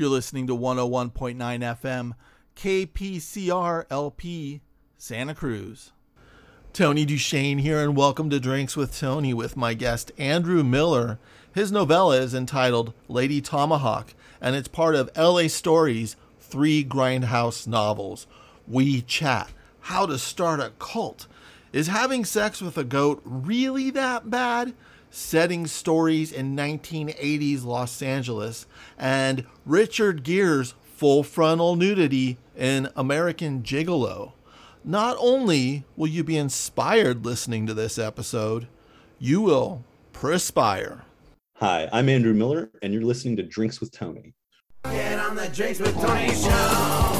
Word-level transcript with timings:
You're 0.00 0.08
listening 0.08 0.46
to 0.46 0.56
101.9 0.56 1.36
FM, 1.36 2.12
KPCR 2.56 3.84
LP, 3.90 4.62
Santa 4.96 5.34
Cruz. 5.34 5.92
Tony 6.72 7.04
Duchesne 7.04 7.58
here, 7.58 7.82
and 7.82 7.94
welcome 7.94 8.30
to 8.30 8.40
Drinks 8.40 8.78
with 8.78 8.98
Tony 8.98 9.34
with 9.34 9.58
my 9.58 9.74
guest 9.74 10.10
Andrew 10.16 10.62
Miller. 10.62 11.18
His 11.54 11.70
novella 11.70 12.16
is 12.16 12.32
entitled 12.32 12.94
Lady 13.08 13.42
Tomahawk, 13.42 14.14
and 14.40 14.56
it's 14.56 14.68
part 14.68 14.94
of 14.94 15.10
LA 15.18 15.48
Stories' 15.48 16.16
three 16.38 16.82
grindhouse 16.82 17.66
novels. 17.66 18.26
We 18.66 19.02
chat 19.02 19.50
how 19.80 20.06
to 20.06 20.16
start 20.16 20.60
a 20.60 20.72
cult. 20.78 21.26
Is 21.74 21.88
having 21.88 22.24
sex 22.24 22.62
with 22.62 22.78
a 22.78 22.84
goat 22.84 23.20
really 23.22 23.90
that 23.90 24.30
bad? 24.30 24.72
Setting 25.10 25.66
stories 25.66 26.32
in 26.32 26.56
1980s 26.56 27.64
Los 27.64 28.00
Angeles, 28.00 28.66
and 28.98 29.44
Richard 29.66 30.22
Gere's 30.22 30.74
full 30.94 31.22
frontal 31.22 31.76
nudity 31.76 32.38
in 32.56 32.88
American 32.94 33.62
Gigolo. 33.62 34.32
Not 34.84 35.16
only 35.18 35.84
will 35.96 36.08
you 36.08 36.24
be 36.24 36.36
inspired 36.36 37.24
listening 37.24 37.66
to 37.66 37.74
this 37.74 37.98
episode, 37.98 38.68
you 39.18 39.40
will 39.40 39.84
perspire. 40.12 41.02
Hi, 41.56 41.88
I'm 41.92 42.08
Andrew 42.08 42.32
Miller, 42.32 42.70
and 42.82 42.92
you're 42.92 43.02
listening 43.02 43.36
to 43.36 43.42
Drinks 43.42 43.80
with 43.80 43.92
Tony. 43.92 44.34
Get 44.84 45.18
on 45.18 45.36
the 45.36 45.48
Drinks 45.48 45.80
with 45.80 45.94
Tony 46.00 46.34
show. 46.34 47.10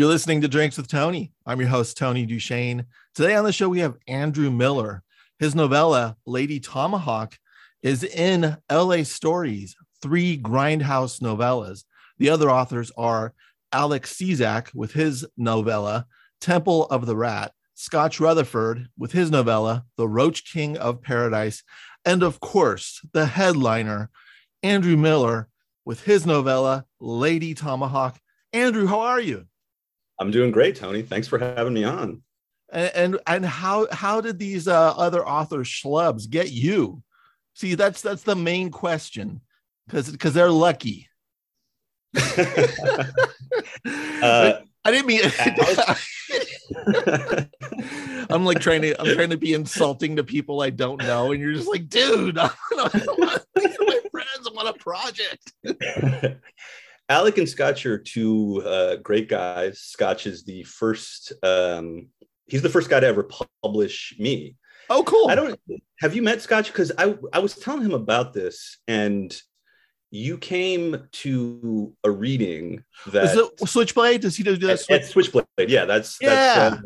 You're 0.00 0.08
listening 0.08 0.40
to 0.40 0.48
Drinks 0.48 0.78
with 0.78 0.88
Tony. 0.88 1.30
I'm 1.44 1.60
your 1.60 1.68
host, 1.68 1.98
Tony 1.98 2.24
Duchesne. 2.24 2.86
Today 3.20 3.34
on 3.34 3.44
the 3.44 3.52
show, 3.52 3.68
we 3.68 3.80
have 3.80 3.98
Andrew 4.08 4.50
Miller. 4.50 5.02
His 5.38 5.54
novella, 5.54 6.16
Lady 6.24 6.58
Tomahawk, 6.58 7.36
is 7.82 8.02
in 8.02 8.56
LA 8.72 9.02
Stories, 9.02 9.76
three 10.00 10.38
grindhouse 10.38 11.20
novellas. 11.20 11.84
The 12.16 12.30
other 12.30 12.50
authors 12.50 12.90
are 12.96 13.34
Alex 13.72 14.14
Cizak 14.14 14.74
with 14.74 14.94
his 14.94 15.26
novella, 15.36 16.06
Temple 16.40 16.86
of 16.86 17.04
the 17.04 17.14
Rat, 17.14 17.52
Scotch 17.74 18.20
Rutherford 18.20 18.88
with 18.96 19.12
his 19.12 19.30
novella, 19.30 19.84
The 19.98 20.08
Roach 20.08 20.50
King 20.50 20.78
of 20.78 21.02
Paradise, 21.02 21.62
and 22.06 22.22
of 22.22 22.40
course, 22.40 23.02
the 23.12 23.26
headliner, 23.26 24.08
Andrew 24.62 24.96
Miller 24.96 25.50
with 25.84 26.04
his 26.04 26.24
novella, 26.24 26.86
Lady 27.00 27.52
Tomahawk. 27.52 28.18
Andrew, 28.54 28.86
how 28.86 29.00
are 29.00 29.20
you? 29.20 29.44
I'm 30.18 30.30
doing 30.30 30.50
great, 30.52 30.74
Tony. 30.74 31.02
Thanks 31.02 31.28
for 31.28 31.38
having 31.38 31.74
me 31.74 31.84
on. 31.84 32.22
And 32.72 32.90
and, 32.94 33.18
and 33.26 33.44
how 33.44 33.88
how 33.90 34.20
did 34.20 34.38
these 34.38 34.68
uh, 34.68 34.94
other 34.96 35.26
authors 35.26 35.68
schlubs 35.68 36.28
get 36.28 36.50
you? 36.50 37.02
See, 37.54 37.74
that's 37.74 38.00
that's 38.02 38.22
the 38.22 38.36
main 38.36 38.70
question, 38.70 39.40
because 39.86 40.10
because 40.10 40.34
they're 40.34 40.50
lucky. 40.50 41.08
uh, 42.16 43.00
I 43.84 44.90
didn't 44.90 45.06
mean. 45.06 45.22
I'm 48.30 48.44
like 48.44 48.60
trying 48.60 48.82
to 48.82 49.00
I'm 49.00 49.14
trying 49.14 49.30
to 49.30 49.36
be 49.36 49.54
insulting 49.54 50.16
to 50.16 50.24
people 50.24 50.62
I 50.62 50.70
don't 50.70 51.02
know, 51.02 51.32
and 51.32 51.40
you're 51.40 51.52
just 51.52 51.68
like, 51.68 51.88
dude, 51.88 52.38
I 52.38 52.50
I 52.72 52.90
want 53.18 53.46
my 53.56 54.00
friends. 54.10 54.46
I 54.46 54.52
want 54.52 54.68
a 54.68 54.74
project. 54.74 55.52
Alec 57.08 57.38
and 57.38 57.48
Scotch 57.48 57.84
are 57.86 57.98
two 57.98 58.62
uh, 58.64 58.96
great 58.96 59.28
guys. 59.28 59.80
Scotch 59.80 60.26
is 60.26 60.44
the 60.44 60.62
first. 60.62 61.32
Um, 61.42 62.08
he's 62.50 62.62
the 62.62 62.68
first 62.68 62.90
guy 62.90 63.00
to 63.00 63.06
ever 63.06 63.28
publish 63.62 64.14
me. 64.18 64.56
Oh, 64.88 65.04
cool. 65.04 65.30
I 65.30 65.34
don't. 65.34 65.58
Have 66.00 66.16
you 66.16 66.22
met 66.22 66.42
Scotch? 66.42 66.66
Because 66.66 66.92
I 66.98 67.16
I 67.32 67.38
was 67.38 67.54
telling 67.54 67.82
him 67.82 67.94
about 67.94 68.32
this, 68.32 68.78
and 68.88 69.34
you 70.10 70.36
came 70.36 71.06
to 71.12 71.94
a 72.02 72.10
reading 72.10 72.82
that 73.06 73.24
is 73.24 73.36
it 73.36 73.68
Switchblade. 73.68 74.22
Does 74.22 74.36
he 74.36 74.42
do 74.42 74.56
that? 74.56 74.80
Switch- 74.80 75.02
at 75.02 75.08
Switchblade, 75.08 75.46
yeah. 75.68 75.84
That's 75.84 76.18
yeah. 76.20 76.30
That's, 76.30 76.76
um, 76.76 76.84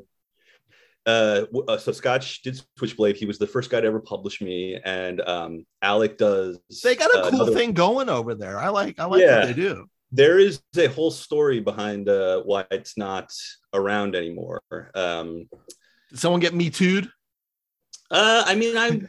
uh, 1.06 1.44
uh, 1.68 1.78
so 1.78 1.92
Scotch 1.92 2.42
did 2.42 2.60
Switchblade. 2.78 3.16
He 3.16 3.26
was 3.26 3.38
the 3.38 3.46
first 3.46 3.70
guy 3.70 3.80
to 3.80 3.86
ever 3.86 4.00
publish 4.00 4.40
me, 4.40 4.78
and 4.84 5.20
um, 5.22 5.66
Alec 5.80 6.18
does. 6.18 6.58
They 6.82 6.96
got 6.96 7.10
a 7.10 7.30
cool 7.30 7.42
uh, 7.42 7.52
thing 7.52 7.72
going 7.72 8.08
over 8.10 8.34
there. 8.34 8.58
I 8.58 8.68
like. 8.68 8.98
I 8.98 9.06
like 9.06 9.22
yeah. 9.22 9.40
what 9.40 9.46
they 9.48 9.54
do 9.54 9.88
there 10.14 10.38
is 10.38 10.62
a 10.76 10.86
whole 10.86 11.10
story 11.10 11.58
behind 11.58 12.08
uh, 12.08 12.40
why 12.42 12.64
it's 12.70 12.96
not 12.96 13.32
around 13.72 14.14
anymore. 14.14 14.62
Um, 14.94 15.48
Did 16.10 16.20
someone 16.20 16.40
get 16.40 16.54
me 16.54 16.70
too'd? 16.70 17.08
Uh, 18.12 18.44
I 18.46 18.54
mean, 18.54 18.76
I, 18.76 19.00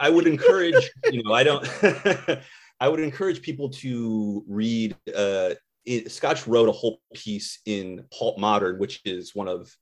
I 0.00 0.10
would 0.10 0.26
encourage, 0.26 0.90
you 1.12 1.22
know, 1.22 1.32
I 1.32 1.44
don't, 1.44 1.64
I 2.80 2.88
would 2.88 2.98
encourage 2.98 3.42
people 3.42 3.68
to 3.70 4.44
read. 4.48 4.96
Uh, 5.14 5.50
it, 5.84 6.10
Scotch 6.10 6.48
wrote 6.48 6.68
a 6.68 6.72
whole 6.72 7.00
piece 7.14 7.60
in 7.64 8.04
Pulp 8.12 8.38
Modern, 8.38 8.78
which 8.80 9.00
is 9.04 9.34
one 9.36 9.46
of 9.46 9.72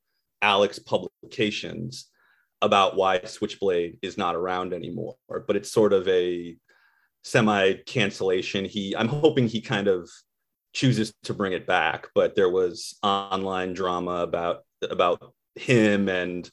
Alec's 0.43 0.79
publications, 0.79 2.11
about 2.61 2.95
why 2.95 3.21
Switchblade 3.25 3.99
is 4.03 4.19
not 4.19 4.37
around 4.37 4.75
anymore. 4.75 5.15
But 5.29 5.57
it's 5.57 5.73
sort 5.73 5.95
of 5.95 6.07
a 6.09 6.57
semi 7.25 7.75
cancellation. 7.87 8.67
He, 8.67 8.95
I'm 8.95 9.09
hoping 9.09 9.49
he 9.49 9.63
kind 9.63 9.89
of 9.89 10.11
chooses 10.73 11.13
to 11.25 11.35
bring 11.35 11.53
it 11.53 11.67
back 11.67 12.09
but 12.15 12.35
there 12.35 12.51
was 12.51 12.99
online 13.03 13.73
drama 13.73 14.23
about 14.23 14.65
about 14.83 15.33
him 15.57 16.09
and 16.09 16.51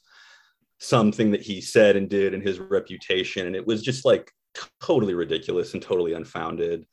something 0.78 1.30
that 1.30 1.42
he 1.42 1.60
said 1.60 1.96
and 1.96 2.08
did 2.08 2.34
and 2.34 2.42
his 2.42 2.58
reputation. 2.58 3.46
And 3.46 3.56
it 3.56 3.66
was 3.66 3.82
just 3.82 4.04
like 4.04 4.30
totally 4.80 5.14
ridiculous 5.14 5.74
and 5.74 5.82
totally 5.82 6.12
unfounded. 6.12 6.86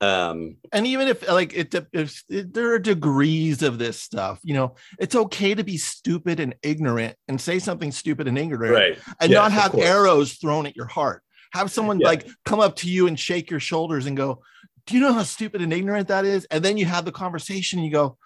Um 0.00 0.56
and 0.72 0.84
even 0.86 1.06
if 1.06 1.28
like 1.28 1.54
it 1.54 1.72
if, 1.74 1.86
if, 2.28 2.52
there 2.52 2.72
are 2.72 2.78
degrees 2.80 3.62
of 3.62 3.78
this 3.78 4.00
stuff 4.00 4.40
you 4.42 4.52
know 4.52 4.74
it's 4.98 5.14
okay 5.14 5.54
to 5.54 5.62
be 5.62 5.76
stupid 5.76 6.40
and 6.40 6.56
ignorant 6.64 7.14
and 7.28 7.40
say 7.40 7.60
something 7.60 7.92
stupid 7.92 8.26
and 8.26 8.36
ignorant 8.36 8.74
right. 8.74 8.98
and 9.20 9.30
yes, 9.30 9.38
not 9.38 9.52
have 9.52 9.76
arrows 9.76 10.32
thrown 10.32 10.66
at 10.66 10.74
your 10.74 10.86
heart. 10.86 11.22
Have 11.52 11.70
someone 11.70 12.00
yeah. 12.00 12.08
like 12.08 12.26
come 12.44 12.58
up 12.58 12.74
to 12.76 12.90
you 12.90 13.06
and 13.06 13.16
shake 13.16 13.48
your 13.48 13.60
shoulders 13.60 14.06
and 14.06 14.16
go 14.16 14.42
do 14.86 14.94
you 14.94 15.00
know 15.00 15.12
how 15.12 15.22
stupid 15.22 15.62
and 15.62 15.72
ignorant 15.72 16.08
that 16.08 16.24
is? 16.24 16.46
And 16.50 16.64
then 16.64 16.76
you 16.76 16.84
have 16.86 17.04
the 17.04 17.12
conversation 17.12 17.78
and 17.78 17.86
you 17.86 17.92
go, 17.92 18.16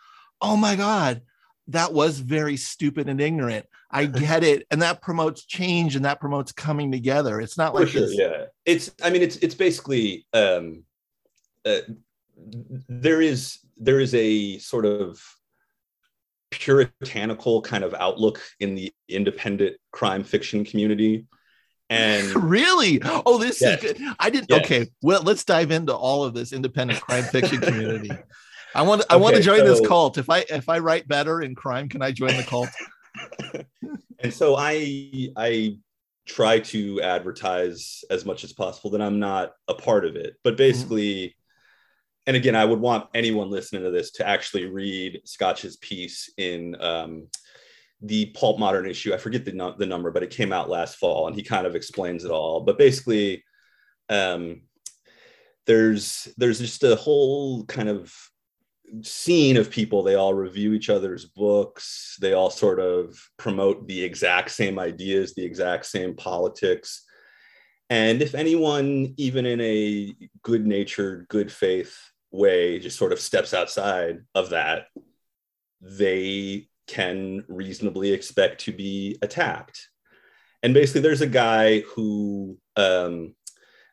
oh 0.41 0.56
my 0.56 0.77
God, 0.77 1.22
that 1.69 1.93
was 1.93 2.19
very 2.19 2.56
stupid 2.56 3.09
and 3.09 3.21
ignorant. 3.21 3.67
I 3.91 4.06
get 4.06 4.44
it. 4.44 4.67
And 4.71 4.83
that 4.83 5.03
promotes 5.03 5.44
change 5.44 5.97
and 5.97 6.05
that 6.05 6.21
promotes 6.21 6.53
coming 6.53 6.91
together. 6.91 7.41
It's 7.41 7.59
not 7.59 7.72
For 7.72 7.81
like 7.81 7.89
sure, 7.89 8.03
this. 8.03 8.19
Yeah. 8.19 8.44
It's, 8.65 8.91
I 9.03 9.11
mean, 9.11 9.22
it's, 9.22 9.37
it's 9.37 9.55
basically, 9.55 10.27
um, 10.33 10.84
uh, 11.65 11.81
there 12.88 13.21
is, 13.21 13.59
there 13.77 14.00
is 14.00 14.15
a 14.15 14.59
sort 14.59 14.87
of 14.87 15.23
puritanical 16.50 17.61
kind 17.62 17.84
of 17.84 17.93
outlook 17.94 18.41
in 18.61 18.75
the 18.75 18.93
independent 19.09 19.77
crime 19.91 20.23
fiction 20.23 20.65
community 20.65 21.27
and 21.91 22.50
really 22.50 23.00
oh 23.04 23.38
this 23.38 23.60
yes. 23.60 23.82
is 23.82 23.92
good 23.92 24.02
i 24.19 24.28
didn't 24.28 24.50
yes. 24.50 24.64
okay 24.64 24.88
well 25.02 25.22
let's 25.22 25.44
dive 25.44 25.70
into 25.70 25.94
all 25.94 26.24
of 26.24 26.34
this 26.34 26.52
independent 26.52 27.00
crime 27.00 27.22
fiction 27.22 27.60
community 27.60 28.10
i 28.74 28.82
want 28.82 29.04
i 29.08 29.14
okay, 29.14 29.22
want 29.22 29.36
to 29.36 29.42
join 29.42 29.58
so, 29.58 29.64
this 29.64 29.86
cult 29.86 30.19
if 30.19 30.28
i 30.28 30.44
if 30.50 30.69
i 30.69 30.80
write 30.80 31.06
better 31.06 31.42
in 31.42 31.54
crime 31.54 31.88
can 31.88 32.02
i 32.02 32.10
join 32.10 32.36
the 32.36 32.42
cult 32.42 32.69
and 34.19 34.34
so 34.34 34.56
i 34.58 35.28
i 35.36 35.76
try 36.26 36.58
to 36.58 37.00
advertise 37.02 38.02
as 38.10 38.25
much 38.25 38.42
as 38.42 38.52
possible 38.52 38.91
that 38.91 39.00
i'm 39.00 39.20
not 39.20 39.52
a 39.69 39.75
part 39.75 40.04
of 40.04 40.16
it 40.16 40.34
but 40.42 40.50
mm-hmm. 40.50 40.56
basically 40.56 41.14
mm-hmm. 41.14 42.22
and 42.26 42.36
again 42.36 42.56
i 42.56 42.64
would 42.64 42.80
want 42.80 43.08
anyone 43.14 43.48
listening 43.48 43.84
to 43.84 43.92
this 43.92 44.10
to 44.10 44.26
actually 44.26 44.66
read 44.66 45.20
scotch's 45.25 45.76
piece 45.76 46.30
in 46.36 46.75
um, 46.82 47.28
the 48.02 48.26
pulp 48.26 48.58
modern 48.58 48.86
issue 48.86 49.14
i 49.14 49.16
forget 49.16 49.44
the, 49.44 49.74
the 49.78 49.86
number 49.86 50.10
but 50.10 50.22
it 50.22 50.30
came 50.30 50.52
out 50.52 50.68
last 50.68 50.96
fall 50.96 51.26
and 51.26 51.36
he 51.36 51.42
kind 51.42 51.66
of 51.66 51.74
explains 51.74 52.24
it 52.24 52.30
all. 52.30 52.60
But 52.60 52.78
basically 52.78 53.44
um, 54.08 54.62
there's 55.66 56.28
there's 56.37 56.58
just 56.58 56.84
a 56.84 56.96
whole 56.96 57.64
kind 57.64 57.88
of 57.88 58.14
scene 59.02 59.56
of 59.56 59.70
people. 59.70 60.02
They 60.02 60.14
all 60.14 60.32
review 60.32 60.72
each 60.75 60.90
other's 60.90 61.25
books. 61.25 62.16
They 62.20 62.34
all 62.34 62.50
sort 62.50 62.78
of 62.78 63.19
promote 63.37 63.88
the 63.88 64.02
exact 64.02 64.52
same 64.52 64.78
ideas 64.78 65.34
the 65.34 65.44
exact 65.44 65.87
same 65.87 66.14
politics. 66.14 67.04
And 67.88 68.20
if 68.20 68.34
anyone 68.34 69.14
even 69.16 69.46
in 69.46 69.60
a 69.60 70.14
good 70.42 70.66
natured 70.66 71.26
good 71.28 71.50
faith 71.50 71.96
way 72.32 72.78
just 72.78 72.99
sort 72.99 73.12
of 73.12 73.20
steps 73.20 73.54
outside 73.54 74.19
of 74.34 74.50
that 74.50 74.87
they 75.81 76.69
can 76.87 77.44
reasonably 77.49 78.12
expect 78.12 78.62
to 78.62 78.73
be 78.73 79.19
attacked. 79.23 79.88
And 80.62 80.75
basically, 80.75 81.03
there's 81.03 81.21
a 81.21 81.27
guy 81.27 81.81
who 81.81 82.59
um, 82.77 83.35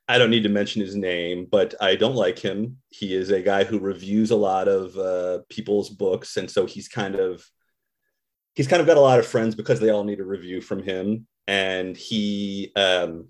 I 0.07 0.18
don't 0.18 0.30
need 0.30 0.44
to 0.44 0.50
mention 0.50 0.81
his 0.81 0.95
name, 0.95 1.48
but 1.50 1.75
I 1.80 1.95
don't 1.95 2.16
like 2.16 2.38
him. 2.38 2.78
He 2.90 3.16
is 3.16 3.30
a 3.30 3.42
guy 3.42 3.63
who 3.63 3.80
reviews 3.80 4.31
a 4.31 4.36
lot 4.36 4.68
of 4.68 4.98
uh, 4.98 5.44
people's 5.50 5.90
books, 5.90 6.38
and 6.38 6.50
so 6.50 6.66
he's 6.66 6.88
kind 6.88 7.16
of 7.16 7.44
he's 8.56 8.68
kind 8.68 8.81
of 8.81 8.88
got 8.88 8.98
a 8.98 9.01
lot 9.01 9.19
of 9.19 9.25
friends 9.25 9.56
because 9.56 9.80
they 9.80 9.90
all 9.90 10.04
need 10.04 10.19
a 10.19 10.25
review 10.25 10.62
from 10.62 10.84
him. 10.84 11.28
And 11.48 11.95
he 11.95 12.72
um, 12.75 13.30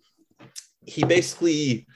he 0.86 1.04
basically 1.04 1.88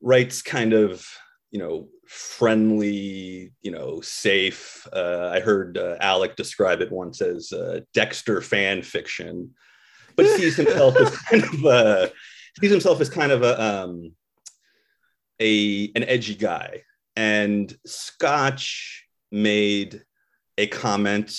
writes 0.00 0.42
kind 0.42 0.72
of 0.72 1.06
you 1.50 1.58
know 1.58 1.88
friendly 2.12 3.50
you 3.62 3.70
know 3.70 4.00
safe. 4.02 4.86
Uh, 4.92 5.30
i 5.32 5.40
heard 5.40 5.78
uh, 5.78 5.96
alec 6.00 6.36
describe 6.36 6.82
it 6.82 6.92
once 6.92 7.22
as 7.22 7.52
uh, 7.52 7.80
dexter 7.94 8.42
fan 8.42 8.82
fiction. 8.82 9.50
But 10.14 10.26
sees 10.26 10.56
himself 10.56 10.94
as 10.96 11.16
kind 11.30 11.42
of 11.42 11.64
a 11.64 12.12
sees 12.60 12.70
himself 12.70 13.00
as 13.00 13.08
kind 13.08 13.32
of 13.32 13.42
a 13.42 13.62
um 13.62 14.12
a 15.40 15.90
an 15.96 16.04
edgy 16.04 16.34
guy. 16.34 16.82
And 17.16 17.74
scotch 17.86 19.04
made 19.30 20.02
a 20.58 20.66
comment 20.66 21.34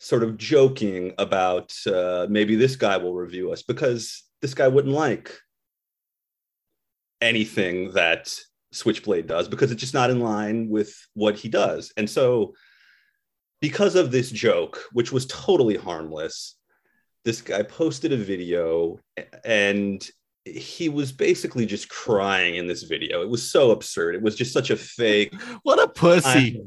sort 0.00 0.22
of 0.22 0.36
joking 0.36 1.14
about 1.16 1.74
uh, 1.86 2.26
maybe 2.28 2.56
this 2.56 2.76
guy 2.76 2.98
will 2.98 3.14
review 3.14 3.52
us 3.52 3.62
because 3.62 4.22
this 4.42 4.52
guy 4.52 4.68
wouldn't 4.68 4.94
like 4.94 5.34
anything 7.22 7.92
that 7.92 8.38
Switchblade 8.74 9.26
does 9.26 9.48
because 9.48 9.70
it's 9.70 9.80
just 9.80 9.94
not 9.94 10.10
in 10.10 10.20
line 10.20 10.68
with 10.68 10.94
what 11.14 11.36
he 11.36 11.48
does. 11.48 11.92
And 11.96 12.08
so, 12.08 12.54
because 13.60 13.94
of 13.94 14.10
this 14.10 14.30
joke, 14.30 14.82
which 14.92 15.12
was 15.12 15.26
totally 15.26 15.76
harmless, 15.76 16.56
this 17.24 17.40
guy 17.40 17.62
posted 17.62 18.12
a 18.12 18.16
video 18.16 18.98
and 19.44 20.06
he 20.44 20.90
was 20.90 21.10
basically 21.10 21.64
just 21.64 21.88
crying 21.88 22.56
in 22.56 22.66
this 22.66 22.82
video. 22.82 23.22
It 23.22 23.30
was 23.30 23.50
so 23.50 23.70
absurd. 23.70 24.14
It 24.14 24.22
was 24.22 24.36
just 24.36 24.52
such 24.52 24.70
a 24.70 24.76
fake. 24.76 25.34
what 25.62 25.82
a 25.82 25.88
pussy. 25.88 26.62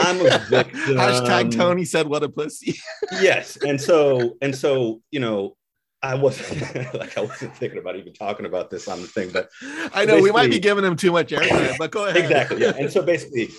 I'm, 0.00 0.20
I'm 0.20 0.26
a 0.26 0.38
victim. 0.50 0.96
Hashtag 0.96 1.54
Tony 1.54 1.84
said, 1.84 2.08
"What 2.08 2.24
a 2.24 2.28
pussy." 2.28 2.74
yes, 3.12 3.56
and 3.64 3.80
so 3.80 4.36
and 4.42 4.54
so, 4.54 5.02
you 5.12 5.20
know, 5.20 5.56
I 6.02 6.14
wasn't 6.14 6.94
like 6.94 7.16
I 7.16 7.20
wasn't 7.20 7.56
thinking 7.56 7.78
about 7.78 7.96
even 7.96 8.12
talking 8.12 8.46
about 8.46 8.70
this 8.70 8.88
on 8.88 9.00
the 9.00 9.06
thing, 9.06 9.30
but 9.30 9.48
I 9.94 10.04
know 10.04 10.20
we 10.20 10.32
might 10.32 10.50
be 10.50 10.58
giving 10.58 10.84
him 10.84 10.96
too 10.96 11.12
much 11.12 11.30
airtime. 11.30 11.76
But 11.78 11.90
go 11.90 12.06
ahead. 12.06 12.22
Exactly. 12.22 12.60
Yeah. 12.62 12.72
And 12.78 12.90
so 12.90 13.02
basically, 13.02 13.50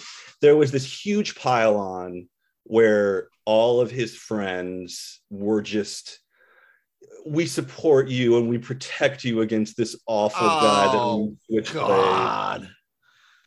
there 0.41 0.55
was 0.55 0.71
this 0.71 0.85
huge 0.85 1.35
pile 1.35 1.77
on 1.77 2.27
where 2.63 3.29
all 3.45 3.81
of 3.81 3.91
his 3.91 4.15
friends 4.15 5.21
were 5.29 5.61
just 5.61 6.19
we 7.25 7.45
support 7.45 8.09
you 8.09 8.37
and 8.37 8.49
we 8.49 8.57
protect 8.57 9.23
you 9.23 9.41
against 9.41 9.77
this 9.77 9.97
awful 10.07 10.45
oh, 10.45 10.59
guy 10.59 10.91
that 10.91 10.97
oh, 10.97 11.35
switchblade 11.49 12.69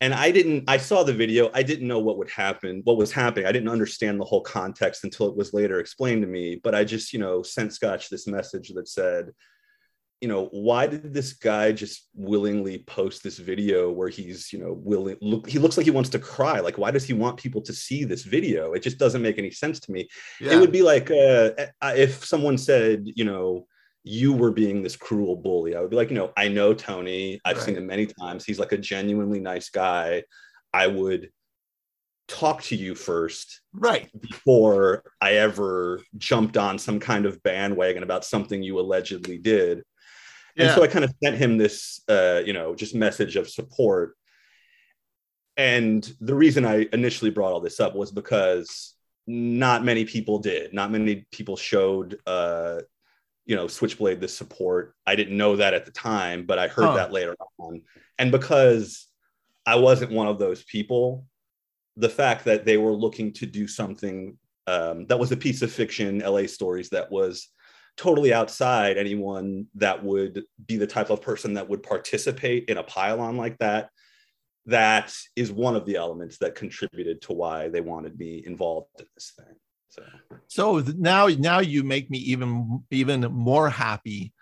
and 0.00 0.14
i 0.14 0.30
didn't 0.30 0.64
i 0.68 0.76
saw 0.76 1.02
the 1.02 1.12
video 1.12 1.50
i 1.54 1.62
didn't 1.62 1.88
know 1.88 1.98
what 1.98 2.18
would 2.18 2.30
happen 2.30 2.80
what 2.84 2.96
was 2.96 3.12
happening. 3.12 3.46
I 3.46 3.52
didn't 3.52 3.68
understand 3.68 4.20
the 4.20 4.24
whole 4.24 4.42
context 4.42 5.04
until 5.04 5.28
it 5.28 5.36
was 5.36 5.54
later 5.54 5.80
explained 5.80 6.22
to 6.22 6.28
me 6.28 6.60
but 6.62 6.74
i 6.74 6.84
just 6.84 7.12
you 7.12 7.18
know 7.18 7.42
sent 7.42 7.72
scotch 7.72 8.08
this 8.08 8.26
message 8.26 8.70
that 8.70 8.88
said 8.88 9.32
you 10.20 10.28
know 10.28 10.46
why 10.46 10.86
did 10.86 11.12
this 11.12 11.34
guy 11.34 11.72
just 11.72 12.08
willingly 12.14 12.78
post 12.78 13.22
this 13.22 13.38
video 13.38 13.90
where 13.90 14.08
he's 14.08 14.52
you 14.52 14.58
know 14.58 14.72
willing 14.72 15.16
look 15.20 15.48
he 15.48 15.58
looks 15.58 15.76
like 15.76 15.84
he 15.84 15.90
wants 15.90 16.10
to 16.10 16.18
cry. 16.18 16.60
Like 16.60 16.78
why 16.78 16.90
does 16.90 17.04
he 17.04 17.12
want 17.12 17.36
people 17.36 17.60
to 17.62 17.72
see 17.72 18.04
this 18.04 18.22
video? 18.22 18.72
It 18.72 18.82
just 18.82 18.98
doesn't 18.98 19.20
make 19.20 19.38
any 19.38 19.50
sense 19.50 19.78
to 19.80 19.92
me. 19.92 20.08
Yeah. 20.40 20.54
it 20.54 20.60
would 20.60 20.72
be 20.72 20.82
like 20.82 21.10
uh, 21.10 21.50
if 21.82 22.24
someone 22.24 22.56
said 22.56 23.04
you 23.04 23.24
know 23.24 23.66
you 24.08 24.32
were 24.32 24.52
being 24.52 24.82
this 24.82 24.94
cruel 24.94 25.34
bully. 25.34 25.74
I 25.74 25.80
would 25.80 25.90
be 25.90 25.96
like, 25.96 26.10
you 26.10 26.16
know, 26.16 26.32
I 26.36 26.46
know 26.46 26.72
Tony. 26.72 27.40
I've 27.44 27.56
right. 27.56 27.66
seen 27.66 27.76
him 27.76 27.88
many 27.88 28.06
times. 28.06 28.44
He's 28.44 28.60
like 28.60 28.70
a 28.70 28.78
genuinely 28.78 29.40
nice 29.40 29.68
guy. 29.68 30.22
I 30.72 30.86
would 30.86 31.30
talk 32.28 32.62
to 32.62 32.76
you 32.76 32.94
first. 32.94 33.62
Right. 33.72 34.08
Before 34.20 35.02
I 35.20 35.32
ever 35.32 36.00
jumped 36.16 36.56
on 36.56 36.78
some 36.78 37.00
kind 37.00 37.26
of 37.26 37.42
bandwagon 37.42 38.04
about 38.04 38.24
something 38.24 38.62
you 38.62 38.78
allegedly 38.78 39.38
did. 39.38 39.82
Yeah. 40.54 40.66
And 40.66 40.74
so 40.76 40.84
I 40.84 40.86
kind 40.86 41.04
of 41.04 41.12
sent 41.22 41.36
him 41.36 41.58
this, 41.58 42.00
uh, 42.08 42.42
you 42.46 42.52
know, 42.52 42.76
just 42.76 42.94
message 42.94 43.34
of 43.34 43.50
support. 43.50 44.16
And 45.56 46.08
the 46.20 46.34
reason 46.34 46.64
I 46.64 46.86
initially 46.92 47.32
brought 47.32 47.52
all 47.52 47.60
this 47.60 47.80
up 47.80 47.96
was 47.96 48.12
because 48.12 48.94
not 49.26 49.84
many 49.84 50.04
people 50.04 50.38
did. 50.38 50.72
Not 50.72 50.92
many 50.92 51.26
people 51.32 51.56
showed 51.56 52.20
uh, 52.24 52.82
you 53.46 53.56
know 53.56 53.66
switchblade 53.66 54.20
the 54.20 54.28
support. 54.28 54.94
I 55.06 55.16
didn't 55.16 55.36
know 55.36 55.56
that 55.56 55.74
at 55.74 55.86
the 55.86 55.92
time 55.92 56.44
but 56.44 56.58
i 56.58 56.68
heard 56.68 56.86
huh. 56.86 56.94
that 56.96 57.12
later 57.12 57.34
on. 57.58 57.82
And 58.18 58.30
because 58.30 59.06
i 59.64 59.76
wasn't 59.76 60.12
one 60.12 60.28
of 60.28 60.38
those 60.38 60.62
people 60.64 61.26
the 61.96 62.08
fact 62.08 62.44
that 62.44 62.64
they 62.64 62.76
were 62.76 62.92
looking 62.92 63.32
to 63.32 63.46
do 63.46 63.66
something 63.66 64.36
um, 64.66 65.06
that 65.06 65.18
was 65.18 65.32
a 65.32 65.36
piece 65.36 65.62
of 65.62 65.72
fiction 65.72 66.18
la 66.18 66.46
stories 66.46 66.90
that 66.90 67.10
was 67.10 67.48
totally 67.96 68.32
outside 68.34 68.98
anyone 68.98 69.66
that 69.74 70.04
would 70.04 70.42
be 70.66 70.76
the 70.76 70.86
type 70.86 71.10
of 71.10 71.22
person 71.22 71.54
that 71.54 71.68
would 71.68 71.82
participate 71.82 72.68
in 72.68 72.76
a 72.76 72.82
pylon 72.82 73.36
like 73.36 73.56
that 73.58 73.90
that 74.66 75.14
is 75.36 75.52
one 75.52 75.76
of 75.76 75.86
the 75.86 75.96
elements 75.96 76.38
that 76.38 76.56
contributed 76.56 77.22
to 77.22 77.32
why 77.32 77.68
they 77.68 77.80
wanted 77.80 78.18
me 78.18 78.42
involved 78.44 78.88
in 78.98 79.06
this 79.14 79.32
thing 79.36 79.55
so, 79.88 80.02
so 80.46 80.78
now 80.96 81.26
now 81.26 81.60
you 81.60 81.82
make 81.82 82.10
me 82.10 82.18
even 82.18 82.82
even 82.90 83.22
more 83.22 83.68
happy 83.68 84.32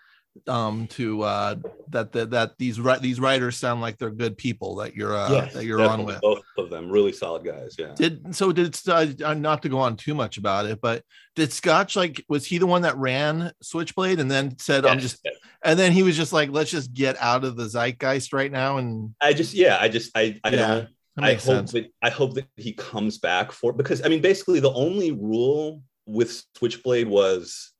um 0.47 0.85
to 0.87 1.21
uh 1.21 1.55
that 1.89 2.11
that, 2.11 2.29
that 2.31 2.51
these 2.57 2.77
these 2.99 3.19
writers 3.19 3.55
sound 3.55 3.79
like 3.79 3.97
they're 3.97 4.11
good 4.11 4.37
people 4.37 4.75
that 4.75 4.93
you're 4.93 5.15
uh 5.15 5.31
yes, 5.31 5.53
that 5.53 5.65
you're 5.65 5.81
on 5.81 6.03
with 6.03 6.19
both 6.19 6.43
of 6.57 6.69
them 6.69 6.89
really 6.89 7.13
solid 7.13 7.45
guys 7.45 7.75
yeah 7.79 7.93
did 7.95 8.35
so 8.35 8.51
did 8.51 8.77
uh, 8.89 9.33
not 9.33 9.61
to 9.61 9.69
go 9.69 9.79
on 9.79 9.95
too 9.95 10.13
much 10.13 10.37
about 10.37 10.65
it 10.65 10.79
but 10.81 11.03
did 11.35 11.53
scotch 11.53 11.95
like 11.95 12.23
was 12.27 12.45
he 12.45 12.57
the 12.57 12.67
one 12.67 12.81
that 12.81 12.97
ran 12.97 13.51
switchblade 13.61 14.19
and 14.19 14.29
then 14.29 14.57
said 14.59 14.83
yes, 14.83 14.91
i'm 14.91 14.99
just 14.99 15.19
yes. 15.23 15.35
and 15.63 15.79
then 15.79 15.93
he 15.93 16.03
was 16.03 16.17
just 16.17 16.33
like 16.33 16.49
let's 16.49 16.71
just 16.71 16.93
get 16.93 17.15
out 17.21 17.45
of 17.45 17.55
the 17.55 17.65
zeitgeist 17.65 18.33
right 18.33 18.51
now 18.51 18.77
and 18.77 19.15
i 19.21 19.31
just 19.31 19.53
yeah 19.53 19.77
i 19.79 19.87
just 19.87 20.11
i 20.15 20.37
i 20.43 20.49
yeah. 20.49 20.67
don't 20.67 20.89
I 21.17 21.33
hope 21.33 21.41
sense. 21.41 21.71
that 21.71 21.91
I 22.01 22.09
hope 22.09 22.33
that 22.33 22.47
he 22.57 22.73
comes 22.73 23.17
back 23.17 23.51
for 23.51 23.71
because 23.71 24.03
I 24.03 24.09
mean 24.09 24.21
basically 24.21 24.59
the 24.59 24.73
only 24.73 25.11
rule 25.11 25.81
with 26.05 26.43
Switchblade 26.57 27.07
was 27.07 27.71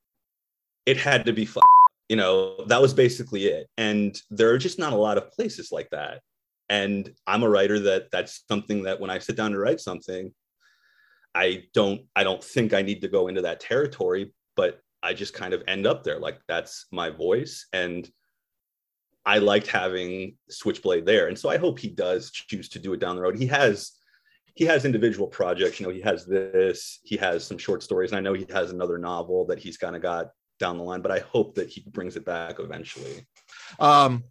it 0.85 0.97
had 0.97 1.25
to 1.25 1.33
be 1.33 1.45
fun. 1.45 1.63
You 2.09 2.15
know, 2.15 2.63
that 2.67 2.81
was 2.81 2.93
basically 2.93 3.47
it. 3.47 3.67
And 3.77 4.15
there 4.29 4.51
are 4.51 4.57
just 4.57 4.79
not 4.79 4.93
a 4.93 4.97
lot 4.97 5.17
of 5.17 5.31
places 5.31 5.71
like 5.71 5.89
that. 5.89 6.21
And 6.69 7.11
I'm 7.27 7.43
a 7.43 7.49
writer 7.49 7.79
that 7.79 8.11
that's 8.11 8.43
something 8.47 8.83
that 8.83 8.99
when 8.99 9.09
I 9.09 9.19
sit 9.19 9.35
down 9.35 9.51
to 9.51 9.59
write 9.59 9.79
something, 9.79 10.33
I 11.33 11.63
don't 11.73 12.01
I 12.15 12.23
don't 12.23 12.43
think 12.43 12.73
I 12.73 12.81
need 12.81 13.01
to 13.01 13.07
go 13.07 13.27
into 13.27 13.41
that 13.41 13.59
territory, 13.59 14.33
but 14.55 14.79
I 15.03 15.13
just 15.13 15.33
kind 15.33 15.53
of 15.53 15.63
end 15.67 15.85
up 15.85 16.03
there. 16.03 16.19
Like 16.19 16.39
that's 16.47 16.85
my 16.91 17.09
voice. 17.09 17.67
And 17.73 18.09
I 19.25 19.39
liked 19.39 19.67
having 19.67 20.35
Switchblade 20.49 21.05
there, 21.05 21.27
and 21.27 21.37
so 21.37 21.49
I 21.49 21.57
hope 21.57 21.79
he 21.79 21.89
does 21.89 22.31
choose 22.31 22.69
to 22.69 22.79
do 22.79 22.93
it 22.93 22.99
down 22.99 23.15
the 23.15 23.21
road. 23.21 23.37
He 23.37 23.47
has 23.47 23.91
he 24.55 24.63
has 24.65 24.85
individual 24.85 25.27
projects. 25.27 25.79
You 25.79 25.85
know, 25.85 25.91
he 25.91 26.01
has 26.01 26.25
this, 26.25 26.99
he 27.03 27.17
has 27.17 27.43
some 27.43 27.57
short 27.57 27.83
stories, 27.83 28.11
and 28.11 28.17
I 28.17 28.21
know 28.21 28.33
he 28.33 28.45
has 28.51 28.71
another 28.71 28.97
novel 28.97 29.45
that 29.47 29.59
he's 29.59 29.77
kind 29.77 29.95
of 29.95 30.01
got 30.01 30.29
down 30.59 30.77
the 30.77 30.83
line. 30.83 31.01
But 31.01 31.11
I 31.11 31.19
hope 31.19 31.55
that 31.55 31.69
he 31.69 31.83
brings 31.91 32.15
it 32.15 32.25
back 32.25 32.59
eventually. 32.59 33.25
Um, 33.79 34.23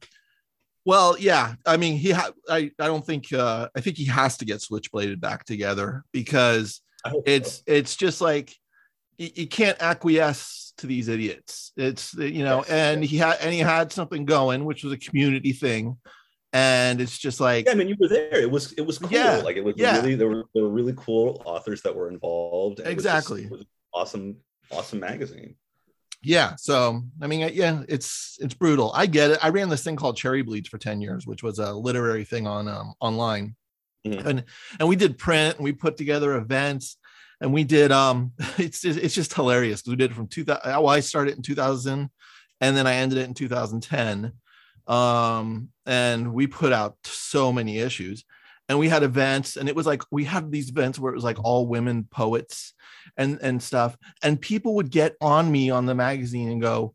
well, 0.86 1.18
yeah. 1.18 1.54
I 1.66 1.76
mean, 1.76 1.96
he 1.96 2.12
ha- 2.12 2.32
I 2.48 2.70
I 2.78 2.86
don't 2.86 3.04
think 3.04 3.32
uh, 3.32 3.68
I 3.76 3.80
think 3.80 3.96
he 3.96 4.06
has 4.06 4.36
to 4.38 4.44
get 4.44 4.60
Switchbladed 4.60 5.20
back 5.20 5.44
together 5.44 6.04
because 6.12 6.80
it's 7.26 7.56
so. 7.56 7.62
it's 7.66 7.96
just 7.96 8.20
like 8.20 8.54
you, 9.18 9.30
you 9.34 9.46
can't 9.46 9.80
acquiesce 9.80 10.63
to 10.78 10.86
these 10.86 11.08
idiots. 11.08 11.72
It's 11.76 12.14
you 12.14 12.44
know, 12.44 12.58
yes, 12.58 12.70
and 12.70 13.02
yes. 13.02 13.10
he 13.10 13.16
had 13.18 13.36
and 13.40 13.52
he 13.52 13.60
had 13.60 13.92
something 13.92 14.24
going, 14.24 14.64
which 14.64 14.84
was 14.84 14.92
a 14.92 14.98
community 14.98 15.52
thing. 15.52 15.96
And 16.52 17.00
it's 17.00 17.18
just 17.18 17.40
like 17.40 17.66
yeah, 17.66 17.72
I 17.72 17.74
mean, 17.74 17.88
you 17.88 17.96
were 17.98 18.08
there. 18.08 18.40
It 18.40 18.50
was 18.50 18.72
it 18.72 18.82
was 18.82 18.98
cool. 18.98 19.10
Yeah, 19.10 19.38
like 19.38 19.56
it 19.56 19.64
was 19.64 19.74
yeah. 19.76 19.96
really 19.96 20.14
there 20.14 20.28
were 20.28 20.44
there 20.54 20.62
were 20.62 20.70
really 20.70 20.94
cool 20.96 21.42
authors 21.44 21.82
that 21.82 21.94
were 21.94 22.08
involved. 22.08 22.80
exactly. 22.84 23.44
It 23.44 23.50
was, 23.50 23.60
just, 23.60 23.70
it 23.94 23.94
was 23.94 24.02
awesome, 24.02 24.36
awesome 24.70 25.00
magazine. 25.00 25.56
Yeah. 26.22 26.54
So 26.56 27.02
I 27.20 27.26
mean, 27.26 27.50
yeah, 27.52 27.82
it's 27.88 28.38
it's 28.40 28.54
brutal. 28.54 28.92
I 28.94 29.06
get 29.06 29.32
it. 29.32 29.38
I 29.42 29.50
ran 29.50 29.68
this 29.68 29.84
thing 29.84 29.96
called 29.96 30.16
Cherry 30.16 30.42
Bleeds 30.42 30.68
for 30.68 30.78
10 30.78 31.00
years, 31.00 31.26
which 31.26 31.42
was 31.42 31.58
a 31.58 31.72
literary 31.72 32.24
thing 32.24 32.46
on 32.46 32.68
um 32.68 32.94
online. 33.00 33.56
Mm-hmm. 34.06 34.26
And 34.26 34.44
and 34.80 34.88
we 34.88 34.96
did 34.96 35.18
print 35.18 35.56
and 35.56 35.64
we 35.64 35.72
put 35.72 35.96
together 35.96 36.36
events 36.36 36.96
and 37.44 37.52
we 37.52 37.62
did 37.62 37.92
um 37.92 38.32
it's 38.58 38.84
it's 38.84 39.14
just 39.14 39.34
hilarious 39.34 39.82
because 39.82 39.90
we 39.90 39.96
did 39.96 40.10
it 40.10 40.14
from 40.14 40.26
2000 40.26 40.60
well 40.64 40.88
i 40.88 41.00
started 41.00 41.36
in 41.36 41.42
2000 41.42 42.10
and 42.60 42.76
then 42.76 42.86
i 42.86 42.94
ended 42.94 43.18
it 43.18 43.28
in 43.28 43.34
2010 43.34 44.32
um 44.86 45.68
and 45.86 46.32
we 46.32 46.46
put 46.46 46.72
out 46.72 46.96
so 47.04 47.52
many 47.52 47.78
issues 47.78 48.24
and 48.68 48.78
we 48.78 48.88
had 48.88 49.02
events 49.02 49.56
and 49.56 49.68
it 49.68 49.76
was 49.76 49.86
like 49.86 50.02
we 50.10 50.24
had 50.24 50.50
these 50.50 50.70
events 50.70 50.98
where 50.98 51.12
it 51.12 51.14
was 51.14 51.24
like 51.24 51.42
all 51.44 51.66
women 51.66 52.08
poets 52.10 52.72
and 53.16 53.38
and 53.42 53.62
stuff. 53.62 53.96
And 54.22 54.40
people 54.40 54.74
would 54.76 54.90
get 54.90 55.16
on 55.20 55.50
me 55.50 55.70
on 55.70 55.86
the 55.86 55.94
magazine 55.94 56.50
and 56.50 56.62
go 56.62 56.94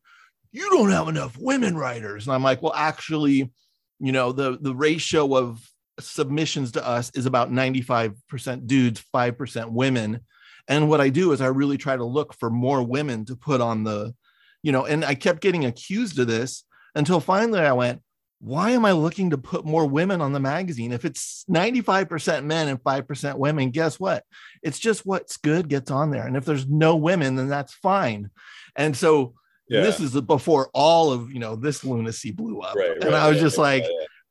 you 0.51 0.67
don't 0.71 0.89
have 0.89 1.07
enough 1.07 1.37
women 1.37 1.77
writers. 1.77 2.25
And 2.25 2.33
i'm 2.33 2.43
like 2.43 2.61
well 2.61 2.73
actually 2.75 3.51
you 3.99 4.11
know 4.11 4.31
the 4.31 4.57
the 4.59 4.73
ratio 4.73 5.35
of 5.35 5.61
submissions 5.99 6.71
to 6.71 6.87
us 6.87 7.11
is 7.13 7.25
about 7.25 7.51
95% 7.51 8.67
dudes 8.67 9.03
5% 9.13 9.71
women 9.71 10.21
and 10.69 10.87
what 10.87 11.01
I 11.01 11.09
do 11.09 11.31
is 11.33 11.41
I 11.41 11.47
really 11.47 11.77
try 11.77 11.97
to 11.97 12.05
look 12.05 12.33
for 12.35 12.49
more 12.49 12.83
women 12.83 13.25
to 13.25 13.35
put 13.35 13.59
on 13.59 13.83
the, 13.83 14.13
you 14.61 14.71
know, 14.71 14.85
and 14.85 15.03
I 15.03 15.15
kept 15.15 15.41
getting 15.41 15.65
accused 15.65 16.19
of 16.19 16.27
this 16.27 16.63
until 16.95 17.19
finally 17.19 17.59
I 17.59 17.73
went, 17.73 18.01
why 18.39 18.71
am 18.71 18.85
I 18.85 18.93
looking 18.93 19.31
to 19.31 19.37
put 19.37 19.65
more 19.65 19.85
women 19.85 20.21
on 20.21 20.31
the 20.31 20.39
magazine? 20.39 20.93
If 20.93 21.03
it's 21.03 21.43
95% 21.49 22.45
men 22.45 22.69
and 22.69 22.81
5% 22.81 23.37
women, 23.37 23.71
guess 23.71 23.99
what? 23.99 24.23
It's 24.63 24.79
just 24.79 25.05
what's 25.05 25.37
good 25.37 25.67
gets 25.67 25.91
on 25.91 26.11
there. 26.11 26.25
And 26.25 26.37
if 26.37 26.45
there's 26.45 26.67
no 26.67 26.95
women, 26.95 27.35
then 27.35 27.49
that's 27.49 27.73
fine. 27.73 28.29
And 28.77 28.95
so 28.95 29.33
yeah. 29.67 29.81
this 29.81 29.99
is 29.99 30.13
before 30.21 30.69
all 30.73 31.11
of, 31.11 31.33
you 31.33 31.39
know, 31.39 31.55
this 31.55 31.83
lunacy 31.83 32.31
blew 32.31 32.61
up. 32.61 32.75
Right, 32.75 32.91
and 32.91 33.05
right, 33.05 33.13
I 33.13 33.29
was 33.29 33.39
just 33.39 33.57
like, 33.57 33.83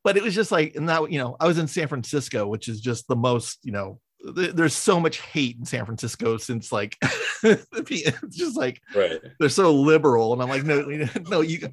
but 0.05 0.17
it 0.17 0.23
was 0.23 0.35
just 0.35 0.53
like, 0.53 0.75
and 0.77 0.89
that, 0.89 1.11
you 1.11 1.19
know, 1.19 1.37
I 1.39 1.47
was 1.47 1.59
in 1.59 1.67
San 1.67 1.89
Francisco, 1.89 2.47
which 2.47 2.69
is 2.69 2.81
just 2.81 3.09
the 3.09 3.17
most, 3.17 3.59
you 3.63 3.73
know, 3.73 4.01
there's 4.21 4.75
so 4.75 4.99
much 4.99 5.21
hate 5.21 5.57
in 5.59 5.65
San 5.65 5.85
Francisco 5.85 6.37
since 6.37 6.73
like 6.73 6.97
it's 7.43 8.37
just 8.37 8.57
like 8.57 8.81
right. 8.95 9.21
they're 9.39 9.49
so 9.49 9.73
liberal 9.73 10.33
and 10.33 10.43
I'm 10.43 10.49
like 10.49 10.65
no 10.65 10.81
no 11.29 11.41
you 11.41 11.69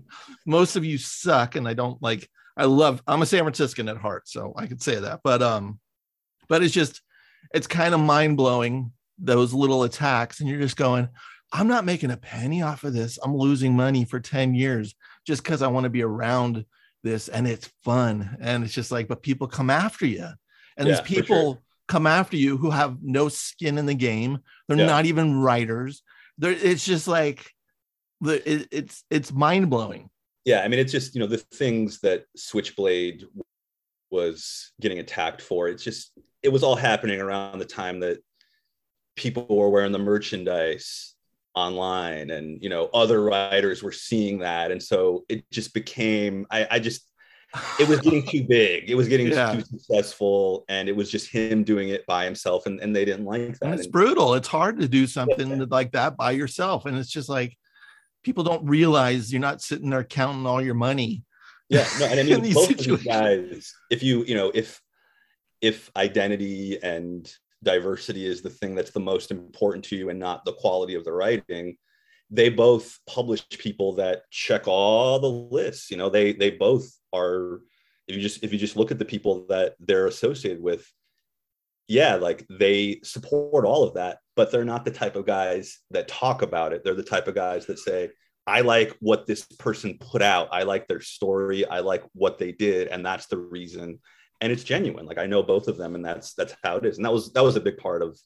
most 0.45 0.75
of 0.75 0.85
you 0.85 0.97
suck 0.97 1.55
and 1.55 1.67
I 1.67 1.73
don't 1.73 2.01
like 2.01 2.29
I 2.55 2.65
love 2.65 3.01
I'm 3.07 3.21
a 3.21 3.25
San 3.25 3.41
Franciscan 3.41 3.89
at 3.89 3.97
heart 3.97 4.27
so 4.27 4.53
I 4.55 4.67
could 4.67 4.81
say 4.81 4.99
that 4.99 5.21
but 5.23 5.41
um 5.41 5.79
but 6.47 6.63
it's 6.63 6.73
just 6.73 7.01
it's 7.53 7.67
kind 7.67 7.93
of 7.93 7.99
mind-blowing 7.99 8.91
those 9.17 9.53
little 9.53 9.83
attacks 9.83 10.39
and 10.39 10.49
you're 10.49 10.61
just 10.61 10.77
going 10.77 11.09
I'm 11.51 11.67
not 11.67 11.85
making 11.85 12.11
a 12.11 12.17
penny 12.17 12.63
off 12.63 12.83
of 12.83 12.93
this. 12.93 13.17
I'm 13.23 13.35
losing 13.35 13.75
money 13.75 14.03
for 14.03 14.19
10 14.19 14.53
years 14.53 14.93
just 15.25 15.43
cuz 15.43 15.61
I 15.61 15.67
want 15.67 15.85
to 15.85 15.89
be 15.89 16.03
around 16.03 16.65
this 17.03 17.27
and 17.27 17.47
it's 17.47 17.71
fun. 17.83 18.37
And 18.39 18.63
it's 18.63 18.73
just 18.73 18.91
like 18.91 19.07
but 19.07 19.23
people 19.23 19.47
come 19.47 19.71
after 19.71 20.05
you 20.05 20.27
and 20.77 20.87
yeah, 20.87 20.95
these 20.95 21.01
people 21.01 21.63
come 21.87 22.07
after 22.07 22.37
you 22.37 22.57
who 22.57 22.71
have 22.71 22.97
no 23.01 23.29
skin 23.29 23.77
in 23.77 23.85
the 23.85 23.93
game. 23.93 24.39
They're 24.67 24.77
yeah. 24.77 24.85
not 24.85 25.05
even 25.05 25.39
writers. 25.39 26.01
They're, 26.37 26.51
it's 26.51 26.85
just 26.85 27.07
like 27.07 27.49
the 28.21 28.49
it, 28.49 28.67
it's 28.71 29.03
it's 29.09 29.31
mind 29.31 29.69
blowing. 29.69 30.09
Yeah, 30.43 30.61
I 30.61 30.67
mean, 30.67 30.79
it's 30.79 30.91
just 30.91 31.15
you 31.15 31.21
know 31.21 31.27
the 31.27 31.37
things 31.37 31.99
that 32.01 32.25
Switchblade 32.35 33.25
was 34.11 34.71
getting 34.79 34.99
attacked 34.99 35.41
for. 35.41 35.67
It's 35.67 35.83
just 35.83 36.11
it 36.43 36.49
was 36.49 36.63
all 36.63 36.75
happening 36.75 37.19
around 37.19 37.59
the 37.59 37.65
time 37.65 37.99
that 38.01 38.19
people 39.15 39.45
were 39.47 39.69
wearing 39.69 39.91
the 39.91 39.99
merchandise 39.99 41.15
online 41.55 42.31
and 42.31 42.61
you 42.61 42.69
know 42.69 42.89
other 42.93 43.23
writers 43.23 43.81
were 43.81 43.91
seeing 43.91 44.39
that 44.39 44.71
and 44.71 44.83
so 44.83 45.23
it 45.29 45.49
just 45.51 45.73
became 45.73 46.45
i, 46.51 46.67
I 46.69 46.79
just 46.79 47.09
it 47.79 47.87
was 47.87 47.99
getting 48.01 48.25
too 48.25 48.43
big. 48.43 48.89
It 48.89 48.95
was 48.95 49.07
getting 49.07 49.27
yeah. 49.27 49.53
too 49.53 49.61
successful, 49.61 50.65
and 50.69 50.89
it 50.89 50.95
was 50.95 51.09
just 51.09 51.29
him 51.29 51.63
doing 51.63 51.89
it 51.89 52.05
by 52.05 52.25
himself, 52.25 52.65
and, 52.65 52.79
and 52.79 52.95
they 52.95 53.05
didn't 53.05 53.25
like 53.25 53.57
that. 53.59 53.79
It's 53.79 53.87
brutal. 53.87 54.33
It's 54.33 54.47
hard 54.47 54.79
to 54.79 54.87
do 54.87 55.07
something 55.07 55.49
yeah. 55.49 55.65
like 55.69 55.91
that 55.91 56.17
by 56.17 56.31
yourself, 56.31 56.85
and 56.85 56.97
it's 56.97 57.11
just 57.11 57.29
like 57.29 57.57
people 58.23 58.43
don't 58.43 58.65
realize 58.65 59.31
you're 59.31 59.41
not 59.41 59.61
sitting 59.61 59.89
there 59.89 60.03
counting 60.03 60.45
all 60.45 60.61
your 60.61 60.73
money. 60.73 61.23
Yeah, 61.69 61.87
no, 61.99 62.05
and 62.05 62.19
I 62.19 62.23
mean 62.39 62.53
both 62.53 62.67
situations. 62.67 62.87
of 62.87 62.97
these 62.99 63.07
guys. 63.07 63.73
If 63.89 64.03
you 64.03 64.23
you 64.25 64.35
know 64.35 64.51
if 64.53 64.81
if 65.61 65.89
identity 65.95 66.81
and 66.83 67.31
diversity 67.63 68.25
is 68.25 68.41
the 68.41 68.49
thing 68.49 68.75
that's 68.75 68.91
the 68.91 68.99
most 68.99 69.31
important 69.31 69.85
to 69.85 69.95
you, 69.95 70.09
and 70.09 70.19
not 70.19 70.45
the 70.45 70.53
quality 70.53 70.95
of 70.95 71.03
the 71.03 71.13
writing, 71.13 71.77
they 72.31 72.49
both 72.49 72.99
publish 73.07 73.47
people 73.49 73.95
that 73.95 74.23
check 74.31 74.67
all 74.67 75.19
the 75.19 75.55
lists 75.55 75.91
you 75.91 75.97
know 75.97 76.09
they 76.09 76.33
they 76.33 76.51
both 76.51 76.91
are 77.13 77.61
if 78.07 78.15
you 78.15 78.21
just 78.21 78.43
if 78.43 78.51
you 78.51 78.59
just 78.59 78.75
look 78.75 78.91
at 78.91 78.99
the 78.99 79.05
people 79.05 79.45
that 79.47 79.75
they're 79.79 80.07
associated 80.07 80.61
with 80.61 80.91
yeah 81.87 82.15
like 82.15 82.45
they 82.49 82.99
support 83.03 83.65
all 83.65 83.83
of 83.83 83.93
that 83.93 84.17
but 84.35 84.51
they're 84.51 84.65
not 84.65 84.85
the 84.85 84.91
type 84.91 85.15
of 85.15 85.25
guys 85.25 85.79
that 85.91 86.07
talk 86.07 86.41
about 86.41 86.73
it. 86.73 86.83
They're 86.83 86.93
the 86.93 87.03
type 87.03 87.27
of 87.27 87.35
guys 87.35 87.65
that 87.67 87.79
say 87.79 88.09
i 88.47 88.61
like 88.61 88.95
what 88.99 89.25
this 89.25 89.43
person 89.43 89.97
put 89.99 90.21
out. 90.21 90.49
I 90.51 90.63
like 90.63 90.87
their 90.87 91.01
story. 91.01 91.65
I 91.65 91.79
like 91.79 92.03
what 92.13 92.37
they 92.37 92.51
did 92.51 92.89
and 92.89 93.03
that's 93.03 93.25
the 93.25 93.37
reason. 93.37 93.99
And 94.41 94.51
it's 94.51 94.63
genuine. 94.63 95.05
Like 95.05 95.17
i 95.17 95.25
know 95.25 95.41
both 95.41 95.67
of 95.67 95.77
them 95.77 95.95
and 95.95 96.05
that's 96.05 96.33
that's 96.33 96.55
how 96.63 96.77
it 96.77 96.85
is. 96.85 96.97
And 96.97 97.05
that 97.05 97.13
was 97.13 97.31
that 97.33 97.43
was 97.43 97.55
a 97.55 97.61
big 97.61 97.77
part 97.77 98.01
of 98.01 98.19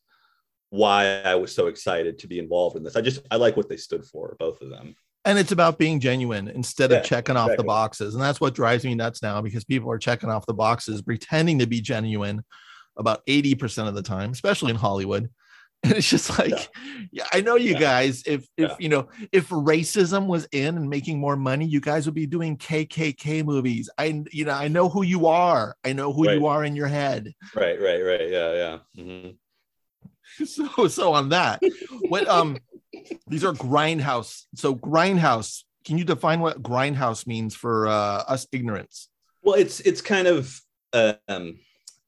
why 0.70 1.22
I 1.22 1.36
was 1.36 1.54
so 1.54 1.68
excited 1.68 2.20
to 2.20 2.28
be 2.28 2.40
involved 2.40 2.76
in 2.76 2.84
this. 2.84 2.96
I 2.96 3.02
just 3.02 3.22
I 3.32 3.36
like 3.38 3.58
what 3.58 3.70
they 3.70 3.78
stood 3.78 4.06
for, 4.06 4.36
both 4.40 4.62
of 4.62 4.70
them. 4.70 4.96
And 5.26 5.38
it's 5.38 5.52
about 5.52 5.78
being 5.78 6.00
genuine 6.00 6.48
instead 6.48 6.92
yeah, 6.92 6.98
of 6.98 7.06
checking 7.06 7.36
exactly. 7.36 7.54
off 7.54 7.58
the 7.58 7.64
boxes. 7.64 8.16
And 8.16 8.24
that's 8.24 8.40
what 8.40 8.56
drives 8.56 8.86
me 8.86 8.96
nuts 8.96 9.22
now 9.22 9.42
because 9.42 9.66
people 9.66 9.92
are 9.92 9.98
checking 9.98 10.30
off 10.30 10.46
the 10.46 10.54
boxes, 10.54 11.02
pretending 11.02 11.60
to 11.60 11.68
be 11.68 11.82
genuine 11.82 12.44
about 12.98 13.26
80% 13.26 13.88
of 13.88 13.96
the 13.96 14.02
time, 14.02 14.32
especially 14.32 14.72
in 14.72 14.78
Hollywood. 14.78 15.30
And 15.82 15.94
it's 15.94 16.10
just 16.10 16.38
like, 16.38 16.50
yeah, 16.50 17.06
yeah 17.10 17.26
I 17.32 17.40
know 17.40 17.56
you 17.56 17.72
yeah. 17.72 17.80
guys, 17.80 18.24
if 18.26 18.46
if 18.58 18.74
you 18.80 18.90
know, 18.90 19.08
if 19.32 19.48
racism 19.48 20.28
was 20.28 20.46
in 20.52 20.76
and 20.76 20.90
making 20.90 21.22
more 21.22 21.38
money, 21.38 21.66
you 21.66 21.80
guys 21.80 22.06
would 22.06 22.16
be 22.16 22.26
doing 22.26 22.58
KKK 22.58 23.46
movies. 23.46 23.90
I 23.98 24.26
you 24.30 24.44
know, 24.44 24.52
I 24.52 24.68
know 24.68 24.90
who 24.90 25.04
you 25.04 25.28
are. 25.28 25.78
I 25.86 25.94
know 25.94 26.12
who 26.12 26.26
right. 26.26 26.38
you 26.38 26.48
are 26.48 26.66
in 26.66 26.76
your 26.76 26.88
head. 26.88 27.32
Right, 27.56 27.80
right, 27.80 28.02
right. 28.02 28.30
Yeah, 28.30 28.54
yeah. 28.54 28.78
Mm-hmm. 28.98 29.30
so 30.46 30.88
so 30.88 31.14
on 31.14 31.30
that 31.30 31.62
what 32.10 32.28
um 32.28 32.58
these 33.28 33.44
are 33.44 33.54
grindhouse 33.54 34.46
so 34.56 34.76
grindhouse 34.76 35.64
can 35.86 35.98
you 35.98 36.04
define 36.04 36.40
what 36.40 36.62
grindhouse 36.62 37.26
means 37.26 37.56
for 37.56 37.88
uh, 37.88 38.24
us 38.28 38.48
ignorance 38.52 39.10
well 39.42 39.56
it's 39.56 39.80
it's 39.82 40.02
kind 40.02 40.28
of 40.28 40.60
uh, 40.94 41.14
um 41.28 41.58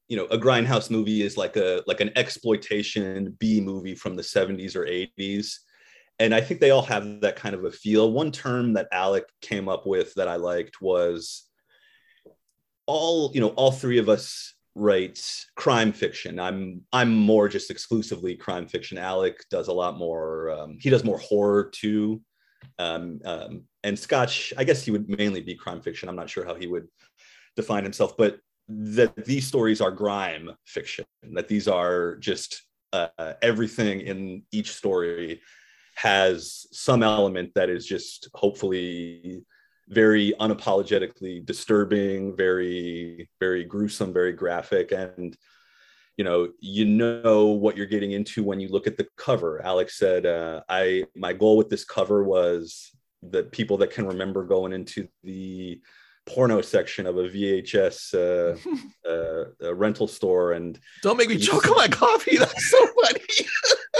you 0.08 0.16
know 0.16 0.26
a 0.26 0.38
grindhouse 0.38 0.90
movie 0.90 1.22
is 1.22 1.36
like 1.36 1.56
a 1.56 1.82
like 1.86 2.00
an 2.00 2.10
exploitation 2.16 3.34
b 3.38 3.60
movie 3.60 3.94
from 3.94 4.16
the 4.16 4.22
70s 4.22 4.76
or 4.76 4.84
80s 4.84 5.56
and 6.18 6.34
i 6.34 6.40
think 6.40 6.60
they 6.60 6.70
all 6.70 6.82
have 6.82 7.20
that 7.22 7.36
kind 7.36 7.54
of 7.54 7.64
a 7.64 7.70
feel. 7.70 8.12
One 8.12 8.30
term 8.30 8.74
that 8.74 8.88
alec 8.92 9.24
came 9.40 9.68
up 9.68 9.86
with 9.86 10.14
that 10.14 10.28
i 10.28 10.36
liked 10.36 10.80
was 10.80 11.48
all 12.86 13.30
you 13.34 13.40
know 13.40 13.48
all 13.50 13.72
three 13.72 13.98
of 13.98 14.08
us 14.08 14.54
writes 14.74 15.46
crime 15.56 15.92
fiction. 15.92 16.38
I'm 16.38 16.82
I'm 16.92 17.14
more 17.14 17.48
just 17.48 17.70
exclusively 17.70 18.34
crime 18.36 18.66
fiction. 18.66 18.98
Alec 18.98 19.44
does 19.50 19.68
a 19.68 19.72
lot 19.72 19.98
more. 19.98 20.50
Um, 20.50 20.78
he 20.80 20.90
does 20.90 21.04
more 21.04 21.18
horror 21.18 21.64
too. 21.64 22.22
Um, 22.78 23.20
um, 23.24 23.64
and 23.84 23.98
Scotch, 23.98 24.52
I 24.56 24.64
guess 24.64 24.84
he 24.84 24.90
would 24.90 25.08
mainly 25.08 25.40
be 25.40 25.54
crime 25.54 25.82
fiction. 25.82 26.08
I'm 26.08 26.16
not 26.16 26.30
sure 26.30 26.44
how 26.44 26.54
he 26.54 26.66
would 26.66 26.86
define 27.56 27.82
himself, 27.82 28.16
but 28.16 28.38
that 28.68 29.14
these 29.24 29.46
stories 29.46 29.80
are 29.80 29.90
grime 29.90 30.50
fiction. 30.66 31.04
That 31.34 31.48
these 31.48 31.68
are 31.68 32.16
just 32.16 32.62
uh, 32.92 33.08
everything 33.42 34.00
in 34.00 34.42
each 34.52 34.72
story 34.72 35.40
has 35.94 36.66
some 36.72 37.02
element 37.02 37.52
that 37.54 37.68
is 37.68 37.86
just 37.86 38.28
hopefully 38.34 39.42
very 39.88 40.32
unapologetically 40.40 41.44
disturbing, 41.44 42.36
very, 42.36 43.28
very 43.40 43.64
gruesome, 43.64 44.12
very 44.12 44.32
graphic. 44.32 44.92
And, 44.92 45.36
you 46.16 46.24
know, 46.24 46.50
you 46.60 46.84
know 46.84 47.46
what 47.46 47.76
you're 47.76 47.86
getting 47.86 48.12
into 48.12 48.42
when 48.42 48.60
you 48.60 48.68
look 48.68 48.86
at 48.86 48.96
the 48.96 49.06
cover. 49.16 49.62
Alex 49.64 49.98
said, 49.98 50.26
uh, 50.26 50.62
I, 50.68 51.04
my 51.14 51.32
goal 51.32 51.56
with 51.56 51.68
this 51.68 51.84
cover 51.84 52.24
was 52.24 52.90
the 53.22 53.44
people 53.44 53.76
that 53.78 53.90
can 53.90 54.06
remember 54.06 54.44
going 54.44 54.72
into 54.72 55.08
the 55.22 55.80
porno 56.26 56.60
section 56.60 57.06
of 57.06 57.18
a 57.18 57.28
VHS 57.28 58.14
uh, 58.14 58.56
uh, 59.66 59.74
rental 59.74 60.06
store 60.06 60.52
and 60.52 60.78
don't 61.02 61.16
make 61.16 61.28
me 61.28 61.38
choke 61.38 61.68
on 61.68 61.76
my 61.76 61.88
coffee. 61.88 62.36
That's 62.36 62.70
so 62.70 62.86
funny. 63.02 63.20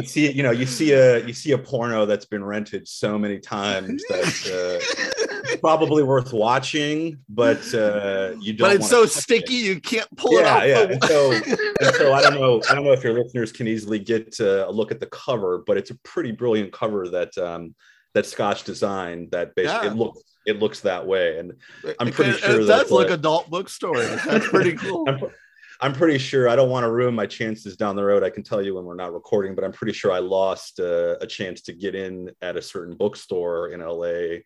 you 0.00 0.06
see 0.06 0.32
you 0.32 0.42
know 0.42 0.50
you 0.50 0.66
see 0.66 0.92
a 0.92 1.24
you 1.24 1.32
see 1.32 1.52
a 1.52 1.58
porno 1.58 2.04
that's 2.04 2.24
been 2.24 2.44
rented 2.44 2.86
so 2.88 3.16
many 3.16 3.38
times 3.38 4.02
that 4.08 4.80
uh, 5.52 5.56
probably 5.58 6.02
worth 6.02 6.32
watching 6.32 7.18
but 7.28 7.62
uh 7.74 8.34
you 8.40 8.52
don't 8.52 8.68
but 8.68 8.76
it's 8.76 8.90
so 8.90 9.06
sticky 9.06 9.58
it. 9.58 9.64
you 9.64 9.80
can't 9.80 10.08
pull 10.16 10.32
yeah, 10.32 10.40
it 10.40 10.46
out 10.46 10.68
yeah 10.68 10.94
and 10.94 11.04
so, 11.04 11.32
and 11.32 11.94
so 11.96 12.12
i 12.12 12.20
don't 12.20 12.34
know 12.34 12.60
i 12.68 12.74
don't 12.74 12.84
know 12.84 12.92
if 12.92 13.04
your 13.04 13.12
listeners 13.12 13.52
can 13.52 13.68
easily 13.68 13.98
get 13.98 14.34
uh, 14.40 14.68
a 14.68 14.72
look 14.72 14.90
at 14.90 14.98
the 14.98 15.06
cover 15.06 15.62
but 15.64 15.76
it's 15.76 15.90
a 15.90 15.94
pretty 15.98 16.32
brilliant 16.32 16.72
cover 16.72 17.08
that 17.08 17.36
um 17.38 17.74
that 18.14 18.26
scotch 18.26 18.64
designed 18.64 19.30
that 19.30 19.54
basically 19.54 19.86
yeah. 19.86 19.92
it 19.92 19.96
looks 19.96 20.22
it 20.46 20.58
looks 20.58 20.80
that 20.80 21.06
way 21.06 21.38
and 21.38 21.52
i'm 22.00 22.10
pretty 22.10 22.32
it, 22.32 22.38
sure 22.38 22.60
it 22.60 22.64
that 22.64 22.82
does 22.82 22.90
look 22.90 23.10
adult 23.10 23.48
bookstore 23.48 24.02
that's 24.02 24.48
pretty 24.48 24.72
cool 24.76 25.04
I'm 25.08 25.20
pretty 25.92 26.18
sure 26.18 26.48
I 26.48 26.56
don't 26.56 26.70
want 26.70 26.84
to 26.84 26.90
ruin 26.90 27.14
my 27.14 27.26
chances 27.26 27.76
down 27.76 27.96
the 27.96 28.04
road. 28.04 28.22
I 28.22 28.30
can 28.30 28.42
tell 28.42 28.62
you 28.62 28.74
when 28.74 28.84
we're 28.84 28.94
not 28.94 29.12
recording, 29.12 29.54
but 29.54 29.64
I'm 29.64 29.72
pretty 29.72 29.92
sure 29.92 30.12
I 30.12 30.20
lost 30.20 30.80
uh, 30.80 31.16
a 31.20 31.26
chance 31.26 31.62
to 31.62 31.72
get 31.72 31.94
in 31.94 32.30
at 32.40 32.56
a 32.56 32.62
certain 32.62 32.96
bookstore 32.96 33.68
in 33.68 33.80
LA 33.80 34.40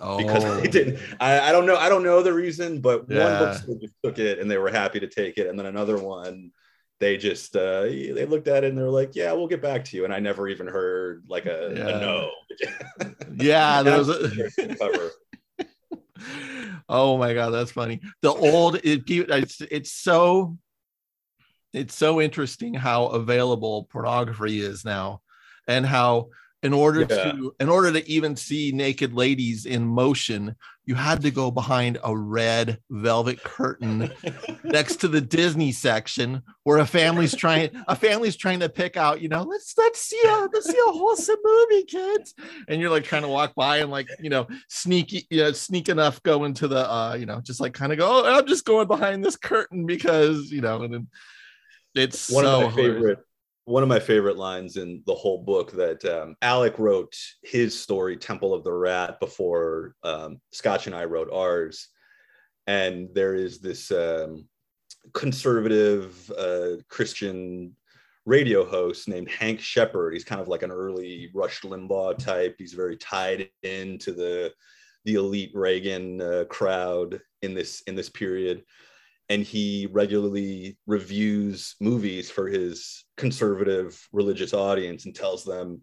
oh. 0.00 0.18
because 0.18 0.44
they 0.60 0.68
didn't. 0.68 0.98
I, 1.20 1.48
I, 1.48 1.52
don't 1.52 1.66
know. 1.66 1.76
I 1.76 1.88
don't 1.88 2.02
know 2.02 2.22
the 2.22 2.32
reason, 2.32 2.80
but 2.80 3.06
yeah. 3.08 3.24
one 3.24 3.38
bookstore 3.38 3.76
just 3.80 3.94
took 4.04 4.18
it 4.18 4.40
and 4.40 4.50
they 4.50 4.58
were 4.58 4.70
happy 4.70 5.00
to 5.00 5.08
take 5.08 5.38
it, 5.38 5.46
and 5.46 5.58
then 5.58 5.66
another 5.66 5.96
one 5.98 6.50
they 7.00 7.16
just 7.16 7.54
uh, 7.54 7.82
they 7.82 8.26
looked 8.26 8.48
at 8.48 8.64
it 8.64 8.70
and 8.70 8.78
they're 8.78 8.90
like, 8.90 9.14
"Yeah, 9.14 9.32
we'll 9.32 9.46
get 9.46 9.62
back 9.62 9.84
to 9.86 9.96
you." 9.96 10.04
And 10.04 10.12
I 10.12 10.18
never 10.18 10.48
even 10.48 10.66
heard 10.66 11.24
like 11.28 11.46
a, 11.46 11.72
yeah. 11.76 11.88
a 11.88 12.00
no. 12.00 12.30
yeah, 13.36 13.82
there 13.82 13.98
was 13.98 14.08
a 14.08 14.76
cover 14.76 15.12
oh 16.88 17.18
my 17.18 17.34
god, 17.34 17.50
that's 17.50 17.72
funny. 17.72 18.00
The 18.22 18.30
old 18.30 18.76
it, 18.76 19.04
it's 19.08 19.60
it's 19.60 19.92
so 19.92 20.56
it's 21.72 21.94
so 21.94 22.20
interesting 22.20 22.74
how 22.74 23.06
available 23.06 23.84
pornography 23.90 24.60
is 24.60 24.84
now, 24.84 25.20
and 25.66 25.84
how 25.84 26.28
in 26.62 26.72
order 26.72 27.00
Yeah. 27.00 27.32
to 27.32 27.54
in 27.60 27.68
order 27.68 27.92
to 27.92 28.08
even 28.10 28.34
see 28.34 28.72
naked 28.72 29.12
ladies 29.14 29.64
in 29.66 29.86
motion 29.86 30.56
you 30.86 30.94
had 30.94 31.20
to 31.20 31.30
go 31.30 31.50
behind 31.50 31.98
a 32.02 32.16
red 32.16 32.78
velvet 32.90 33.40
curtain 33.44 34.10
next 34.64 34.96
to 34.96 35.08
the 35.08 35.20
disney 35.20 35.70
section 35.70 36.42
where 36.64 36.78
a 36.78 36.86
family's 36.86 37.34
trying 37.36 37.70
a 37.86 37.94
family's 37.94 38.34
trying 38.36 38.58
to 38.58 38.68
pick 38.68 38.96
out 38.96 39.20
you 39.20 39.28
know 39.28 39.42
let's 39.42 39.74
let's 39.78 40.00
see 40.00 40.20
a 40.26 40.48
let's 40.52 40.68
see 40.68 40.78
a 40.88 40.90
wholesome 40.90 41.36
movie 41.44 41.84
kids 41.84 42.34
and 42.68 42.80
you're 42.80 42.90
like 42.90 43.04
trying 43.04 43.22
to 43.22 43.28
walk 43.28 43.54
by 43.54 43.78
and 43.78 43.90
like 43.90 44.08
you 44.18 44.30
know 44.30 44.46
sneaky 44.68 45.26
you 45.30 45.38
know 45.42 45.52
sneak 45.52 45.88
enough 45.88 46.20
go 46.24 46.42
into 46.44 46.66
the 46.66 46.90
uh 46.90 47.14
you 47.14 47.26
know 47.26 47.40
just 47.40 47.60
like 47.60 47.72
kind 47.74 47.92
of 47.92 47.98
go 47.98 48.06
oh 48.24 48.38
i'm 48.38 48.46
just 48.46 48.64
going 48.64 48.88
behind 48.88 49.24
this 49.24 49.36
curtain 49.36 49.86
because 49.86 50.50
you 50.50 50.60
know 50.60 50.82
and 50.82 50.92
then 50.92 51.06
it's 51.94 52.30
one 52.30 52.44
so 52.44 52.66
of 52.66 52.70
my 52.70 52.76
favorite 52.76 53.18
one 53.68 53.82
of 53.82 53.88
my 53.88 54.00
favorite 54.00 54.38
lines 54.38 54.78
in 54.78 55.02
the 55.06 55.14
whole 55.14 55.44
book 55.44 55.72
that 55.72 56.02
um, 56.06 56.34
Alec 56.40 56.78
wrote 56.78 57.14
his 57.42 57.78
story 57.78 58.16
Temple 58.16 58.54
of 58.54 58.64
the 58.64 58.72
Rat 58.72 59.20
before 59.20 59.94
um, 60.02 60.40
Scotch 60.52 60.86
and 60.86 60.96
I 60.96 61.04
wrote 61.04 61.30
ours, 61.30 61.88
and 62.66 63.10
there 63.12 63.34
is 63.34 63.60
this 63.60 63.90
um, 63.90 64.48
conservative 65.12 66.32
uh, 66.38 66.82
Christian 66.88 67.76
radio 68.24 68.64
host 68.64 69.06
named 69.06 69.28
Hank 69.28 69.60
Shepard. 69.60 70.14
He's 70.14 70.24
kind 70.24 70.40
of 70.40 70.48
like 70.48 70.62
an 70.62 70.72
early 70.72 71.30
Rush 71.34 71.60
Limbaugh 71.60 72.16
type. 72.16 72.56
He's 72.56 72.72
very 72.72 72.96
tied 72.96 73.50
into 73.62 74.12
the 74.12 74.50
the 75.04 75.16
elite 75.16 75.52
Reagan 75.54 76.22
uh, 76.22 76.44
crowd 76.48 77.20
in 77.42 77.52
this 77.52 77.82
in 77.82 77.94
this 77.94 78.08
period 78.08 78.64
and 79.28 79.42
he 79.42 79.88
regularly 79.90 80.78
reviews 80.86 81.76
movies 81.80 82.30
for 82.30 82.48
his 82.48 83.04
conservative 83.16 84.08
religious 84.12 84.54
audience 84.54 85.04
and 85.04 85.14
tells 85.14 85.44
them 85.44 85.82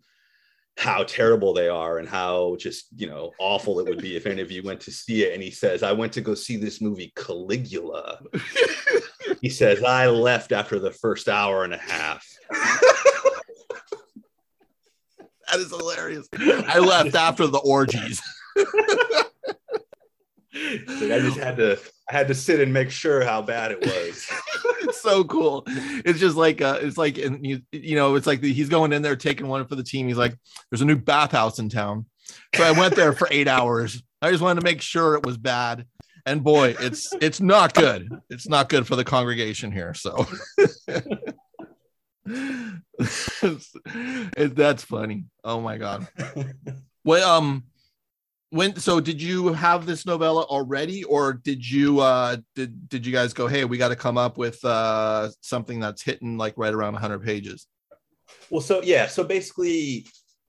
how 0.78 1.04
terrible 1.04 1.54
they 1.54 1.70
are 1.70 2.00
and 2.00 2.10
how 2.10 2.58
just 2.60 2.88
you 2.96 3.08
know 3.08 3.32
awful 3.40 3.80
it 3.80 3.88
would 3.88 4.02
be 4.02 4.18
if 4.18 4.26
any 4.26 4.42
of 4.42 4.52
you 4.52 4.62
went 4.64 4.82
to 4.82 4.92
see 4.92 5.24
it. 5.24 5.34
And 5.34 5.42
he 5.42 5.52
says 5.52 5.84
i 5.84 5.92
went 5.92 6.12
to 6.14 6.22
go 6.22 6.34
see 6.34 6.58
this 6.58 6.82
movie 6.82 7.14
caligula. 7.16 8.20
He 9.42 9.50
says 9.50 9.84
i 9.84 10.08
left 10.08 10.52
after 10.52 10.80
the 10.80 10.92
first 10.92 11.28
hour 11.28 11.64
and 11.64 11.74
a 11.74 11.78
half. 11.78 12.26
That 15.52 15.60
is 15.60 15.70
hilarious. 15.70 16.28
I 16.34 16.80
left 16.80 17.16
after 17.16 17.48
the 17.48 17.60
orgies 17.60 18.22
like, 20.56 21.12
i 21.12 21.20
just 21.20 21.38
had 21.38 21.58
to 21.58 21.78
i 22.10 22.14
had 22.14 22.28
to 22.28 22.36
sit 22.36 22.60
and 22.60 22.74
make 22.74 22.90
sure 22.90 23.24
how 23.24 23.42
bad 23.42 23.72
it 23.72 23.82
was 23.86 24.28
it's 24.82 25.02
so 25.10 25.24
cool. 25.24 25.64
It's 25.68 26.20
just 26.20 26.38
like 26.38 26.62
uh, 26.62 26.80
it's 26.82 26.98
like 26.98 27.18
and 27.18 27.46
you, 27.46 27.62
you 27.72 27.96
know 27.96 28.16
it's 28.16 28.28
like 28.28 28.42
the, 28.42 28.54
he's 28.54 28.70
going 28.70 28.94
in 28.94 29.02
there 29.02 29.16
taking 29.16 29.48
one 29.48 29.66
for 29.66 29.76
the 29.76 29.84
team. 29.84 30.08
He's 30.08 30.18
like, 30.18 30.36
"There's 30.70 30.82
a 30.82 30.86
new 30.86 30.96
bathhouse 30.96 31.60
in 31.60 31.70
town," 31.70 32.06
so 32.56 32.64
I 32.64 32.72
went 32.72 32.96
there 32.96 33.14
for 33.14 33.28
eight 33.32 33.48
hours. 33.48 34.02
I 34.22 34.32
just 34.32 34.42
wanted 34.44 34.62
to 34.62 34.64
make 34.64 34.82
sure 34.82 35.16
it 35.16 35.26
was 35.26 35.38
bad, 35.38 35.86
and 36.26 36.44
boy, 36.44 36.76
it's 36.80 37.12
it's 37.22 37.42
not 37.42 37.74
good. 37.74 38.08
It's 38.30 38.48
not 38.48 38.70
good 38.70 38.88
for 38.88 38.96
the 38.96 39.04
congregation 39.04 39.72
here. 39.72 39.94
So 39.94 40.26
it- 42.28 44.56
that's 44.56 44.84
funny. 44.84 45.26
Oh 45.44 45.62
my 45.62 45.78
god. 45.78 46.08
Well, 47.04 47.30
um, 47.30 47.64
when 48.52 48.76
so 48.76 49.00
did 49.00 49.22
you 49.22 49.54
have 49.54 49.86
this 49.86 50.06
novella 50.06 50.44
already 50.44 51.04
or 51.06 51.34
did 51.34 51.70
you 51.70 52.00
uh 52.00 52.38
did 52.56 52.88
did 52.88 53.06
you 53.06 53.12
guys 53.12 53.34
go 53.34 53.48
hey 53.48 53.66
we 53.66 53.78
got 53.78 53.90
to 53.90 53.96
come 53.96 54.18
up 54.18 54.38
with 54.38 54.64
uh 54.64 55.30
something 55.42 55.80
that's 55.80 56.04
hitting 56.04 56.38
like 56.38 56.54
right 56.58 56.74
around 56.74 56.94
100 56.94 57.24
pages 57.24 57.68
Well, 58.50 58.62
so 58.62 58.82
yeah, 58.82 59.08
so 59.08 59.24
basically 59.24 60.06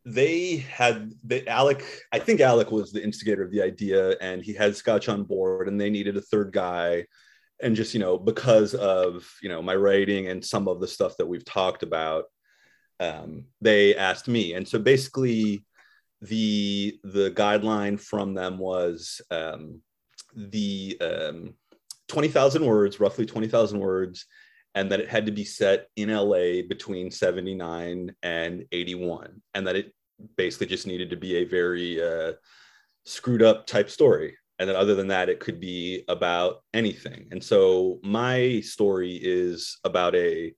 they 0.06 0.58
had 0.58 1.12
the 1.24 1.46
Alec, 1.48 1.84
I 2.12 2.20
think 2.20 2.40
Alec 2.40 2.70
was 2.70 2.92
the 2.92 3.02
instigator 3.02 3.42
of 3.42 3.50
the 3.50 3.60
idea, 3.60 4.10
and 4.20 4.42
he 4.42 4.54
had 4.54 4.76
Scotch 4.76 5.08
on 5.08 5.24
board, 5.24 5.66
and 5.66 5.80
they 5.80 5.90
needed 5.90 6.16
a 6.16 6.20
third 6.20 6.52
guy. 6.52 7.06
And 7.60 7.74
just, 7.74 7.92
you 7.92 8.00
know, 8.00 8.16
because 8.16 8.74
of 8.74 9.28
you 9.42 9.48
know 9.48 9.62
my 9.62 9.74
writing 9.74 10.28
and 10.28 10.44
some 10.44 10.68
of 10.68 10.80
the 10.80 10.86
stuff 10.86 11.16
that 11.16 11.26
we've 11.26 11.44
talked 11.44 11.82
about, 11.82 12.24
um, 13.00 13.46
they 13.60 13.96
asked 13.96 14.28
me. 14.28 14.54
And 14.54 14.68
so 14.68 14.78
basically 14.78 15.64
the 16.20 16.98
the 17.04 17.30
guideline 17.32 18.00
from 18.00 18.34
them 18.34 18.58
was 18.58 19.20
um 19.30 19.80
the 20.34 20.96
um 21.00 21.54
20,000 22.08 22.64
words, 22.64 23.00
roughly 23.00 23.26
20,000 23.26 23.78
words, 23.78 24.26
and 24.74 24.90
that 24.90 25.00
it 25.00 25.08
had 25.08 25.26
to 25.26 25.32
be 25.32 25.44
set 25.44 25.88
in 25.96 26.10
LA 26.10 26.62
between 26.68 27.10
79 27.10 28.14
and 28.22 28.64
81, 28.70 29.42
and 29.54 29.66
that 29.66 29.76
it 29.76 29.94
basically 30.36 30.66
just 30.66 30.86
needed 30.86 31.10
to 31.10 31.16
be 31.16 31.36
a 31.36 31.44
very 31.44 32.02
uh, 32.02 32.32
screwed 33.04 33.42
up 33.42 33.66
type 33.66 33.90
story. 33.90 34.36
And 34.58 34.68
then, 34.68 34.76
other 34.76 34.94
than 34.94 35.08
that, 35.08 35.28
it 35.28 35.40
could 35.40 35.60
be 35.60 36.04
about 36.08 36.62
anything. 36.72 37.28
And 37.30 37.44
so, 37.44 38.00
my 38.02 38.60
story 38.60 39.18
is 39.20 39.78
about 39.84 40.14
a 40.14 40.54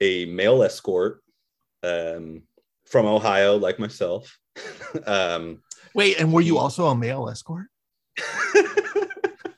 a 0.00 0.26
male 0.26 0.62
escort 0.62 1.22
um, 1.82 2.42
from 2.86 3.06
Ohio, 3.06 3.56
like 3.56 3.78
myself. 3.78 4.38
um, 5.06 5.62
wait 5.94 6.18
and 6.20 6.32
were 6.32 6.40
you 6.40 6.58
also 6.58 6.86
a 6.86 6.94
male 6.94 7.28
escort? 7.28 7.66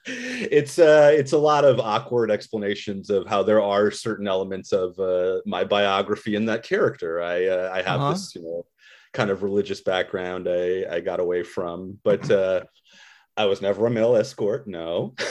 It's 0.04 0.78
uh 0.78 1.10
it's 1.14 1.32
a 1.32 1.38
lot 1.38 1.64
of 1.64 1.78
awkward 1.80 2.30
explanations 2.30 3.08
of 3.08 3.26
how 3.26 3.42
there 3.42 3.62
are 3.62 3.90
certain 3.90 4.26
elements 4.28 4.72
of 4.72 4.98
uh, 4.98 5.40
my 5.46 5.64
biography 5.64 6.34
in 6.34 6.44
that 6.46 6.64
character. 6.64 7.22
I 7.22 7.46
uh, 7.46 7.70
i 7.72 7.80
have 7.82 8.00
Uh-huh. 8.00 8.12
this 8.12 8.34
you 8.34 8.42
know 8.42 8.66
kind 9.12 9.30
of 9.30 9.42
religious 9.42 9.80
background 9.80 10.48
i 10.48 10.84
i 10.90 11.00
got 11.00 11.20
away 11.20 11.42
from 11.44 11.98
but 12.02 12.28
uh 12.30 12.62
i 13.36 13.44
was 13.46 13.62
never 13.62 13.86
a 13.86 13.90
male 13.90 14.16
escort 14.16 14.66
no. 14.66 15.14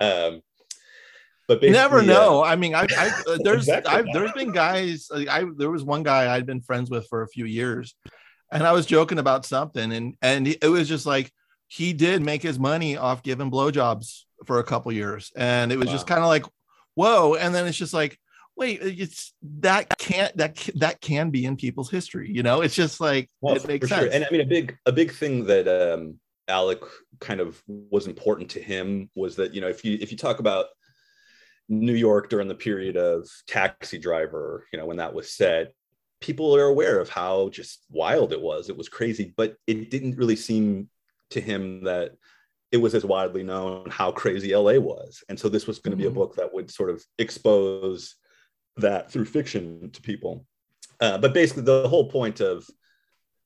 Um 0.00 0.42
but 1.48 1.62
you 1.62 1.70
never 1.70 1.98
uh, 1.98 2.02
know. 2.02 2.44
I 2.44 2.56
mean 2.56 2.74
i, 2.74 2.86
I 2.96 3.10
uh, 3.26 3.38
there's 3.42 3.68
Exactly. 3.68 3.92
I've, 3.92 4.06
there's 4.12 4.32
been 4.32 4.52
guys 4.52 5.08
like, 5.10 5.28
i 5.28 5.44
there 5.56 5.70
was 5.70 5.82
one 5.82 6.02
guy 6.02 6.34
i'd 6.34 6.46
been 6.46 6.60
friends 6.60 6.90
with 6.90 7.06
for 7.08 7.22
a 7.22 7.28
few 7.28 7.44
years 7.44 7.94
and 8.52 8.62
i 8.62 8.72
was 8.72 8.86
joking 8.86 9.18
about 9.18 9.44
something 9.44 9.92
and 9.92 10.14
and 10.22 10.46
it 10.46 10.68
was 10.68 10.88
just 10.88 11.06
like 11.06 11.32
he 11.66 11.92
did 11.92 12.22
make 12.22 12.42
his 12.42 12.58
money 12.58 12.96
off 12.96 13.22
giving 13.22 13.50
blowjobs 13.50 14.22
for 14.46 14.58
a 14.58 14.64
couple 14.64 14.92
years 14.92 15.32
and 15.36 15.72
it 15.72 15.78
was 15.78 15.90
just 15.90 16.06
kind 16.06 16.20
of 16.20 16.28
like 16.28 16.44
whoa 16.94 17.34
and 17.34 17.54
then 17.54 17.66
it's 17.66 17.76
just 17.76 17.94
like 17.94 18.18
wait 18.56 18.80
it's 18.82 19.32
that 19.60 19.98
can't 19.98 20.36
that 20.36 20.56
that 20.74 21.00
can 21.00 21.30
be 21.30 21.44
in 21.44 21.56
people's 21.56 21.90
history 21.90 22.30
you 22.30 22.42
know? 22.42 22.60
It's 22.60 22.74
just 22.74 23.00
like 23.00 23.28
Well, 23.40 23.56
it 23.56 23.66
makes 23.66 23.88
sense 23.88 24.02
sure. 24.02 24.10
And 24.12 24.24
I 24.24 24.28
mean, 24.30 24.40
a 24.40 24.46
big 24.46 24.76
a 24.86 24.92
big 24.92 25.12
thing 25.12 25.44
that 25.46 25.66
um, 25.68 26.18
Alec 26.48 26.80
kind 27.20 27.40
of 27.40 27.62
was 27.66 28.06
important 28.06 28.50
to 28.50 28.60
him 28.60 29.10
was 29.14 29.36
that 29.36 29.54
you 29.54 29.60
know 29.60 29.68
if 29.68 29.84
you 29.84 29.98
if 30.00 30.10
you 30.10 30.16
talk 30.16 30.38
about 30.38 30.66
New 31.68 31.94
York 31.94 32.30
during 32.30 32.48
the 32.48 32.54
period 32.54 32.96
of 32.96 33.28
Taxi 33.46 33.98
Driver, 33.98 34.66
you 34.72 34.78
know 34.78 34.86
when 34.86 34.96
that 34.98 35.14
was 35.14 35.30
set, 35.30 35.72
people 36.20 36.54
are 36.56 36.64
aware 36.64 36.98
of 36.98 37.08
how 37.08 37.48
just 37.50 37.84
wild 37.90 38.32
it 38.32 38.40
was. 38.40 38.68
It 38.68 38.76
was 38.76 38.88
crazy, 38.88 39.32
but 39.36 39.56
it 39.66 39.90
didn't 39.90 40.16
really 40.16 40.36
seem 40.36 40.88
to 41.30 41.40
him 41.40 41.84
that 41.84 42.12
it 42.72 42.78
was 42.78 42.94
as 42.94 43.04
widely 43.04 43.42
known 43.42 43.88
how 43.90 44.10
crazy 44.10 44.54
LA 44.54 44.74
was. 44.74 45.22
And 45.28 45.38
so 45.38 45.48
this 45.48 45.66
was 45.66 45.78
going 45.78 45.92
to 45.92 45.96
be 45.96 46.06
a 46.06 46.10
book 46.10 46.36
that 46.36 46.52
would 46.52 46.70
sort 46.70 46.90
of 46.90 47.02
expose 47.18 48.16
that 48.76 49.10
through 49.10 49.24
fiction 49.24 49.90
to 49.90 50.02
people. 50.02 50.44
Uh, 51.00 51.18
but 51.18 51.32
basically, 51.32 51.62
the 51.62 51.88
whole 51.88 52.10
point 52.10 52.40
of 52.40 52.68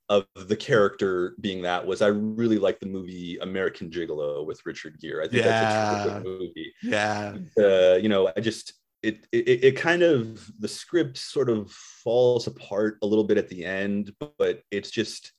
of 0.09 0.27
the 0.37 0.57
character 0.57 1.35
being 1.41 1.63
that 1.63 1.87
was 1.87 2.03
I 2.03 2.09
really 2.09 2.59
like 2.59 2.81
the 2.81 2.87
movie 2.87 3.39
American 3.41 3.91
Gigolo 3.91 4.45
with 4.47 4.65
Richard 4.67 4.99
Gere. 5.01 5.25
I 5.25 5.29
think 5.29 5.45
that's 5.45 5.63
a 5.63 5.67
Yeah. 5.67 5.87
terrific 5.89 6.23
movie. 6.23 6.75
yeah 6.83 7.39
Uh, 7.59 7.95
you 8.01 8.09
know, 8.09 8.33
I 8.37 8.41
just 8.41 8.75
it, 9.03 9.27
it 9.33 9.65
it 9.65 9.77
kind 9.77 10.03
of 10.03 10.51
the 10.61 10.69
script 10.69 11.19
sort 11.19 11.51
of 11.51 11.71
falls 11.73 12.47
apart 12.47 12.99
a 13.03 13.07
little 13.07 13.25
bit 13.25 13.39
at 13.39 13.49
the 13.49 13.65
end, 13.65 14.13
but 14.39 14.63
it's 14.71 14.91
just 14.91 15.33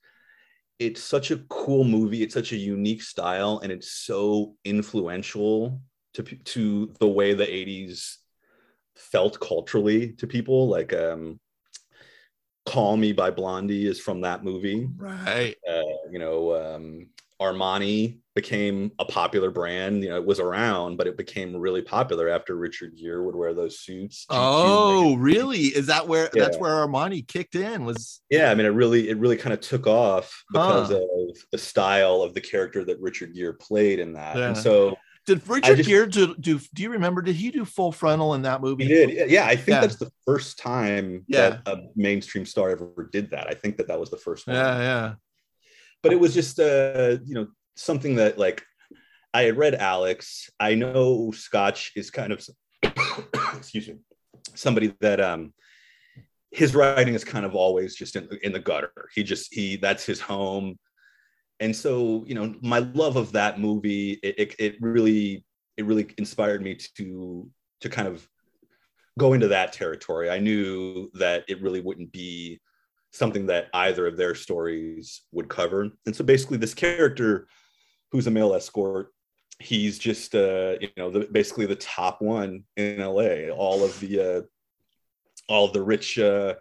it's 0.80 1.02
such 1.02 1.32
a 1.32 1.38
cool 1.50 1.84
movie. 1.84 2.24
It's 2.24 2.34
such 2.34 2.52
a 2.52 2.58
unique 2.58 3.02
style, 3.04 3.60
and 3.64 3.72
it's 3.72 3.92
so 3.92 4.56
influential 4.66 5.82
to 6.16 6.24
to 6.24 6.94
the 7.00 7.08
way 7.08 7.34
the 7.34 7.52
'80s 7.52 8.20
felt 8.96 9.40
culturally 9.40 10.14
to 10.14 10.28
people. 10.28 10.68
Like, 10.70 10.94
um, 10.94 11.40
"Call 12.66 12.98
Me" 12.98 13.12
by 13.14 13.30
Blondie 13.32 13.88
is 13.88 14.00
from 14.00 14.22
that 14.22 14.44
movie 14.44 14.88
right 14.98 15.56
uh, 15.70 15.82
you 16.12 16.20
know, 16.20 16.56
um, 16.56 17.08
Armani 17.42 18.20
became 18.36 18.92
a 19.00 19.06
popular 19.06 19.52
brand. 19.52 20.02
You 20.04 20.10
know, 20.10 20.16
it 20.16 20.26
was 20.26 20.40
around, 20.40 20.96
but 20.98 21.08
it 21.08 21.18
became 21.18 21.56
really 21.56 21.82
popular 21.82 22.30
after 22.30 22.56
Richard 22.56 22.96
Gere 22.98 23.22
would 23.22 23.36
wear 23.36 23.54
those 23.54 23.80
suits. 23.80 24.26
GQ 24.30 24.36
oh 24.38 25.02
magazine. 25.02 25.20
really 25.20 25.60
is 25.60 25.88
that 25.88 26.08
where 26.08 26.30
that's 26.34 26.58
where 26.58 26.72
armani 26.72 27.28
kicked 27.28 27.56
in 27.56 27.84
was 27.86 28.22
yeah. 28.30 28.50
I 28.50 28.56
mean, 28.56 28.66
it 28.66 28.70
really, 28.70 29.10
it 29.10 29.18
really 29.18 29.38
kind 29.38 29.54
of 29.54 29.60
took 29.60 29.88
off 29.88 30.44
because 30.52 30.90
Huh. 30.90 30.98
of 30.98 31.38
the 31.52 31.58
style 31.58 32.22
of 32.22 32.34
the 32.34 32.42
character 32.42 32.86
that 32.86 33.00
Richard 33.02 33.34
Gere 33.36 33.54
played 33.54 34.00
in 34.00 34.14
that. 34.14 34.38
Yeah. 34.38 34.48
And 34.48 34.58
so, 34.58 34.96
Did 35.26 35.48
Richard 35.48 35.78
just, 35.78 35.90
Gere 35.90 36.08
do, 36.08 36.36
do? 36.36 36.60
Do 36.74 36.84
you 36.84 36.90
remember? 36.90 37.22
Did 37.22 37.36
he 37.36 37.50
do 37.50 37.64
Full 37.64 37.94
Frontal 37.94 38.34
in 38.34 38.42
that 38.42 38.62
movie? 38.62 38.84
He 38.84 38.90
did. 38.90 39.32
Yeah, 39.32 39.46
I 39.46 39.56
think 39.56 39.76
yeah. 39.76 39.82
that's 39.82 39.96
the 39.96 40.12
first 40.26 40.60
time 40.60 41.24
yeah. 41.28 41.50
that 41.50 41.62
a 41.66 41.84
mainstream 41.96 42.46
star 42.46 42.72
ever 42.72 43.10
did 43.12 43.32
that. 43.32 43.48
I 43.48 43.54
think 43.54 43.78
that 43.78 43.88
that 43.88 44.00
was 44.00 44.10
the 44.10 44.18
first 44.18 44.48
one. 44.48 44.58
Yeah, 44.58 44.80
yeah. 44.80 45.14
But 46.02 46.12
it 46.12 46.20
was 46.20 46.34
just, 46.34 46.60
uh, 46.60 47.18
you 47.24 47.36
know, 47.36 47.48
something 47.76 48.16
that 48.16 48.38
like 48.38 48.64
I 49.34 49.44
had 49.44 49.58
read 49.58 49.76
Alex. 49.76 50.50
I 50.60 50.76
know 50.76 51.32
Scotch 51.32 51.94
is 51.96 52.12
kind 52.12 52.34
of, 52.34 52.46
excuse 53.56 53.88
me, 53.88 53.96
somebody 54.56 54.94
that 55.00 55.22
um 55.22 55.54
his 56.52 56.76
writing 56.76 57.16
is 57.16 57.24
kind 57.24 57.46
of 57.46 57.56
always 57.56 57.96
just 57.96 58.16
in, 58.16 58.28
in 58.44 58.52
the 58.52 58.60
gutter. 58.60 59.10
He 59.16 59.24
just 59.24 59.54
he 59.54 59.78
that's 59.78 60.06
his 60.06 60.20
home 60.20 60.78
and 61.60 61.76
so 61.76 62.24
you 62.28 62.36
know 62.36 62.54
my 62.62 62.80
love 62.80 63.16
of 63.16 63.32
that 63.32 63.60
movie 63.60 64.20
it, 64.24 64.40
it, 64.40 64.56
it, 64.60 64.76
really 64.82 65.46
it 65.78 65.86
really 65.86 66.14
inspired 66.18 66.62
me 66.62 66.78
to 66.96 67.50
to 67.82 67.90
kind 67.90 68.08
of 68.08 68.28
go 69.20 69.34
into 69.34 69.48
that 69.48 69.74
territory. 69.74 70.30
I 70.30 70.40
knew 70.40 71.12
that 71.14 71.44
it 71.48 71.62
really 71.62 71.82
wouldn't 71.82 72.12
be 72.12 72.60
something 73.12 73.46
that 73.46 73.68
either 73.74 74.08
of 74.08 74.18
their 74.18 74.34
stories 74.34 75.22
would 75.32 75.50
cover. 75.50 75.90
And 76.06 76.16
so 76.16 76.24
basically 76.24 76.58
this 76.58 76.74
character 76.74 77.48
who's 78.12 78.28
a 78.28 78.32
male 78.32 78.54
escort 78.56 79.10
he's 79.60 80.00
just 80.00 80.34
uh 80.36 80.76
you 80.82 80.90
know 80.98 81.12
the, 81.12 81.28
basically 81.32 81.66
the 81.66 81.76
top 81.76 82.22
one 82.22 82.64
in 82.76 83.00
la 83.00 83.52
all 83.56 83.84
of 83.84 83.98
the 84.00 84.20
uh 84.20 84.42
all 85.48 85.66
of 85.66 85.74
the 85.74 85.82
rich 85.82 86.18
uh 86.18 86.56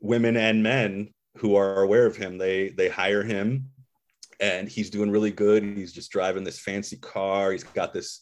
women 0.00 0.36
and 0.36 0.62
men 0.62 1.08
who 1.38 1.54
are 1.54 1.82
aware 1.82 2.06
of 2.06 2.16
him 2.16 2.36
they 2.36 2.70
they 2.70 2.88
hire 2.88 3.22
him 3.22 3.70
and 4.40 4.68
he's 4.68 4.90
doing 4.90 5.10
really 5.10 5.30
good. 5.30 5.62
He's 5.62 5.92
just 5.92 6.10
driving 6.10 6.44
this 6.44 6.60
fancy 6.60 6.96
car. 6.96 7.52
He's 7.52 7.64
got 7.64 7.92
this 7.92 8.20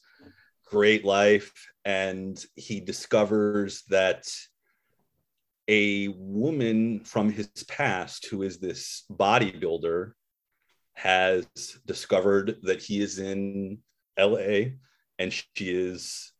great 0.67 1.05
life. 1.05 1.53
And 1.85 2.43
he 2.55 2.81
discovers 2.81 3.83
that 3.89 4.29
a 5.69 6.09
woman 6.09 7.01
from 7.05 7.31
his 7.31 7.49
past, 7.69 8.27
who 8.27 8.43
is 8.43 8.59
this 8.59 9.05
bodybuilder, 9.11 10.13
has 10.95 11.47
discovered 11.87 12.57
that 12.63 12.83
he 12.83 13.01
is 13.01 13.19
in 13.19 13.79
LA 14.19 14.73
and 15.19 15.33
she 15.33 15.47
is 15.59 16.33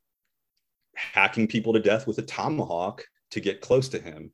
hacking 0.95 1.47
people 1.47 1.73
to 1.73 1.81
death 1.81 2.07
with 2.07 2.19
a 2.19 2.23
tomahawk 2.23 3.05
to 3.31 3.41
get 3.41 3.61
close 3.63 3.89
to 3.89 3.99
him 3.99 4.31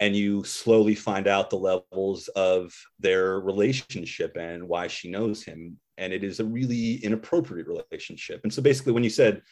and 0.00 0.14
you 0.14 0.44
slowly 0.44 0.94
find 0.94 1.26
out 1.26 1.50
the 1.50 1.56
levels 1.56 2.28
of 2.28 2.74
their 3.00 3.40
relationship 3.40 4.36
and 4.36 4.68
why 4.68 4.86
she 4.86 5.10
knows 5.10 5.42
him. 5.42 5.78
And 5.96 6.12
it 6.12 6.22
is 6.22 6.38
a 6.38 6.44
really 6.44 6.94
inappropriate 6.96 7.66
relationship. 7.66 8.40
And 8.44 8.52
so 8.52 8.62
basically 8.62 8.92
when 8.92 9.04
you 9.04 9.10
said 9.10 9.42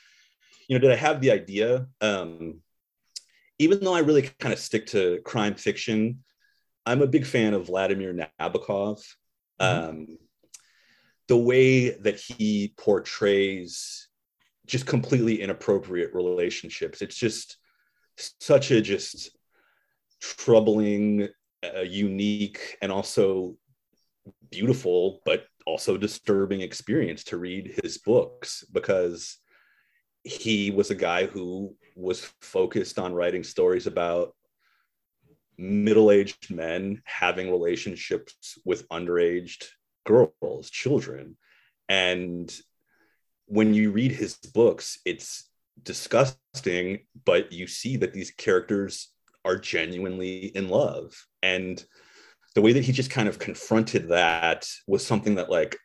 you 0.68 0.76
know 0.76 0.80
did 0.80 0.92
i 0.92 0.96
have 0.96 1.20
the 1.20 1.30
idea 1.30 1.86
um, 2.00 2.60
even 3.58 3.80
though 3.80 3.94
i 3.94 4.00
really 4.00 4.22
kind 4.38 4.52
of 4.52 4.58
stick 4.58 4.86
to 4.86 5.20
crime 5.24 5.54
fiction 5.54 6.22
i'm 6.84 7.02
a 7.02 7.06
big 7.06 7.26
fan 7.26 7.54
of 7.54 7.66
vladimir 7.66 8.12
nabokov. 8.14 9.02
Mm-hmm. 9.60 9.88
um, 9.88 10.18
the 11.28 11.36
way 11.36 11.90
that 11.90 12.20
he 12.20 12.74
portrays 12.76 14.08
just 14.66 14.86
completely 14.86 15.40
inappropriate 15.40 16.14
relationships 16.14 17.02
it's 17.02 17.16
just 17.16 17.58
such 18.40 18.70
a 18.70 18.80
just 18.80 19.35
troubling, 20.34 21.28
uh, 21.64 21.80
unique, 21.80 22.76
and 22.82 22.92
also 22.92 23.56
beautiful, 24.50 25.20
but 25.24 25.46
also 25.66 25.96
disturbing 25.96 26.60
experience 26.60 27.24
to 27.24 27.36
read 27.36 27.78
his 27.82 27.98
books 27.98 28.64
because 28.72 29.38
he 30.24 30.70
was 30.70 30.90
a 30.90 30.94
guy 30.94 31.26
who 31.26 31.74
was 31.94 32.32
focused 32.40 32.98
on 32.98 33.14
writing 33.14 33.44
stories 33.44 33.86
about 33.86 34.34
middle-aged 35.58 36.54
men 36.54 37.00
having 37.04 37.50
relationships 37.50 38.58
with 38.64 38.88
underaged 38.88 39.64
girls 40.04 40.70
children. 40.70 41.36
And 41.88 42.54
when 43.46 43.72
you 43.74 43.92
read 43.92 44.12
his 44.12 44.34
books 44.34 44.98
it's 45.04 45.48
disgusting 45.82 47.00
but 47.24 47.52
you 47.52 47.66
see 47.66 47.96
that 47.96 48.12
these 48.12 48.30
characters 48.32 49.12
are 49.46 49.56
genuinely 49.56 50.46
in 50.46 50.68
love. 50.68 51.14
And 51.42 51.82
the 52.56 52.62
way 52.62 52.72
that 52.72 52.84
he 52.84 52.90
just 52.90 53.10
kind 53.10 53.28
of 53.28 53.38
confronted 53.38 54.08
that 54.08 54.66
was 54.88 55.06
something 55.06 55.36
that 55.36 55.50
like 55.50 55.76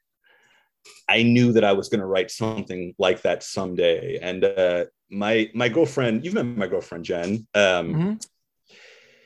i 1.07 1.21
knew 1.21 1.51
that 1.51 1.65
i 1.65 1.73
was 1.73 1.89
going 1.89 1.99
to 1.99 2.07
write 2.07 2.31
something 2.31 2.95
like 2.97 3.21
that 3.21 3.43
someday. 3.43 4.17
And 4.19 4.43
uh, 4.43 4.85
my 5.11 5.51
my 5.53 5.69
girlfriend 5.69 6.25
you've 6.25 6.33
met 6.33 6.45
my 6.45 6.67
girlfriend 6.67 7.05
jen. 7.05 7.45
Um, 7.53 7.93
mm-hmm. 7.93 8.13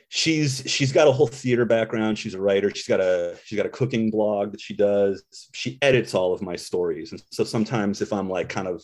she's 0.08 0.64
she's 0.66 0.92
got 0.92 1.08
a 1.08 1.12
whole 1.12 1.28
theater 1.28 1.64
background. 1.64 2.18
She's 2.18 2.34
a 2.34 2.40
writer. 2.40 2.70
She's 2.74 2.88
got 2.88 3.00
a 3.00 3.38
she's 3.44 3.56
got 3.56 3.66
a 3.66 3.70
cooking 3.70 4.10
blog 4.10 4.50
that 4.50 4.60
she 4.60 4.74
does. 4.74 5.22
She 5.54 5.78
edits 5.80 6.14
all 6.14 6.34
of 6.34 6.42
my 6.42 6.56
stories. 6.56 7.12
And 7.12 7.22
so 7.30 7.44
sometimes 7.44 8.02
if 8.02 8.12
i'm 8.12 8.28
like 8.28 8.48
kind 8.48 8.68
of 8.68 8.82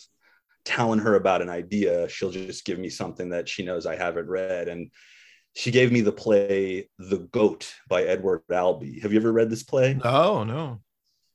telling 0.63 0.99
her 0.99 1.15
about 1.15 1.41
an 1.41 1.49
idea 1.49 2.07
she'll 2.07 2.31
just 2.31 2.63
give 2.63 2.79
me 2.79 2.87
something 2.87 3.31
that 3.31 3.49
she 3.49 3.63
knows 3.65 3.85
i 3.85 3.97
haven't 3.97 4.29
read. 4.29 4.69
And 4.69 4.89
she 5.53 5.71
gave 5.71 5.91
me 5.91 6.01
the 6.01 6.11
play 6.11 6.89
The 6.97 7.19
Goat 7.19 7.73
by 7.87 8.03
Edward 8.03 8.41
Albee. 8.51 8.99
Have 9.01 9.13
you 9.13 9.19
ever 9.19 9.31
read 9.31 9.49
this 9.49 9.63
play? 9.63 9.93
No, 9.93 10.43
no. 10.43 10.81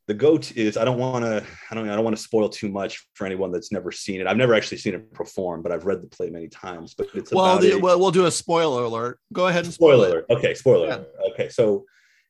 The 0.09 0.15
Goat 0.15 0.57
is 0.57 0.77
I 0.77 0.85
don't 0.85 0.99
want 0.99 1.25
to 1.25 1.45
I 1.71 1.75
don't 1.75 1.89
I 1.89 1.95
don't 1.95 2.03
want 2.03 2.17
to 2.17 2.23
spoil 2.23 2.49
too 2.49 2.71
much 2.71 3.07
for 3.13 3.27
anyone 3.27 3.53
that's 3.53 3.71
never 3.71 3.93
seen 3.93 4.21
it. 4.21 4.27
I've 4.27 4.39
never 4.39 4.55
actually 4.55 4.79
seen 4.79 4.95
it 4.95 5.13
perform, 5.13 5.63
but 5.63 5.71
I've 5.71 5.85
read 5.85 6.03
the 6.03 6.09
play 6.09 6.31
many 6.31 6.49
times. 6.49 6.95
But 6.95 7.09
it's 7.15 7.31
well, 7.31 7.59
the, 7.59 7.73
a, 7.73 7.79
well 7.79 7.99
we'll 8.01 8.11
do 8.11 8.25
a 8.25 8.31
spoiler 8.31 8.85
alert. 8.85 9.21
Go 9.33 9.49
ahead 9.49 9.67
and 9.67 9.75
spoil 9.75 9.99
spoiler 9.99 10.09
alert. 10.09 10.27
Okay, 10.31 10.55
spoiler. 10.55 10.87
Yeah. 10.87 11.31
Okay, 11.33 11.51
so 11.51 11.85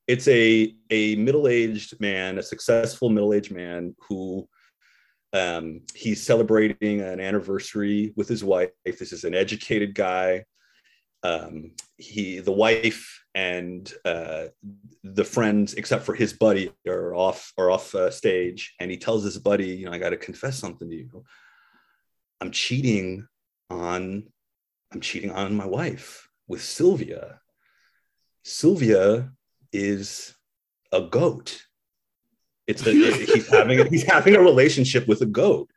it's 0.09 0.27
a 0.27 0.75
a 0.91 1.15
middle-aged 1.17 2.01
man, 2.01 2.39
a 2.39 2.43
successful 2.43 3.11
middle-aged 3.11 3.55
man 3.55 3.95
who 4.09 4.49
um, 5.33 5.83
he's 5.95 6.27
celebrating 6.27 7.01
an 7.01 7.21
anniversary 7.21 8.13
with 8.17 8.27
his 8.27 8.43
wife. 8.43 8.71
This 8.85 9.13
is 9.13 9.23
an 9.23 9.35
educated 9.35 9.95
guy 9.95 10.45
um, 11.23 11.73
he 11.97 12.39
the 12.41 12.53
wife 12.53 13.25
and 13.35 13.93
uh, 14.05 14.45
the 15.03 15.25
friends 15.25 15.75
except 15.75 16.05
for 16.05 16.15
his 16.15 16.33
buddy 16.33 16.71
are 16.87 17.15
off 17.15 17.53
are 17.59 17.71
off 17.71 17.95
uh, 17.95 18.11
stage. 18.11 18.75
And 18.81 18.91
he 18.91 18.97
tells 18.97 19.25
his 19.25 19.39
buddy 19.39 19.69
you 19.69 19.87
know 19.87 19.93
i 19.93 19.99
got 19.99 20.11
to 20.11 20.17
confess 20.17 20.59
something 20.59 20.89
to 20.89 20.97
you. 20.97 21.25
I'm 22.41 22.51
cheating 22.51 23.27
on 23.71 24.25
i'm 24.93 25.01
cheating 25.01 25.31
on 25.31 25.55
my 25.55 25.67
wife 25.67 26.29
with 26.47 26.63
sylvia. 26.63 27.41
Sylvia 28.45 29.31
is 29.73 30.35
a 30.91 31.03
goat. 31.03 31.63
It's 32.67 32.87
a, 32.87 32.93
he's 32.93 33.49
having 33.49 33.87
he's 33.87 34.05
having 34.05 34.37
a 34.37 34.41
relationship 34.41 35.07
with 35.07 35.21
a 35.21 35.27
goat 35.27 35.69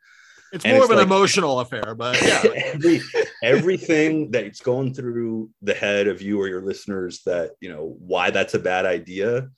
it's 0.52 0.66
more 0.66 0.84
of 0.84 0.90
an 0.90 0.98
like, 0.98 1.06
emotional 1.06 1.60
affair, 1.60 1.94
but 1.94 2.20
yeah. 2.20 2.42
every, 2.74 3.00
everything 3.42 4.30
that's 4.30 4.60
going 4.60 4.92
through 4.92 5.48
the 5.62 5.72
head 5.72 6.08
of 6.08 6.20
you 6.20 6.38
or 6.38 6.46
your 6.46 6.60
listeners 6.60 7.22
that, 7.24 7.52
you 7.60 7.70
know, 7.70 7.96
why 7.98 8.30
that's 8.30 8.52
a 8.52 8.58
bad 8.58 8.84
idea. 8.84 9.48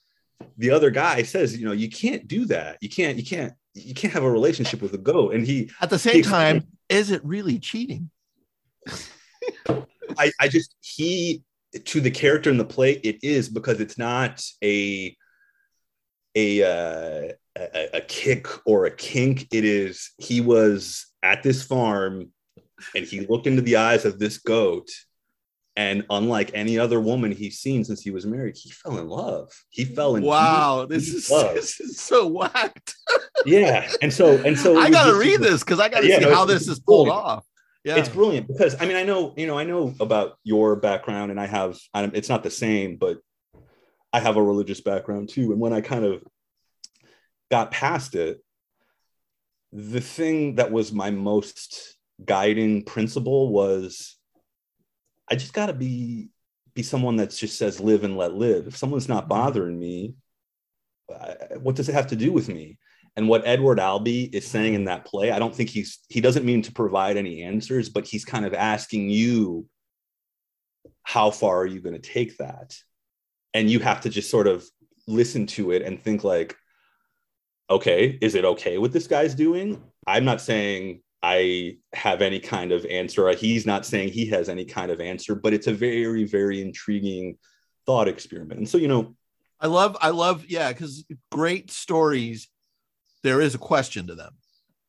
The 0.58 0.70
other 0.70 0.90
guy 0.90 1.24
says, 1.24 1.56
you 1.56 1.66
know, 1.66 1.72
you 1.72 1.90
can't 1.90 2.28
do 2.28 2.44
that. 2.46 2.78
You 2.80 2.88
can't, 2.88 3.16
you 3.18 3.24
can't, 3.24 3.54
you 3.74 3.92
can't 3.92 4.12
have 4.12 4.22
a 4.22 4.30
relationship 4.30 4.80
with 4.80 4.94
a 4.94 4.98
goat. 4.98 5.34
And 5.34 5.44
he, 5.44 5.70
at 5.80 5.90
the 5.90 5.98
same 5.98 6.16
he, 6.16 6.22
time, 6.22 6.64
is 6.88 7.10
it 7.10 7.24
really 7.24 7.58
cheating? 7.58 8.10
I, 10.16 10.30
I 10.38 10.46
just, 10.46 10.76
he, 10.80 11.42
to 11.86 12.00
the 12.00 12.10
character 12.12 12.50
in 12.50 12.56
the 12.56 12.64
play, 12.64 12.92
it 12.92 13.24
is 13.24 13.48
because 13.48 13.80
it's 13.80 13.98
not 13.98 14.44
a, 14.62 15.16
a, 16.36 16.62
uh, 16.62 17.32
a, 17.56 17.98
a 17.98 18.00
kick 18.00 18.46
or 18.66 18.86
a 18.86 18.90
kink. 18.94 19.48
It 19.52 19.64
is 19.64 20.10
he 20.18 20.40
was 20.40 21.06
at 21.22 21.42
this 21.42 21.62
farm 21.62 22.30
and 22.94 23.04
he 23.04 23.20
looked 23.20 23.46
into 23.46 23.62
the 23.62 23.76
eyes 23.76 24.04
of 24.04 24.18
this 24.18 24.38
goat 24.38 24.88
and 25.76 26.04
unlike 26.08 26.52
any 26.54 26.78
other 26.78 27.00
woman 27.00 27.32
he's 27.32 27.58
seen 27.58 27.84
since 27.84 28.00
he 28.00 28.12
was 28.12 28.24
married, 28.24 28.56
he 28.56 28.70
fell 28.70 28.98
in 28.98 29.08
love. 29.08 29.50
He 29.70 29.84
fell 29.84 30.14
in 30.14 30.22
wow. 30.22 30.86
This 30.88 31.08
is, 31.08 31.26
this 31.28 31.80
is 31.80 31.98
so 31.98 32.28
whacked. 32.28 32.94
yeah, 33.44 33.90
and 34.00 34.12
so 34.12 34.36
and 34.44 34.56
so 34.56 34.78
I 34.80 34.88
gotta 34.90 35.18
read 35.18 35.40
this 35.40 35.64
because 35.64 35.80
I 35.80 35.88
gotta 35.88 36.06
yeah, 36.06 36.18
see 36.20 36.26
no, 36.26 36.34
how 36.34 36.44
this 36.44 36.68
is 36.68 36.78
pulled 36.78 37.08
brilliant. 37.08 37.26
off. 37.26 37.44
Yeah, 37.82 37.96
it's 37.96 38.08
brilliant 38.08 38.46
because 38.46 38.80
I 38.80 38.86
mean 38.86 38.96
I 38.96 39.02
know 39.02 39.34
you 39.36 39.48
know 39.48 39.58
I 39.58 39.64
know 39.64 39.94
about 39.98 40.38
your 40.44 40.76
background 40.76 41.32
and 41.32 41.40
I 41.40 41.46
have 41.46 41.76
I'm, 41.92 42.12
it's 42.14 42.28
not 42.28 42.44
the 42.44 42.50
same, 42.50 42.96
but 42.96 43.18
I 44.12 44.20
have 44.20 44.36
a 44.36 44.42
religious 44.42 44.80
background 44.80 45.28
too. 45.28 45.50
And 45.50 45.60
when 45.60 45.72
I 45.72 45.80
kind 45.80 46.04
of 46.04 46.22
got 47.54 47.70
past 47.70 48.16
it, 48.16 48.42
the 49.72 50.00
thing 50.00 50.56
that 50.56 50.72
was 50.72 50.92
my 50.92 51.10
most 51.10 51.96
guiding 52.24 52.82
principle 52.82 53.42
was 53.50 54.16
I 55.30 55.36
just 55.36 55.52
got 55.52 55.66
to 55.66 55.72
be 55.72 56.30
be 56.74 56.82
someone 56.82 57.16
that 57.16 57.30
just 57.30 57.56
says 57.56 57.78
live 57.78 58.02
and 58.02 58.16
let 58.16 58.34
live. 58.34 58.66
If 58.66 58.76
someone's 58.76 59.08
not 59.08 59.24
mm-hmm. 59.24 59.36
bothering 59.36 59.78
me, 59.78 60.16
what 61.62 61.76
does 61.76 61.88
it 61.88 61.94
have 61.94 62.08
to 62.08 62.16
do 62.16 62.32
with 62.32 62.48
me? 62.48 62.78
And 63.16 63.28
what 63.28 63.46
Edward 63.46 63.78
Albee 63.78 64.24
is 64.32 64.44
saying 64.44 64.74
in 64.74 64.86
that 64.86 65.04
play, 65.04 65.30
I 65.30 65.38
don't 65.38 65.54
think 65.54 65.70
he's 65.70 66.00
he 66.08 66.20
doesn't 66.20 66.44
mean 66.50 66.62
to 66.62 66.72
provide 66.72 67.16
any 67.16 67.44
answers, 67.44 67.88
but 67.88 68.04
he's 68.04 68.24
kind 68.24 68.44
of 68.44 68.52
asking 68.54 69.10
you, 69.10 69.68
how 71.04 71.30
far 71.30 71.58
are 71.60 71.72
you 71.74 71.80
going 71.80 72.00
to 72.00 72.10
take 72.16 72.36
that? 72.38 72.76
And 73.56 73.70
you 73.70 73.78
have 73.78 74.00
to 74.00 74.10
just 74.10 74.28
sort 74.28 74.48
of 74.48 74.64
listen 75.06 75.46
to 75.46 75.70
it 75.70 75.82
and 75.82 76.02
think 76.02 76.24
like, 76.24 76.56
okay, 77.70 78.18
is 78.20 78.34
it 78.34 78.44
okay 78.44 78.78
what 78.78 78.92
this 78.92 79.06
guy's 79.06 79.34
doing? 79.34 79.82
I'm 80.06 80.24
not 80.24 80.40
saying 80.40 81.00
I 81.22 81.78
have 81.92 82.20
any 82.22 82.40
kind 82.40 82.72
of 82.72 82.84
answer. 82.86 83.28
He's 83.34 83.64
not 83.66 83.86
saying 83.86 84.10
he 84.10 84.26
has 84.26 84.48
any 84.48 84.64
kind 84.64 84.90
of 84.90 85.00
answer, 85.00 85.34
but 85.34 85.54
it's 85.54 85.66
a 85.66 85.72
very, 85.72 86.24
very 86.24 86.60
intriguing 86.60 87.38
thought 87.86 88.08
experiment. 88.08 88.58
And 88.58 88.68
so, 88.68 88.78
you 88.78 88.88
know, 88.88 89.14
I 89.60 89.66
love, 89.66 89.96
I 90.00 90.10
love, 90.10 90.44
yeah, 90.46 90.70
because 90.72 91.04
great 91.32 91.70
stories, 91.70 92.48
there 93.22 93.40
is 93.40 93.54
a 93.54 93.58
question 93.58 94.06
to 94.08 94.14
them. 94.14 94.34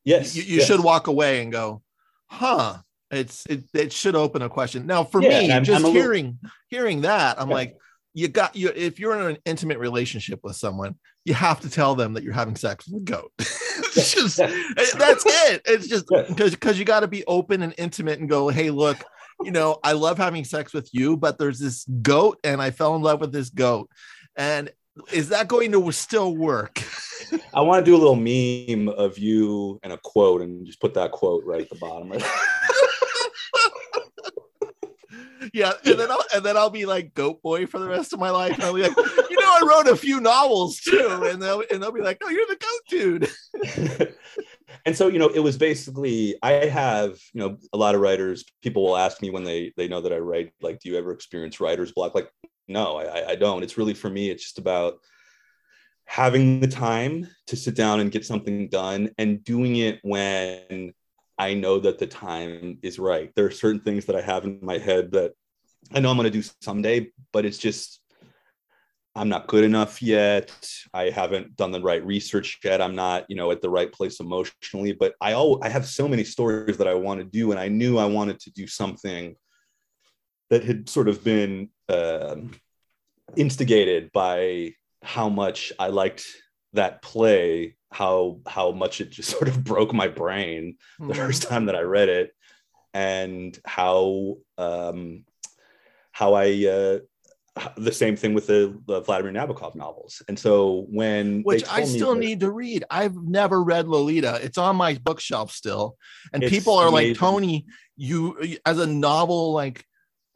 Yes. 0.04 0.36
You, 0.36 0.42
you 0.42 0.56
yes. 0.58 0.66
should 0.66 0.80
walk 0.80 1.06
away 1.06 1.42
and 1.42 1.50
go, 1.50 1.82
huh. 2.26 2.78
It's 3.08 3.46
it, 3.46 3.62
it 3.72 3.92
should 3.92 4.16
open 4.16 4.42
a 4.42 4.48
question. 4.48 4.84
Now 4.84 5.04
for 5.04 5.22
Yeah, 5.22 5.28
me, 5.40 5.52
I'm- 5.52 5.62
just 5.62 5.78
I'm 5.78 5.84
a 5.84 5.86
little- 5.86 6.02
hearing 6.02 6.38
hearing 6.68 7.02
that, 7.02 7.40
I'm 7.40 7.48
Yeah. 7.48 7.54
like, 7.54 7.76
you 8.14 8.26
got 8.26 8.56
you 8.56 8.72
if 8.74 8.98
you're 8.98 9.14
in 9.14 9.26
an 9.36 9.38
intimate 9.44 9.78
relationship 9.78 10.40
with 10.42 10.56
someone, 10.56 10.96
you 11.26 11.34
have 11.34 11.60
to 11.60 11.68
tell 11.68 11.96
them 11.96 12.12
that 12.12 12.22
you're 12.22 12.32
having 12.32 12.54
sex 12.54 12.86
with 12.86 13.02
a 13.02 13.04
goat. 13.04 13.32
it's 13.38 14.14
just 14.14 14.36
that's 14.36 15.24
it. 15.26 15.60
It's 15.64 15.88
just 15.88 16.06
because 16.06 16.52
because 16.52 16.78
you 16.78 16.84
got 16.84 17.00
to 17.00 17.08
be 17.08 17.24
open 17.26 17.62
and 17.62 17.74
intimate 17.76 18.20
and 18.20 18.28
go, 18.28 18.48
hey, 18.48 18.70
look, 18.70 18.98
you 19.42 19.50
know, 19.50 19.80
I 19.82 19.92
love 19.92 20.18
having 20.18 20.44
sex 20.44 20.72
with 20.72 20.88
you, 20.92 21.16
but 21.16 21.36
there's 21.36 21.58
this 21.58 21.84
goat, 22.00 22.38
and 22.44 22.62
I 22.62 22.70
fell 22.70 22.94
in 22.94 23.02
love 23.02 23.20
with 23.20 23.32
this 23.32 23.50
goat. 23.50 23.90
And 24.36 24.70
is 25.12 25.30
that 25.30 25.48
going 25.48 25.72
to 25.72 25.90
still 25.90 26.36
work? 26.36 26.80
I 27.54 27.60
want 27.60 27.84
to 27.84 27.90
do 27.90 27.96
a 27.96 27.98
little 27.98 28.14
meme 28.14 28.88
of 28.88 29.18
you 29.18 29.80
and 29.82 29.92
a 29.92 29.98
quote 29.98 30.42
and 30.42 30.64
just 30.64 30.80
put 30.80 30.94
that 30.94 31.10
quote 31.10 31.44
right 31.44 31.60
at 31.60 31.68
the 31.68 31.76
bottom. 31.76 32.12
Right? 32.12 32.22
yeah, 35.52 35.72
and 35.84 35.98
then 35.98 36.10
I'll 36.10 36.24
and 36.34 36.44
then 36.44 36.56
I'll 36.56 36.70
be 36.70 36.86
like 36.86 37.14
goat 37.14 37.42
boy 37.42 37.66
for 37.66 37.78
the 37.78 37.88
rest 37.88 38.12
of 38.12 38.20
my 38.20 38.30
life. 38.30 38.54
And 38.54 38.64
I'll 38.64 38.74
be 38.74 38.82
like, 38.82 38.96
you 39.30 39.40
know, 39.40 39.46
I 39.46 39.66
wrote 39.68 39.92
a 39.92 39.96
few 39.96 40.20
novels 40.20 40.80
too, 40.80 41.22
and 41.30 41.42
they'll 41.42 41.62
and 41.70 41.82
they'll 41.82 41.92
be 41.92 42.00
like, 42.00 42.18
oh, 42.22 42.30
you're 42.30 42.46
the 42.46 42.56
goat 42.56 43.28
dude. 44.08 44.14
and 44.86 44.96
so 44.96 45.08
you 45.08 45.18
know 45.18 45.28
it 45.28 45.40
was 45.40 45.56
basically 45.56 46.36
i 46.42 46.52
have 46.52 47.18
you 47.32 47.40
know 47.40 47.56
a 47.72 47.76
lot 47.76 47.94
of 47.94 48.00
writers 48.00 48.44
people 48.62 48.84
will 48.84 48.96
ask 48.96 49.20
me 49.22 49.30
when 49.30 49.44
they 49.44 49.72
they 49.76 49.88
know 49.88 50.00
that 50.00 50.12
i 50.12 50.18
write 50.18 50.52
like 50.60 50.78
do 50.80 50.88
you 50.88 50.96
ever 50.96 51.12
experience 51.12 51.60
writer's 51.60 51.92
block 51.92 52.14
like 52.14 52.30
no 52.68 52.96
i 52.96 53.30
i 53.30 53.34
don't 53.34 53.62
it's 53.62 53.78
really 53.78 53.94
for 53.94 54.10
me 54.10 54.30
it's 54.30 54.42
just 54.42 54.58
about 54.58 54.98
having 56.04 56.60
the 56.60 56.68
time 56.68 57.28
to 57.48 57.56
sit 57.56 57.74
down 57.74 58.00
and 58.00 58.12
get 58.12 58.24
something 58.24 58.68
done 58.68 59.10
and 59.18 59.42
doing 59.44 59.76
it 59.76 59.98
when 60.02 60.92
i 61.38 61.54
know 61.54 61.78
that 61.78 61.98
the 61.98 62.06
time 62.06 62.78
is 62.82 62.98
right 62.98 63.32
there 63.34 63.46
are 63.46 63.50
certain 63.50 63.80
things 63.80 64.04
that 64.06 64.16
i 64.16 64.20
have 64.20 64.44
in 64.44 64.58
my 64.62 64.78
head 64.78 65.12
that 65.12 65.32
i 65.92 66.00
know 66.00 66.10
i'm 66.10 66.16
going 66.16 66.30
to 66.30 66.42
do 66.42 66.48
someday 66.60 67.06
but 67.32 67.44
it's 67.44 67.58
just 67.58 68.00
I'm 69.16 69.30
not 69.30 69.46
good 69.46 69.64
enough 69.64 70.02
yet. 70.02 70.52
I 70.92 71.08
haven't 71.08 71.56
done 71.56 71.72
the 71.72 71.80
right 71.80 72.04
research 72.04 72.58
yet. 72.62 72.82
I'm 72.82 72.94
not, 72.94 73.24
you 73.30 73.34
know, 73.34 73.50
at 73.50 73.62
the 73.62 73.70
right 73.70 73.90
place 73.90 74.20
emotionally. 74.20 74.92
But 74.92 75.14
I 75.22 75.32
all 75.32 75.58
I 75.64 75.70
have 75.70 75.86
so 75.86 76.06
many 76.06 76.22
stories 76.22 76.76
that 76.76 76.86
I 76.86 76.92
want 76.92 77.20
to 77.20 77.24
do, 77.24 77.50
and 77.50 77.58
I 77.58 77.68
knew 77.68 77.96
I 77.96 78.04
wanted 78.04 78.38
to 78.40 78.50
do 78.50 78.66
something 78.66 79.34
that 80.50 80.64
had 80.64 80.90
sort 80.90 81.08
of 81.08 81.24
been 81.24 81.70
um, 81.88 82.50
instigated 83.36 84.12
by 84.12 84.74
how 85.02 85.30
much 85.30 85.72
I 85.78 85.88
liked 85.88 86.26
that 86.76 87.02
play, 87.02 87.76
how 87.92 88.40
how 88.46 88.70
much 88.72 89.00
it 89.00 89.10
just 89.10 89.30
sort 89.36 89.48
of 89.48 89.62
broke 89.62 89.92
my 89.92 90.08
brain 90.08 90.76
the 90.98 91.14
first 91.14 91.42
time 91.42 91.66
that 91.66 91.76
I 91.76 91.82
read 91.82 92.08
it, 92.08 92.32
and 92.94 93.58
how 93.64 94.36
um, 94.56 95.24
how 96.12 96.34
I 96.34 96.46
uh, 96.66 96.98
the 97.76 97.92
same 97.92 98.16
thing 98.16 98.34
with 98.34 98.46
the, 98.46 98.78
the 98.86 99.00
Vladimir 99.00 99.32
Nabokov 99.32 99.74
novels. 99.74 100.22
And 100.28 100.38
so 100.38 100.86
when 100.90 101.42
which 101.42 101.64
I 101.70 101.84
still 101.84 102.14
that- 102.14 102.20
need 102.20 102.40
to 102.40 102.50
read. 102.50 102.84
I've 102.90 103.16
never 103.16 103.62
read 103.62 103.88
Lolita. 103.88 104.40
It's 104.42 104.58
on 104.58 104.76
my 104.76 104.94
bookshelf 105.02 105.50
still, 105.52 105.96
and 106.32 106.42
people 106.42 106.76
are 106.76 106.90
like. 106.90 107.16
Tony, 107.16 107.66
you 107.96 108.56
as 108.66 108.78
a 108.78 108.86
novel 108.86 109.52
like 109.52 109.84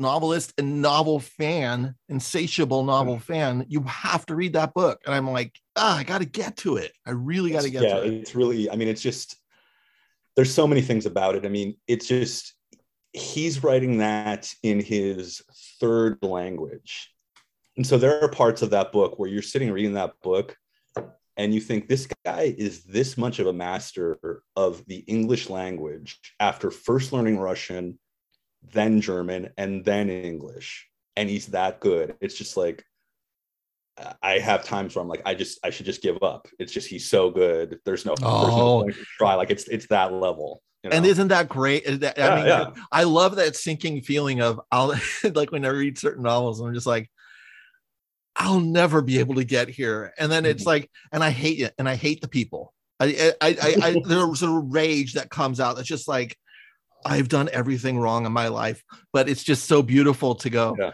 novelist 0.00 0.54
and 0.58 0.82
novel 0.82 1.20
fan, 1.20 1.94
insatiable 2.08 2.82
novel 2.84 3.18
fan, 3.18 3.64
you 3.68 3.82
have 3.82 4.26
to 4.26 4.34
read 4.34 4.54
that 4.54 4.74
book. 4.74 4.98
And 5.06 5.14
I'm 5.14 5.30
like, 5.30 5.54
ah, 5.76 5.98
I 5.98 6.04
got 6.04 6.18
to 6.18 6.24
get 6.24 6.56
to 6.58 6.76
it. 6.76 6.92
I 7.06 7.10
really 7.10 7.50
got 7.50 7.62
to 7.62 7.70
get 7.70 7.82
yeah, 7.82 7.94
to 7.94 8.02
it. 8.04 8.14
it's 8.14 8.34
really, 8.34 8.70
I 8.70 8.76
mean, 8.76 8.88
it's 8.88 9.02
just 9.02 9.36
there's 10.36 10.52
so 10.52 10.66
many 10.66 10.80
things 10.80 11.06
about 11.06 11.36
it. 11.36 11.44
I 11.44 11.48
mean, 11.48 11.76
it's 11.86 12.08
just 12.08 12.54
he's 13.12 13.62
writing 13.62 13.98
that 13.98 14.50
in 14.62 14.80
his 14.80 15.42
third 15.78 16.18
language. 16.22 17.10
And 17.76 17.86
so 17.86 17.98
there 17.98 18.22
are 18.22 18.28
parts 18.28 18.62
of 18.62 18.70
that 18.70 18.92
book 18.92 19.18
where 19.18 19.28
you're 19.28 19.42
sitting 19.42 19.70
reading 19.70 19.94
that 19.94 20.14
book 20.22 20.56
and 21.36 21.54
you 21.54 21.60
think 21.60 21.88
this 21.88 22.06
guy 22.26 22.54
is 22.58 22.84
this 22.84 23.16
much 23.16 23.38
of 23.38 23.46
a 23.46 23.52
master 23.52 24.42
of 24.56 24.84
the 24.86 24.98
English 25.06 25.48
language 25.48 26.18
after 26.38 26.70
first 26.70 27.12
learning 27.12 27.38
Russian, 27.38 27.98
then 28.62 29.00
German, 29.00 29.50
and 29.56 29.84
then 29.84 30.10
English. 30.10 30.88
And 31.16 31.28
he's 31.28 31.46
that 31.48 31.80
good. 31.80 32.16
It's 32.20 32.34
just 32.36 32.56
like 32.56 32.84
I 34.22 34.38
have 34.38 34.64
times 34.64 34.94
where 34.94 35.02
I'm 35.02 35.08
like, 35.08 35.22
I 35.26 35.34
just 35.34 35.58
I 35.64 35.70
should 35.70 35.86
just 35.86 36.02
give 36.02 36.22
up. 36.22 36.48
It's 36.58 36.72
just 36.72 36.88
he's 36.88 37.08
so 37.08 37.30
good. 37.30 37.78
There's 37.84 38.06
no, 38.06 38.14
there's 38.16 38.24
Oh. 38.24 38.56
no 38.56 38.80
point 38.82 38.94
to 38.94 39.04
try. 39.18 39.34
Like 39.34 39.50
it's 39.50 39.64
it's 39.68 39.86
that 39.88 40.12
level. 40.12 40.62
you 40.82 40.90
And 40.90 41.04
isn't 41.04 41.28
that 41.28 41.48
great? 41.48 41.86
I 41.86 41.92
Yeah, 42.16 42.34
mean, 42.36 42.46
yeah. 42.46 42.70
I 42.90 43.02
love 43.04 43.36
that 43.36 43.56
sinking 43.56 44.02
feeling 44.02 44.40
of 44.40 44.60
I'll 44.72 44.94
like 45.34 45.52
when 45.52 45.64
I 45.64 45.68
read 45.68 45.98
certain 45.98 46.22
novels, 46.22 46.60
I'm 46.60 46.72
just 46.72 46.86
like, 46.86 47.10
I'll 48.36 48.60
never 48.60 49.02
be 49.02 49.18
able 49.18 49.34
to 49.34 49.44
get 49.44 49.68
here. 49.68 50.14
And 50.18 50.30
then 50.32 50.46
it's 50.46 50.62
Mhm. 50.62 50.66
like, 50.66 50.90
and 51.12 51.22
I 51.22 51.30
hate 51.30 51.60
it, 51.60 51.74
and 51.78 51.88
I 51.88 51.96
hate 51.96 52.22
the 52.22 52.28
people. 52.28 52.72
I, 53.00 53.34
I, 53.40 53.48
I, 53.48 53.76
I 53.82 54.02
there's 54.06 54.42
a 54.42 54.50
rage 54.50 55.14
that 55.14 55.30
comes 55.30 55.58
out 55.60 55.76
that's 55.76 55.88
just 55.88 56.08
like, 56.08 56.36
I've 57.04 57.28
done 57.28 57.48
everything 57.52 57.98
wrong 57.98 58.26
in 58.26 58.32
my 58.32 58.48
life, 58.48 58.82
but 59.12 59.28
it's 59.28 59.42
just 59.42 59.66
so 59.66 59.82
beautiful 59.82 60.34
to 60.36 60.50
go, 60.50 60.76
Yeah. 60.78 60.92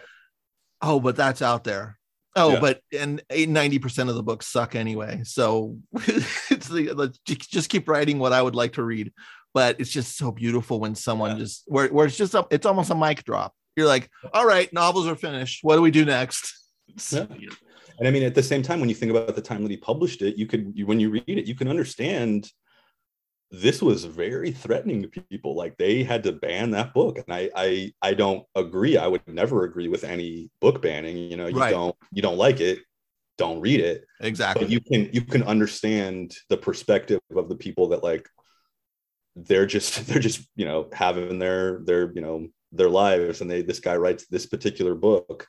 oh, 0.82 1.00
but 1.00 1.16
that's 1.16 1.42
out 1.42 1.64
there. 1.64 1.98
Oh, 2.34 2.52
Yeah. 2.54 2.60
but 2.60 2.80
and 2.96 3.22
90% 3.30 4.08
of 4.08 4.14
the 4.14 4.22
books 4.22 4.46
suck 4.46 4.74
anyway. 4.74 5.22
So 5.24 5.78
it's 5.94 6.68
the 6.68 6.92
let's 6.92 7.18
just 7.26 7.68
keep 7.70 7.88
writing 7.88 8.18
what 8.18 8.32
I 8.32 8.42
would 8.42 8.54
like 8.54 8.74
to 8.74 8.82
read. 8.84 9.12
But 9.54 9.80
it's 9.80 9.90
just 9.90 10.18
so 10.18 10.30
beautiful 10.30 10.78
when 10.80 10.94
someone 10.94 11.32
Yeah. 11.32 11.38
just 11.38 11.62
where, 11.66 11.88
where 11.88 12.06
it's 12.06 12.16
just 12.16 12.34
it's 12.50 12.66
almost 12.66 12.90
a 12.90 12.94
mic 12.94 13.24
drop. 13.24 13.54
You're 13.74 13.86
like, 13.86 14.08
all 14.32 14.46
right, 14.46 14.70
novels 14.72 15.06
are 15.06 15.16
finished. 15.16 15.60
What 15.62 15.76
do 15.76 15.82
we 15.82 15.90
do 15.90 16.04
next? 16.04 16.52
And 17.98 18.06
I 18.06 18.10
mean, 18.10 18.24
at 18.24 18.34
the 18.34 18.42
same 18.42 18.62
time, 18.62 18.78
when 18.80 18.90
you 18.90 18.94
think 18.94 19.10
about 19.10 19.34
the 19.34 19.40
time 19.40 19.62
that 19.62 19.70
he 19.70 19.78
published 19.78 20.20
it, 20.20 20.36
you 20.36 20.46
could, 20.46 20.70
you, 20.74 20.84
when 20.86 21.00
you 21.00 21.08
read 21.08 21.24
it, 21.26 21.46
you 21.46 21.54
can 21.54 21.66
understand 21.66 22.46
this 23.50 23.80
was 23.80 24.04
very 24.04 24.50
threatening 24.50 25.02
to 25.02 25.08
people. 25.08 25.54
Like 25.54 25.76
they 25.76 26.02
had 26.02 26.24
to 26.24 26.32
ban 26.32 26.72
that 26.72 26.92
book, 26.94 27.18
and 27.18 27.26
I, 27.28 27.50
I, 27.54 27.92
I 28.02 28.14
don't 28.14 28.44
agree. 28.54 28.96
I 28.96 29.06
would 29.06 29.22
never 29.26 29.64
agree 29.64 29.88
with 29.88 30.04
any 30.04 30.50
book 30.60 30.82
banning. 30.82 31.16
You 31.16 31.36
know, 31.36 31.46
you 31.46 31.56
Right. 31.58 31.70
don't, 31.70 31.94
you 32.12 32.22
don't 32.22 32.38
like 32.38 32.60
it, 32.60 32.80
don't 33.38 33.60
read 33.60 33.80
it. 33.80 34.04
Exactly. 34.20 34.64
But 34.64 34.72
you 34.72 34.80
can, 34.80 35.10
you 35.12 35.20
can 35.22 35.42
understand 35.44 36.34
the 36.48 36.56
perspective 36.56 37.20
of 37.36 37.48
the 37.48 37.56
people 37.56 37.88
that 37.88 38.02
like 38.02 38.28
they're 39.36 39.66
just, 39.66 40.06
they're 40.08 40.18
just, 40.20 40.46
you 40.56 40.64
know, 40.64 40.88
having 40.92 41.38
their, 41.38 41.80
their, 41.84 42.12
you 42.12 42.20
know, 42.20 42.48
their 42.72 42.88
lives, 42.90 43.40
and 43.40 43.50
they, 43.50 43.62
this 43.62 43.80
guy 43.80 43.96
writes 43.96 44.26
this 44.26 44.46
particular 44.46 44.94
book 44.94 45.46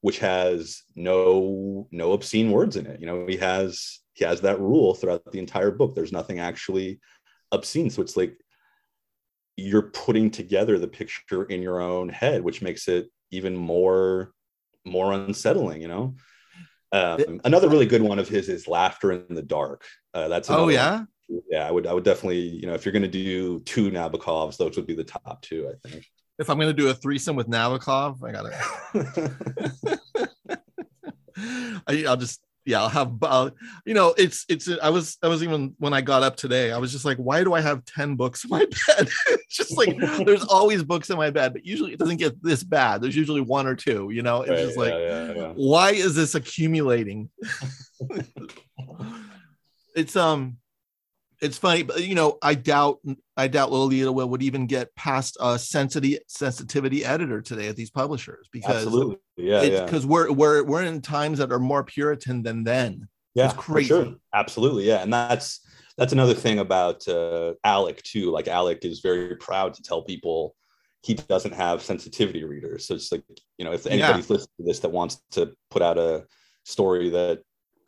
which 0.00 0.18
has 0.18 0.82
no 0.94 1.88
no 1.90 2.12
obscene 2.12 2.50
words 2.50 2.76
in 2.76 2.84
it 2.86 3.00
you 3.00 3.06
know 3.06 3.24
he 3.26 3.38
has 3.38 4.00
he 4.12 4.22
has 4.22 4.42
that 4.42 4.60
rule 4.60 4.94
throughout 4.94 5.22
the 5.32 5.38
entire 5.38 5.70
book 5.70 5.94
there's 5.94 6.12
nothing 6.12 6.40
actually 6.40 7.00
obscene 7.54 7.90
so 7.90 8.02
it's 8.02 8.16
like 8.16 8.36
you're 9.56 9.90
putting 9.90 10.30
together 10.30 10.78
the 10.78 10.88
picture 10.88 11.44
in 11.44 11.62
your 11.62 11.80
own 11.80 12.08
head 12.08 12.42
which 12.42 12.62
makes 12.62 12.88
it 12.88 13.08
even 13.30 13.56
more 13.56 14.32
more 14.84 15.12
unsettling 15.12 15.80
you 15.80 15.88
know 15.88 16.14
um, 16.92 17.40
another 17.44 17.68
really 17.68 17.86
good 17.86 18.02
one 18.02 18.20
of 18.20 18.28
his 18.28 18.48
is 18.48 18.68
laughter 18.68 19.12
in 19.12 19.34
the 19.34 19.42
dark 19.42 19.84
uh, 20.14 20.28
that's 20.28 20.50
oh 20.50 20.68
yeah. 20.68 21.04
one. 21.28 21.42
yeah 21.50 21.66
i 21.66 21.70
would 21.70 21.86
i 21.86 21.92
would 21.92 22.04
definitely 22.04 22.40
you 22.40 22.66
know 22.66 22.74
if 22.74 22.84
you're 22.84 22.92
going 22.92 23.02
to 23.02 23.08
do 23.08 23.60
two 23.60 23.90
nabokovs 23.90 24.56
those 24.56 24.76
would 24.76 24.86
be 24.86 24.94
the 24.94 25.04
top 25.04 25.40
two 25.42 25.68
i 25.68 25.88
think 25.88 26.04
If 26.38 26.50
I'm 26.50 26.58
gonna 26.58 26.72
do 26.72 26.88
a 26.88 26.94
threesome 26.94 27.36
with 27.36 27.48
Nabokov, 27.48 28.22
I 28.24 28.32
gotta 28.32 28.50
I, 31.86 32.04
I'll 32.08 32.16
just 32.16 32.43
yeah 32.66 32.80
i'll 32.80 32.88
have 32.88 33.12
uh, 33.22 33.50
you 33.84 33.94
know 33.94 34.14
it's 34.16 34.44
it's 34.48 34.68
i 34.82 34.88
was 34.88 35.18
i 35.22 35.28
was 35.28 35.42
even 35.42 35.74
when 35.78 35.92
i 35.92 36.00
got 36.00 36.22
up 36.22 36.34
today 36.36 36.72
i 36.72 36.78
was 36.78 36.90
just 36.92 37.04
like 37.04 37.18
why 37.18 37.44
do 37.44 37.52
i 37.52 37.60
have 37.60 37.84
10 37.84 38.16
books 38.16 38.44
in 38.44 38.50
my 38.50 38.60
bed? 38.86 39.08
It's 39.28 39.56
just 39.56 39.76
like 39.76 39.96
there's 40.24 40.44
always 40.48 40.82
books 40.82 41.10
in 41.10 41.16
my 41.16 41.30
bed 41.30 41.52
but 41.52 41.64
usually 41.64 41.92
it 41.92 41.98
doesn't 41.98 42.16
get 42.16 42.42
this 42.42 42.62
bad. 42.64 43.00
There's 43.02 43.16
usually 43.16 43.40
one 43.42 43.66
or 43.66 43.74
two 43.74 44.10
you 44.10 44.22
know? 44.22 44.42
It's 44.42 44.50
Right, 44.50 44.58
just 44.58 44.78
like 44.78 44.92
yeah, 44.92 45.26
yeah, 45.26 45.32
yeah. 45.34 45.52
why 45.54 45.90
is 45.92 46.14
this 46.14 46.34
accumulating? 46.34 47.28
It's 49.96 50.16
um 50.16 50.56
it's 51.44 51.58
funny, 51.58 51.82
but 51.82 52.02
you 52.02 52.14
know, 52.14 52.38
I 52.42 52.54
doubt 52.54 53.00
I 53.36 53.48
doubt 53.48 53.70
Lolita 53.70 54.10
will 54.10 54.28
would 54.28 54.42
even 54.42 54.66
get 54.66 54.94
past 54.96 55.36
a 55.40 55.58
sensitivity 55.58 56.18
sensitivity 56.26 57.04
editor 57.04 57.42
today 57.42 57.68
at 57.68 57.76
these 57.76 57.90
publishers 57.90 58.48
because 58.50 58.86
absolutely, 58.86 59.18
yeah, 59.36 59.62
yeah. 59.62 59.84
Because 59.84 60.06
we're 60.06 60.32
we're 60.32 60.64
we're 60.64 60.82
in 60.82 61.02
times 61.02 61.38
that 61.38 61.52
are 61.52 61.58
more 61.58 61.84
Puritan 61.84 62.42
than 62.42 62.64
then. 62.64 63.08
Yeah, 63.34 63.46
it's 63.46 63.54
crazy. 63.54 63.88
Sure. 63.88 64.14
Absolutely, 64.32 64.84
yeah, 64.84 65.02
and 65.02 65.12
that's 65.12 65.60
that's 65.98 66.12
another 66.14 66.34
thing 66.34 66.60
about 66.60 67.06
uh, 67.06 67.54
Alec 67.62 68.02
too. 68.02 68.30
Like 68.30 68.48
Alec 68.48 68.84
is 68.84 69.00
very 69.00 69.36
proud 69.36 69.74
to 69.74 69.82
tell 69.82 70.02
people 70.02 70.56
he 71.02 71.14
doesn't 71.14 71.54
have 71.54 71.82
sensitivity 71.82 72.44
readers. 72.44 72.86
So 72.86 72.94
it's 72.94 73.12
like 73.12 73.22
you 73.58 73.66
know, 73.66 73.72
if 73.72 73.86
anybody's 73.86 74.30
yeah. 74.30 74.34
listening 74.34 74.56
to 74.60 74.64
this 74.64 74.80
that 74.80 74.88
wants 74.88 75.20
to 75.32 75.52
put 75.70 75.82
out 75.82 75.98
a 75.98 76.24
story 76.64 77.10
that 77.10 77.42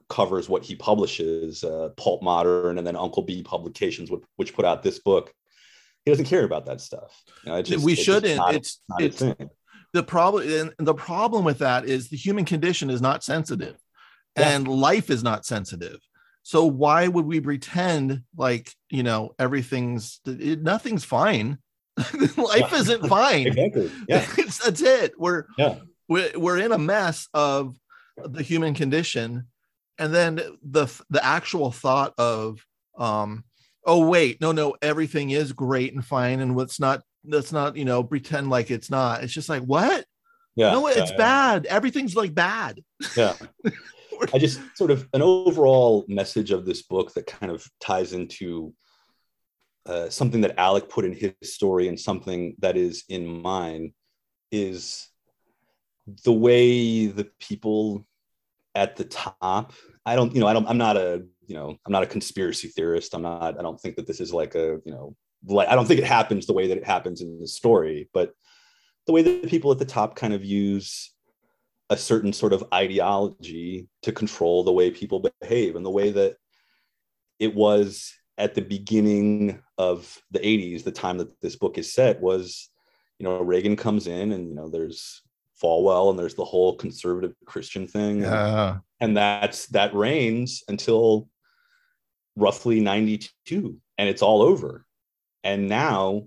covers 0.09 0.49
what 0.49 0.65
he 0.65 0.75
publishes, 0.75 1.65
uh, 1.65 1.91
Pulp 1.97 2.23
Modern, 2.23 2.79
and 2.79 2.87
then 2.87 2.97
Uncle 2.97 3.23
B 3.23 3.43
Publications, 3.43 4.11
which, 4.11 4.23
which 4.37 4.55
put 4.55 4.65
out 4.65 4.83
this 4.83 4.99
book. 4.99 5.33
He 6.05 6.13
doesn't 6.13 6.27
care 6.27 6.45
about 6.45 6.67
that 6.67 6.81
stuff. 6.81 7.23
You 7.45 7.53
know, 7.53 7.63
just, 7.63 7.85
we 7.85 7.95
it's 7.95 8.03
shouldn't. 8.03 8.37
Not, 8.37 8.55
it's 8.55 8.81
it's 8.99 9.23
the 9.93 10.03
problem. 10.03 10.73
And 10.79 10.87
the 10.87 10.95
problem 10.95 11.45
with 11.45 11.59
that 11.59 11.87
is 11.87 12.09
the 12.09 12.17
human 12.17 12.45
condition 12.45 12.91
is 12.91 13.03
not 13.03 13.25
sensitive, 13.25 13.77
yeah. 14.39 14.51
and 14.51 14.69
life 14.69 15.11
is 15.11 15.25
not 15.25 15.45
sensitive. 15.45 15.99
So 16.45 16.65
why 16.65 17.09
would 17.09 17.27
we 17.27 17.41
pretend 17.41 18.23
like 18.37 18.71
you 18.89 19.03
know 19.03 19.35
everything's 19.39 20.21
it, 20.27 20.63
nothing's 20.63 21.05
fine? 21.05 21.59
life 21.97 22.71
yeah. 22.71 22.77
isn't 22.77 23.09
fine. 23.09 23.49
exactly. 23.49 23.91
Yeah, 24.09 24.25
that's 24.37 24.83
it. 24.83 25.15
We're 25.19 25.47
yeah. 25.59 25.77
we're 26.09 26.31
we're 26.37 26.59
in 26.59 26.71
a 26.71 26.79
mess 26.79 27.27
of 27.35 27.75
the 28.17 28.43
human 28.43 28.75
condition 28.75 29.49
and 29.99 30.15
then 30.15 30.41
the 30.63 30.87
the 31.11 31.25
actual 31.25 31.71
thought 31.71 32.15
of 32.19 32.65
um 32.99 33.45
oh 33.85 34.07
wait 34.07 34.41
no 34.41 34.53
no 34.53 34.75
everything 34.83 35.31
is 35.31 35.53
great 35.53 35.95
and 35.95 36.05
fine 36.05 36.41
and 36.41 36.55
what's 36.55 36.81
not 36.81 37.03
let's 37.29 37.53
not 37.53 37.77
you 37.77 37.85
know 37.85 38.03
pretend 38.03 38.51
like 38.51 38.71
it's 38.71 38.91
not. 38.91 39.23
It's 39.23 39.33
just 39.33 39.49
like 39.49 39.63
what? 39.63 40.05
Yeah 40.55 40.73
no 40.73 40.87
it's 40.87 41.11
yeah, 41.11 41.17
bad. 41.17 41.65
Yeah. 41.65 41.75
everything's 41.75 42.17
like 42.17 42.35
bad. 42.35 42.83
Yeah. 43.17 43.35
I 44.33 44.39
just 44.39 44.61
sort 44.75 44.91
of 44.91 45.07
an 45.13 45.21
overall 45.21 46.07
message 46.09 46.51
of 46.51 46.65
this 46.65 46.83
book 46.83 47.13
that 47.15 47.27
kind 47.27 47.53
of 47.53 47.67
ties 47.81 48.15
into 48.15 48.73
uh, 49.85 50.09
something 50.09 50.41
that 50.41 50.59
alec 50.59 50.89
put 50.89 51.05
in 51.05 51.13
his 51.13 51.33
story 51.43 51.89
and 51.89 52.01
something 52.01 52.57
that 52.59 52.77
is 52.77 53.05
in 53.09 53.27
mine 53.43 53.93
is 54.51 55.09
the 56.25 56.33
way 56.33 57.07
the 57.07 57.29
people 57.39 58.07
at 58.77 58.95
the 58.95 59.05
top 59.05 59.73
i 60.05 60.15
don't 60.15 60.35
you 60.35 60.41
know 60.41 60.47
i 60.47 60.53
don't 60.53 60.69
i'm 60.69 60.79
not 60.79 60.97
a 60.97 61.25
you 61.47 61.55
know 61.55 61.75
i'm 61.85 61.93
not 61.93 62.03
a 62.03 62.07
conspiracy 62.07 62.69
theorist. 62.69 63.15
I'm 63.15 63.23
not 63.23 63.59
i 63.59 63.63
don't 63.63 63.81
think 63.81 63.97
that 63.97 64.07
this 64.07 64.21
is 64.21 64.33
like 64.33 64.55
a 64.55 64.79
you 64.85 64.93
know 64.93 65.17
like 65.47 65.69
i 65.69 65.75
don't 65.75 65.87
think 65.87 65.99
it 65.99 66.07
happens 66.07 66.47
the 66.47 66.53
way 66.53 66.69
that 66.69 66.77
it 66.77 66.85
happens 66.85 67.23
in 67.23 67.41
the 67.41 67.49
story 67.49 68.09
but 68.13 68.33
the 69.07 69.13
way 69.13 69.23
that 69.23 69.49
people 69.49 69.73
at 69.73 69.79
the 69.79 69.85
top 69.85 70.15
kind 70.15 70.35
of 70.35 70.45
use 70.45 71.13
a 71.89 71.97
certain 71.97 72.33
sort 72.33 72.53
of 72.53 72.65
ideology 72.75 73.89
to 74.03 74.13
control 74.13 74.63
the 74.63 74.73
way 74.73 74.91
people 74.91 75.25
behave 75.41 75.77
and 75.77 75.87
the 75.87 75.91
way 75.91 76.11
that 76.11 76.37
it 77.39 77.55
was 77.55 78.13
at 78.39 78.55
the 78.55 78.63
beginning 78.63 79.63
of 79.79 80.21
the 80.33 80.41
80s 80.41 80.85
the 80.85 80.93
time 80.93 81.19
that 81.19 81.41
this 81.41 81.57
book 81.57 81.79
is 81.79 81.95
set 81.95 82.21
was 82.21 82.69
you 83.19 83.25
know 83.25 83.41
reagan 83.41 83.77
comes 83.77 84.07
in 84.07 84.33
and 84.33 84.49
you 84.49 84.55
know 84.55 84.69
there's 84.69 85.23
Falwell 85.63 86.11
and 86.11 86.19
there's 86.19 86.35
the 86.35 86.45
whole 86.45 86.77
conservative 86.77 87.35
Christian 87.47 87.87
thing. 87.87 88.23
Yeah. 88.23 88.79
And 89.01 89.17
that's 89.17 89.67
that 89.69 89.95
reigns 89.95 90.63
until 90.69 91.29
roughly 92.37 92.81
92 92.81 93.77
and 93.99 94.09
it's 94.09 94.23
all 94.23 94.43
over. 94.43 94.85
And 95.45 95.69
now 95.69 96.27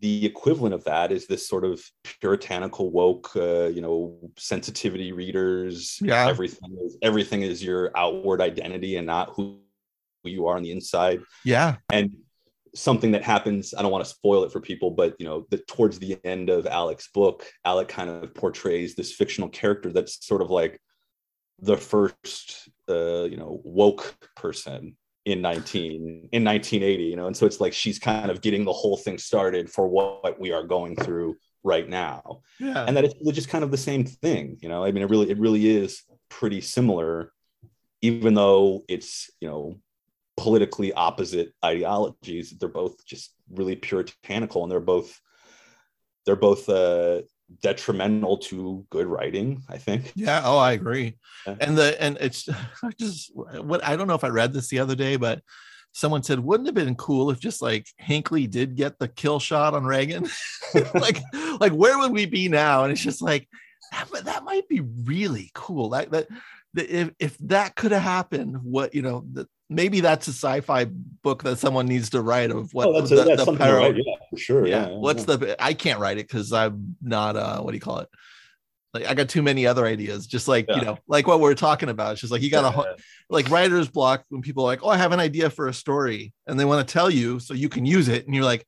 the 0.00 0.26
equivalent 0.26 0.74
of 0.74 0.84
that 0.84 1.12
is 1.12 1.26
this 1.26 1.46
sort 1.48 1.64
of 1.64 1.82
puritanical 2.20 2.90
woke 2.90 3.30
uh, 3.36 3.66
you 3.66 3.80
know 3.80 4.18
sensitivity 4.36 5.12
readers 5.12 5.98
yeah 6.02 6.26
everything 6.26 6.76
is 6.84 6.96
everything 7.02 7.42
is 7.42 7.62
your 7.62 7.90
outward 7.96 8.40
identity 8.40 8.96
and 8.96 9.06
not 9.06 9.30
who, 9.30 9.60
who 10.22 10.30
you 10.30 10.46
are 10.46 10.56
on 10.56 10.62
the 10.62 10.72
inside 10.72 11.20
yeah 11.44 11.76
and 11.92 12.16
something 12.74 13.12
that 13.12 13.22
happens 13.22 13.74
i 13.74 13.82
don't 13.82 13.92
want 13.92 14.04
to 14.04 14.10
spoil 14.10 14.44
it 14.44 14.52
for 14.52 14.60
people 14.60 14.90
but 14.90 15.14
you 15.18 15.26
know 15.26 15.46
that 15.50 15.66
towards 15.66 15.98
the 15.98 16.18
end 16.24 16.50
of 16.50 16.66
alec's 16.66 17.08
book 17.08 17.46
alec 17.64 17.88
kind 17.88 18.10
of 18.10 18.34
portrays 18.34 18.94
this 18.94 19.12
fictional 19.12 19.48
character 19.48 19.92
that's 19.92 20.26
sort 20.26 20.42
of 20.42 20.50
like 20.50 20.80
the 21.60 21.76
first 21.76 22.68
uh, 22.88 23.24
you 23.24 23.36
know 23.36 23.60
woke 23.64 24.16
person 24.36 24.96
in 25.24 25.40
19 25.42 26.28
in 26.32 26.44
1980 26.44 27.04
you 27.04 27.16
know 27.16 27.26
and 27.26 27.36
so 27.36 27.46
it's 27.46 27.60
like 27.60 27.72
she's 27.72 27.98
kind 27.98 28.30
of 28.30 28.40
getting 28.40 28.64
the 28.64 28.72
whole 28.72 28.96
thing 28.96 29.18
started 29.18 29.68
for 29.70 29.88
what 29.88 30.40
we 30.40 30.52
are 30.52 30.62
going 30.62 30.96
through 30.96 31.36
right 31.64 31.88
now. 31.88 32.40
Yeah. 32.60 32.84
And 32.84 32.96
that 32.96 33.04
it's 33.04 33.14
just 33.32 33.48
kind 33.48 33.64
of 33.64 33.70
the 33.70 33.76
same 33.76 34.04
thing 34.04 34.58
you 34.60 34.68
know 34.68 34.84
i 34.84 34.92
mean 34.92 35.02
it 35.02 35.10
really 35.10 35.30
it 35.30 35.38
really 35.38 35.68
is 35.68 36.02
pretty 36.28 36.60
similar 36.60 37.32
even 38.00 38.34
though 38.34 38.84
it's 38.88 39.30
you 39.40 39.48
know 39.48 39.80
politically 40.38 40.92
opposite 40.92 41.52
ideologies. 41.64 42.50
They're 42.50 42.68
both 42.68 43.04
just 43.04 43.34
really 43.50 43.76
puritanical 43.76 44.62
and 44.62 44.70
they're 44.72 44.80
both 44.80 45.20
they're 46.24 46.36
both 46.36 46.68
uh 46.68 47.22
detrimental 47.62 48.36
to 48.36 48.86
good 48.90 49.06
writing 49.06 49.62
i 49.68 49.78
think. 49.78 50.12
Yeah 50.14 50.42
oh 50.44 50.58
i 50.58 50.72
agree. 50.72 51.16
Yeah. 51.46 51.56
and 51.60 51.76
the 51.76 52.00
and 52.02 52.18
it's 52.20 52.48
I 52.82 52.90
just 52.98 53.32
what 53.34 53.82
i 53.84 53.96
don't 53.96 54.06
know 54.06 54.14
if 54.14 54.24
i 54.24 54.28
read 54.28 54.52
this 54.52 54.68
the 54.68 54.78
other 54.78 54.94
day 54.94 55.16
but 55.16 55.42
someone 55.92 56.22
said 56.22 56.38
wouldn't 56.38 56.68
it 56.68 56.76
have 56.76 56.86
been 56.86 56.94
cool 56.94 57.30
if 57.30 57.40
just 57.40 57.62
like 57.62 57.86
hinckley 57.96 58.46
did 58.46 58.76
get 58.76 58.98
the 58.98 59.08
kill 59.08 59.40
shot 59.40 59.74
on 59.74 59.84
reagan? 59.84 60.28
Like 60.94 61.22
like 61.58 61.72
where 61.72 61.98
would 61.98 62.12
we 62.12 62.26
be 62.26 62.48
now? 62.48 62.84
And 62.84 62.92
it's 62.92 63.00
just 63.00 63.22
like 63.22 63.48
that, 63.92 64.24
that 64.26 64.44
might 64.44 64.68
be 64.68 64.80
really 64.80 65.50
cool. 65.54 65.88
Like 65.88 66.10
that 66.10 66.28
that 66.74 66.90
if, 66.90 67.10
if 67.18 67.38
that 67.38 67.74
could 67.74 67.92
have 67.92 68.02
happened 68.02 68.58
what 68.62 68.94
you 68.94 69.00
know 69.00 69.24
the, 69.32 69.48
maybe 69.70 70.00
that's 70.00 70.28
a 70.28 70.32
sci-fi 70.32 70.86
book 71.22 71.42
that 71.42 71.58
someone 71.58 71.86
needs 71.86 72.10
to 72.10 72.22
write 72.22 72.50
of 72.50 72.72
what 72.72 72.88
oh, 72.88 72.92
that's, 72.94 73.10
the, 73.10 73.22
a, 73.22 73.24
that's 73.24 73.44
the 73.44 73.52
yeah, 74.04 74.14
for 74.30 74.36
sure. 74.36 74.66
Yeah. 74.66 74.88
yeah 74.88 74.96
What's 74.96 75.26
yeah. 75.28 75.36
the 75.36 75.62
I 75.62 75.74
can't 75.74 76.00
write 76.00 76.18
it 76.18 76.26
because 76.28 76.52
I'm 76.52 76.96
not 77.02 77.36
uh 77.36 77.60
what 77.60 77.72
do 77.72 77.76
you 77.76 77.80
call 77.80 77.98
it? 77.98 78.08
Like 78.94 79.06
I 79.06 79.14
got 79.14 79.28
too 79.28 79.42
many 79.42 79.66
other 79.66 79.84
ideas, 79.84 80.26
just 80.26 80.48
like 80.48 80.66
yeah. 80.68 80.76
you 80.76 80.84
know, 80.84 80.98
like 81.06 81.26
what 81.26 81.40
we're 81.40 81.54
talking 81.54 81.90
about. 81.90 82.12
It's 82.12 82.20
just 82.22 82.32
like 82.32 82.42
you 82.42 82.50
got 82.50 82.74
a 82.74 82.96
like 83.28 83.50
writer's 83.50 83.88
block 83.88 84.24
when 84.30 84.40
people 84.40 84.64
are 84.64 84.68
like, 84.68 84.80
Oh, 84.82 84.88
I 84.88 84.96
have 84.96 85.12
an 85.12 85.20
idea 85.20 85.50
for 85.50 85.68
a 85.68 85.74
story, 85.74 86.32
and 86.46 86.58
they 86.58 86.64
want 86.64 86.86
to 86.86 86.92
tell 86.92 87.10
you 87.10 87.38
so 87.38 87.54
you 87.54 87.68
can 87.68 87.84
use 87.84 88.08
it, 88.08 88.24
and 88.24 88.34
you're 88.34 88.44
like, 88.44 88.66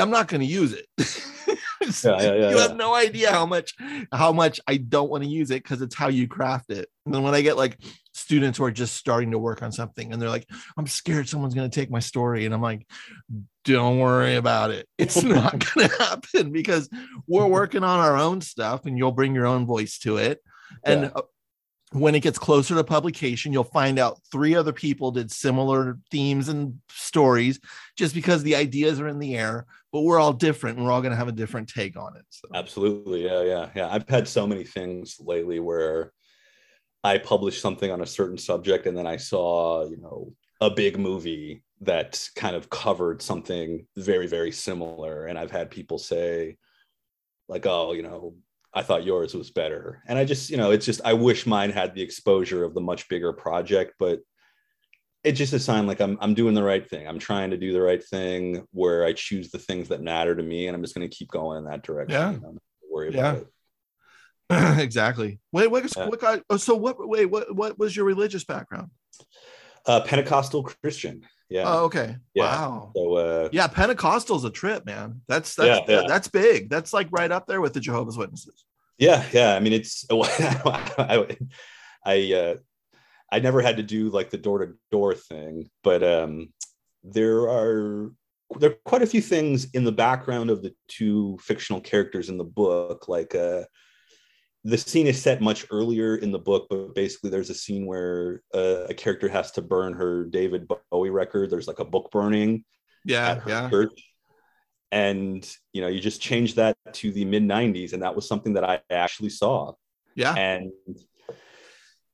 I'm 0.00 0.10
not 0.10 0.28
going 0.28 0.40
to 0.40 0.46
use 0.46 0.72
it. 0.72 0.86
yeah, 2.04 2.22
yeah, 2.22 2.34
yeah, 2.34 2.50
you 2.50 2.58
have 2.58 2.76
no 2.76 2.94
idea 2.94 3.30
how 3.30 3.46
much 3.46 3.74
how 4.12 4.32
much 4.32 4.60
I 4.66 4.76
don't 4.76 5.10
want 5.10 5.24
to 5.24 5.28
use 5.28 5.50
it 5.50 5.62
because 5.62 5.82
it's 5.82 5.94
how 5.94 6.08
you 6.08 6.28
craft 6.28 6.70
it. 6.70 6.88
And 7.04 7.14
then 7.14 7.22
when 7.22 7.34
I 7.34 7.42
get 7.42 7.56
like 7.56 7.78
students 8.12 8.58
who 8.58 8.64
are 8.64 8.70
just 8.70 8.96
starting 8.96 9.30
to 9.32 9.38
work 9.38 9.62
on 9.62 9.72
something 9.72 10.12
and 10.12 10.20
they're 10.20 10.28
like, 10.28 10.48
I'm 10.76 10.86
scared 10.86 11.28
someone's 11.28 11.54
going 11.54 11.68
to 11.68 11.74
take 11.74 11.90
my 11.90 11.98
story. 11.98 12.44
And 12.44 12.54
I'm 12.54 12.62
like, 12.62 12.86
don't 13.64 13.98
worry 13.98 14.36
about 14.36 14.70
it. 14.70 14.88
It's 14.98 15.22
not 15.22 15.52
going 15.74 15.88
to 15.88 15.96
happen 15.98 16.52
because 16.52 16.88
we're 17.26 17.46
working 17.46 17.82
on 17.82 18.00
our 18.00 18.16
own 18.16 18.40
stuff 18.40 18.86
and 18.86 18.96
you'll 18.96 19.12
bring 19.12 19.34
your 19.34 19.46
own 19.46 19.66
voice 19.66 19.98
to 20.00 20.18
it. 20.18 20.40
And 20.84 21.02
yeah. 21.02 21.10
Uh, 21.14 21.22
when 21.92 22.14
it 22.14 22.20
gets 22.20 22.38
closer 22.38 22.74
to 22.74 22.84
publication, 22.84 23.52
you'll 23.52 23.64
find 23.64 23.98
out 23.98 24.18
three 24.30 24.54
other 24.54 24.72
people 24.72 25.10
did 25.10 25.30
similar 25.30 25.98
themes 26.10 26.48
and 26.48 26.80
stories 26.88 27.60
just 27.96 28.14
because 28.14 28.42
the 28.42 28.56
ideas 28.56 28.98
are 28.98 29.08
in 29.08 29.18
the 29.18 29.36
air, 29.36 29.66
but 29.92 30.02
we're 30.02 30.18
all 30.18 30.32
different 30.32 30.78
and 30.78 30.86
we're 30.86 30.92
all 30.92 31.02
going 31.02 31.12
to 31.12 31.16
have 31.16 31.28
a 31.28 31.32
different 31.32 31.68
take 31.68 31.96
on 31.96 32.16
it. 32.16 32.24
So. 32.30 32.48
Absolutely. 32.54 33.24
Yeah. 33.24 33.42
Yeah. 33.42 33.68
Yeah. 33.74 33.88
I've 33.90 34.08
had 34.08 34.26
so 34.26 34.46
many 34.46 34.64
things 34.64 35.16
lately 35.20 35.60
where 35.60 36.12
I 37.04 37.18
published 37.18 37.60
something 37.60 37.90
on 37.90 38.00
a 38.00 38.06
certain 38.06 38.38
subject 38.38 38.86
and 38.86 38.96
then 38.96 39.06
I 39.06 39.18
saw, 39.18 39.86
you 39.88 39.98
know, 39.98 40.32
a 40.60 40.70
big 40.70 40.98
movie 40.98 41.62
that 41.82 42.26
kind 42.36 42.56
of 42.56 42.70
covered 42.70 43.20
something 43.20 43.86
very, 43.96 44.26
very 44.26 44.52
similar. 44.52 45.26
And 45.26 45.38
I've 45.38 45.50
had 45.50 45.70
people 45.70 45.98
say, 45.98 46.56
like, 47.48 47.66
oh, 47.66 47.92
you 47.92 48.02
know, 48.02 48.36
I 48.72 48.82
thought 48.82 49.04
yours 49.04 49.34
was 49.34 49.50
better. 49.50 50.02
And 50.06 50.18
I 50.18 50.24
just, 50.24 50.48
you 50.48 50.56
know, 50.56 50.70
it's 50.70 50.86
just, 50.86 51.02
I 51.04 51.12
wish 51.12 51.44
mine 51.44 51.70
had 51.70 51.94
the 51.94 52.00
exposure 52.00 52.64
of 52.64 52.72
the 52.72 52.80
much 52.80 53.08
bigger 53.08 53.32
project, 53.32 53.94
but 53.98 54.20
it's 55.24 55.38
just 55.38 55.52
a 55.52 55.58
sign 55.60 55.86
like 55.86 56.00
I'm, 56.00 56.18
I'm 56.20 56.34
doing 56.34 56.54
the 56.54 56.62
right 56.62 56.88
thing. 56.88 57.06
I'm 57.06 57.18
trying 57.18 57.50
to 57.50 57.56
do 57.56 57.72
the 57.72 57.80
right 57.80 58.02
thing 58.02 58.66
where 58.72 59.04
I 59.04 59.12
choose 59.12 59.50
the 59.50 59.58
things 59.58 59.88
that 59.88 60.02
matter 60.02 60.34
to 60.34 60.42
me. 60.42 60.66
And 60.66 60.74
I'm 60.74 60.82
just 60.82 60.94
going 60.94 61.08
to 61.08 61.16
keep 61.16 61.30
going 61.30 61.58
in 61.58 61.64
that 61.64 61.82
direction. 61.82 62.20
Yeah. 62.20 62.30
Know, 62.32 62.58
worry 62.90 63.14
yeah. 63.14 63.18
about 63.30 63.42
it. 63.42 63.48
exactly. 64.80 65.38
Wait, 65.52 65.70
what, 65.70 65.84
yeah. 65.96 66.06
what? 66.06 66.42
Oh, 66.50 66.56
so 66.56 66.74
what? 66.74 66.96
Wait, 67.08 67.26
what? 67.26 67.54
What 67.54 67.78
was 67.78 67.96
your 67.96 68.04
religious 68.04 68.44
background? 68.44 68.90
Uh, 69.86 70.00
Pentecostal 70.00 70.64
Christian. 70.64 71.22
Yeah. 71.48 71.64
Oh, 71.66 71.84
okay. 71.84 72.16
Yeah. 72.34 72.44
Wow. 72.44 72.92
So, 72.96 73.14
uh, 73.14 73.48
yeah, 73.52 73.66
Pentecostal's 73.66 74.44
a 74.44 74.50
trip, 74.50 74.86
man. 74.86 75.20
That's 75.28 75.54
that's 75.54 75.88
yeah. 75.88 76.04
that's 76.08 76.28
big. 76.28 76.70
That's 76.70 76.92
like 76.92 77.08
right 77.10 77.30
up 77.30 77.46
there 77.46 77.60
with 77.60 77.74
the 77.74 77.80
Jehovah's 77.80 78.16
Witnesses. 78.16 78.64
Yeah, 78.98 79.24
yeah. 79.32 79.54
I 79.54 79.60
mean, 79.60 79.72
it's 79.72 80.06
I, 80.10 81.36
I, 82.04 82.32
uh, 82.32 82.54
I 83.32 83.40
never 83.40 83.62
had 83.62 83.78
to 83.78 83.82
do 83.82 84.10
like 84.10 84.30
the 84.30 84.38
door 84.38 84.58
to 84.58 84.74
door 84.90 85.14
thing, 85.14 85.70
but 85.82 86.04
um, 86.04 86.52
there 87.02 87.48
are 87.48 88.12
there 88.60 88.70
are 88.70 88.76
quite 88.84 89.02
a 89.02 89.06
few 89.06 89.22
things 89.22 89.68
in 89.72 89.82
the 89.82 89.92
background 89.92 90.50
of 90.50 90.62
the 90.62 90.74
two 90.86 91.38
fictional 91.40 91.80
characters 91.80 92.28
in 92.28 92.36
the 92.36 92.44
book 92.44 93.08
like 93.08 93.34
uh 93.34 93.62
the 94.64 94.78
scene 94.78 95.06
is 95.06 95.20
set 95.20 95.40
much 95.40 95.66
earlier 95.70 96.16
in 96.16 96.30
the 96.30 96.38
book 96.38 96.66
but 96.70 96.94
basically 96.94 97.30
there's 97.30 97.50
a 97.50 97.54
scene 97.54 97.86
where 97.86 98.42
uh, 98.54 98.84
a 98.88 98.94
character 98.94 99.28
has 99.28 99.50
to 99.50 99.62
burn 99.62 99.92
her 99.92 100.24
david 100.24 100.70
bowie 100.90 101.10
record. 101.10 101.50
There's 101.50 101.66
like 101.66 101.80
a 101.80 101.84
book 101.84 102.10
burning 102.10 102.64
yeah 103.04 103.40
yeah. 103.46 103.68
church. 103.68 104.14
and 104.92 105.50
you 105.72 105.80
know 105.80 105.88
you 105.88 105.98
just 105.98 106.20
change 106.20 106.54
that 106.56 106.76
to 106.92 107.10
the 107.10 107.24
mid 107.24 107.42
90s 107.42 107.94
and 107.94 108.02
that 108.02 108.14
was 108.14 108.28
something 108.28 108.52
that 108.52 108.64
i 108.64 108.80
actually 108.90 109.30
saw. 109.30 109.72
Yeah. 110.14 110.34
And 110.34 110.70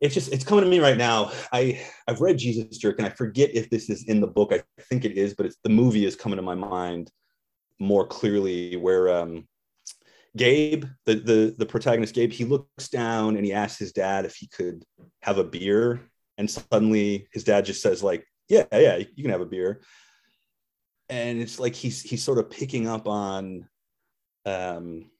it's 0.00 0.14
just 0.14 0.32
it's 0.32 0.44
coming 0.44 0.64
to 0.64 0.70
me 0.70 0.78
right 0.78 0.96
now. 0.96 1.32
I 1.52 1.84
i've 2.06 2.20
read 2.20 2.38
jesus 2.38 2.78
jerk 2.78 2.98
and 2.98 3.06
i 3.06 3.10
forget 3.10 3.50
if 3.54 3.68
this 3.70 3.90
is 3.90 4.04
in 4.04 4.20
the 4.20 4.26
book. 4.26 4.52
I 4.52 4.62
think 4.82 5.04
it 5.04 5.16
is 5.16 5.34
but 5.34 5.46
it's 5.46 5.56
the 5.62 5.70
movie 5.70 6.04
is 6.06 6.16
coming 6.16 6.36
to 6.36 6.42
my 6.42 6.54
mind 6.54 7.10
more 7.78 8.06
clearly 8.06 8.76
where 8.76 9.08
um 9.08 9.46
gabe 10.36 10.84
the 11.06 11.14
the 11.14 11.54
the 11.58 11.66
protagonist 11.66 12.14
gabe 12.14 12.32
he 12.32 12.44
looks 12.44 12.88
down 12.88 13.36
and 13.36 13.44
he 13.44 13.52
asks 13.52 13.78
his 13.78 13.92
dad 13.92 14.24
if 14.24 14.36
he 14.36 14.46
could 14.46 14.84
have 15.22 15.38
a 15.38 15.44
beer. 15.44 16.00
And 16.36 16.48
suddenly 16.48 17.26
his 17.32 17.42
dad 17.42 17.64
just 17.64 17.82
says 17.82 18.02
like 18.02 18.24
yeah 18.48 18.64
yeah 18.72 18.96
you 18.96 19.22
can 19.22 19.32
have 19.32 19.40
a 19.40 19.46
beer. 19.46 19.82
And 21.08 21.40
it's 21.40 21.58
like 21.58 21.74
he's 21.74 22.02
he's 22.02 22.22
sort 22.22 22.38
of 22.38 22.50
picking 22.50 22.86
up 22.86 23.08
on 23.08 23.66
um 24.44 25.10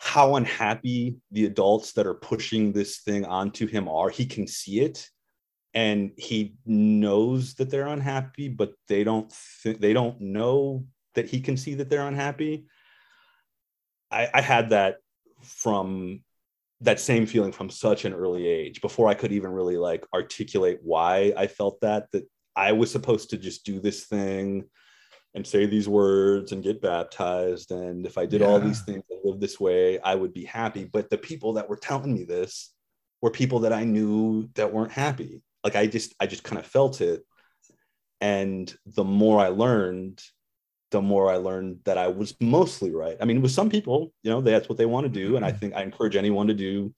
how 0.00 0.36
unhappy 0.36 1.18
the 1.30 1.44
adults 1.44 1.92
that 1.92 2.06
are 2.06 2.14
pushing 2.14 2.72
this 2.72 3.00
thing 3.00 3.26
onto 3.26 3.66
him 3.66 3.86
are. 3.86 4.08
He 4.08 4.24
can 4.24 4.46
see 4.46 4.80
it 4.80 5.06
and 5.74 6.12
he 6.16 6.54
knows 6.64 7.54
that 7.54 7.70
they're 7.70 7.86
unhappy, 7.86 8.48
but 8.48 8.72
they 8.88 9.04
don't 9.04 9.32
th- 9.62 9.78
they 9.78 9.92
don't 9.92 10.18
know 10.20 10.86
that 11.14 11.28
he 11.28 11.40
can 11.40 11.56
see 11.56 11.74
that 11.74 11.90
they're 11.90 12.08
unhappy. 12.08 12.66
I, 14.10 14.28
I 14.32 14.40
had 14.40 14.70
that 14.70 14.96
from 15.42 16.22
that 16.80 16.98
same 16.98 17.26
feeling 17.26 17.52
from 17.52 17.68
such 17.68 18.06
an 18.06 18.14
early 18.14 18.48
age 18.48 18.80
before 18.80 19.08
I 19.08 19.14
could 19.14 19.32
even 19.32 19.52
really 19.52 19.76
like 19.76 20.06
articulate 20.14 20.80
why 20.82 21.34
I 21.36 21.46
felt 21.46 21.78
that 21.82 22.10
that 22.12 22.26
I 22.56 22.72
was 22.72 22.90
supposed 22.90 23.30
to 23.30 23.36
just 23.36 23.66
do 23.66 23.80
this 23.80 24.06
thing 24.06 24.64
and 25.34 25.46
say 25.46 25.66
these 25.66 25.88
words 25.88 26.52
and 26.52 26.62
get 26.62 26.82
baptized. 26.82 27.70
And 27.70 28.04
if 28.04 28.18
I 28.18 28.26
did 28.26 28.40
yeah. 28.40 28.48
all 28.48 28.58
these 28.58 28.82
things 28.82 29.04
and 29.10 29.20
live 29.24 29.40
this 29.40 29.60
way, 29.60 30.00
I 30.00 30.14
would 30.14 30.32
be 30.32 30.44
happy. 30.44 30.84
But 30.84 31.08
the 31.08 31.18
people 31.18 31.52
that 31.54 31.68
were 31.68 31.76
telling 31.76 32.12
me 32.12 32.24
this 32.24 32.72
were 33.22 33.30
people 33.30 33.60
that 33.60 33.72
I 33.72 33.84
knew 33.84 34.48
that 34.54 34.72
weren't 34.72 34.92
happy. 34.92 35.42
Like 35.62 35.76
I 35.76 35.86
just, 35.86 36.14
I 36.18 36.26
just 36.26 36.42
kind 36.42 36.58
of 36.58 36.66
felt 36.66 37.00
it. 37.00 37.24
And 38.20 38.74
the 38.86 39.04
more 39.04 39.40
I 39.40 39.48
learned, 39.48 40.20
the 40.90 41.00
more 41.00 41.30
I 41.30 41.36
learned 41.36 41.80
that 41.84 41.96
I 41.96 42.08
was 42.08 42.34
mostly 42.40 42.90
right. 42.90 43.16
I 43.20 43.24
mean, 43.24 43.40
with 43.40 43.52
some 43.52 43.70
people, 43.70 44.12
you 44.22 44.30
know, 44.30 44.40
that's 44.40 44.68
what 44.68 44.78
they 44.78 44.86
want 44.86 45.04
to 45.04 45.12
do. 45.12 45.36
And 45.36 45.44
I 45.44 45.50
mm-hmm. 45.50 45.58
think 45.58 45.74
I 45.74 45.82
encourage 45.82 46.16
anyone 46.16 46.48
to 46.48 46.54
do 46.54 46.92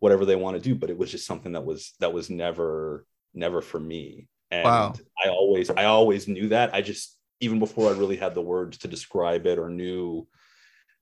whatever 0.00 0.24
they 0.24 0.36
want 0.36 0.56
to 0.56 0.62
do, 0.62 0.74
but 0.74 0.90
it 0.90 0.98
was 0.98 1.10
just 1.10 1.26
something 1.26 1.52
that 1.52 1.64
was, 1.64 1.94
that 2.00 2.12
was 2.12 2.28
never, 2.30 3.06
never 3.34 3.62
for 3.62 3.78
me. 3.78 4.28
And 4.50 4.64
wow. 4.64 4.94
I 5.24 5.28
always, 5.28 5.70
I 5.70 5.84
always 5.84 6.26
knew 6.26 6.48
that. 6.48 6.74
I 6.74 6.80
just 6.80 7.17
even 7.40 7.58
before 7.58 7.90
I 7.90 7.96
really 7.96 8.16
had 8.16 8.34
the 8.34 8.42
words 8.42 8.78
to 8.78 8.88
describe 8.88 9.46
it 9.46 9.58
or 9.58 9.68
knew 9.68 10.26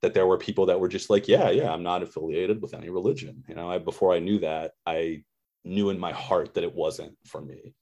that 0.01 0.13
there 0.13 0.27
were 0.27 0.37
people 0.37 0.67
that 0.67 0.79
were 0.79 0.87
just 0.87 1.09
like, 1.09 1.27
yeah, 1.27 1.49
yeah, 1.49 1.71
I'm 1.71 1.83
not 1.83 2.03
affiliated 2.03 2.61
with 2.61 2.73
any 2.73 2.89
religion. 2.89 3.43
You 3.47 3.55
know, 3.55 3.69
I, 3.69 3.79
before 3.79 4.13
I 4.13 4.19
knew 4.19 4.39
that, 4.39 4.73
I 4.85 5.23
knew 5.63 5.89
in 5.89 5.99
my 5.99 6.11
heart 6.11 6.53
that 6.53 6.63
it 6.63 6.75
wasn't 6.75 7.17
for 7.25 7.41
me. 7.41 7.73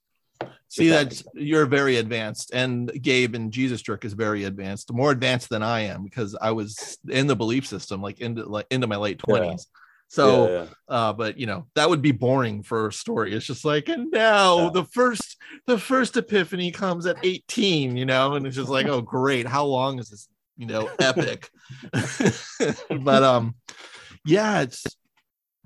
See 0.68 0.90
that 0.90 1.22
you're 1.34 1.66
very 1.66 1.98
advanced, 1.98 2.52
and 2.54 2.92
Gabe 3.02 3.36
and 3.36 3.54
Jesus 3.54 3.82
Jerk 3.82 4.04
is 4.04 4.14
very 4.14 4.44
advanced, 4.44 4.92
more 4.92 5.12
advanced 5.12 5.50
than 5.50 5.64
I 5.64 5.82
am 5.82 6.04
because 6.04 6.36
I 6.42 6.52
was 6.52 6.98
in 7.08 7.28
the 7.28 7.36
belief 7.36 7.66
system 7.66 8.02
like 8.02 8.20
into 8.20 8.44
like 8.44 8.66
into 8.70 8.88
my 8.88 8.98
late 8.98 9.20
twenties. 9.20 9.68
Yeah. 9.74 9.82
So, 10.16 10.48
yeah, 10.48 10.54
yeah. 10.54 10.68
Uh, 10.88 11.12
but 11.12 11.38
you 11.38 11.46
know, 11.46 11.68
that 11.76 11.90
would 11.90 12.02
be 12.02 12.14
boring 12.14 12.64
for 12.64 12.88
a 12.88 12.94
story. 12.94 13.36
It's 13.36 13.46
just 13.46 13.66
like, 13.66 13.90
and 13.90 14.10
now 14.12 14.60
yeah. 14.60 14.70
the 14.70 14.86
first, 14.86 15.36
the 15.68 15.78
first 15.78 16.16
epiphany 16.16 16.72
comes 16.72 17.06
at 17.06 17.18
18, 17.22 17.98
you 17.98 18.06
know, 18.06 18.36
and 18.36 18.48
it's 18.48 18.56
just 18.56 18.70
like, 18.70 18.88
oh, 18.88 19.02
great. 19.02 19.46
How 19.46 19.66
long 19.66 20.00
is 20.00 20.08
this, 20.08 20.30
you 20.56 20.68
know, 20.68 20.90
epic? 21.00 21.50
but, 23.02 23.24
um, 23.24 23.56
yeah, 24.24 24.62
it's, 24.62 24.86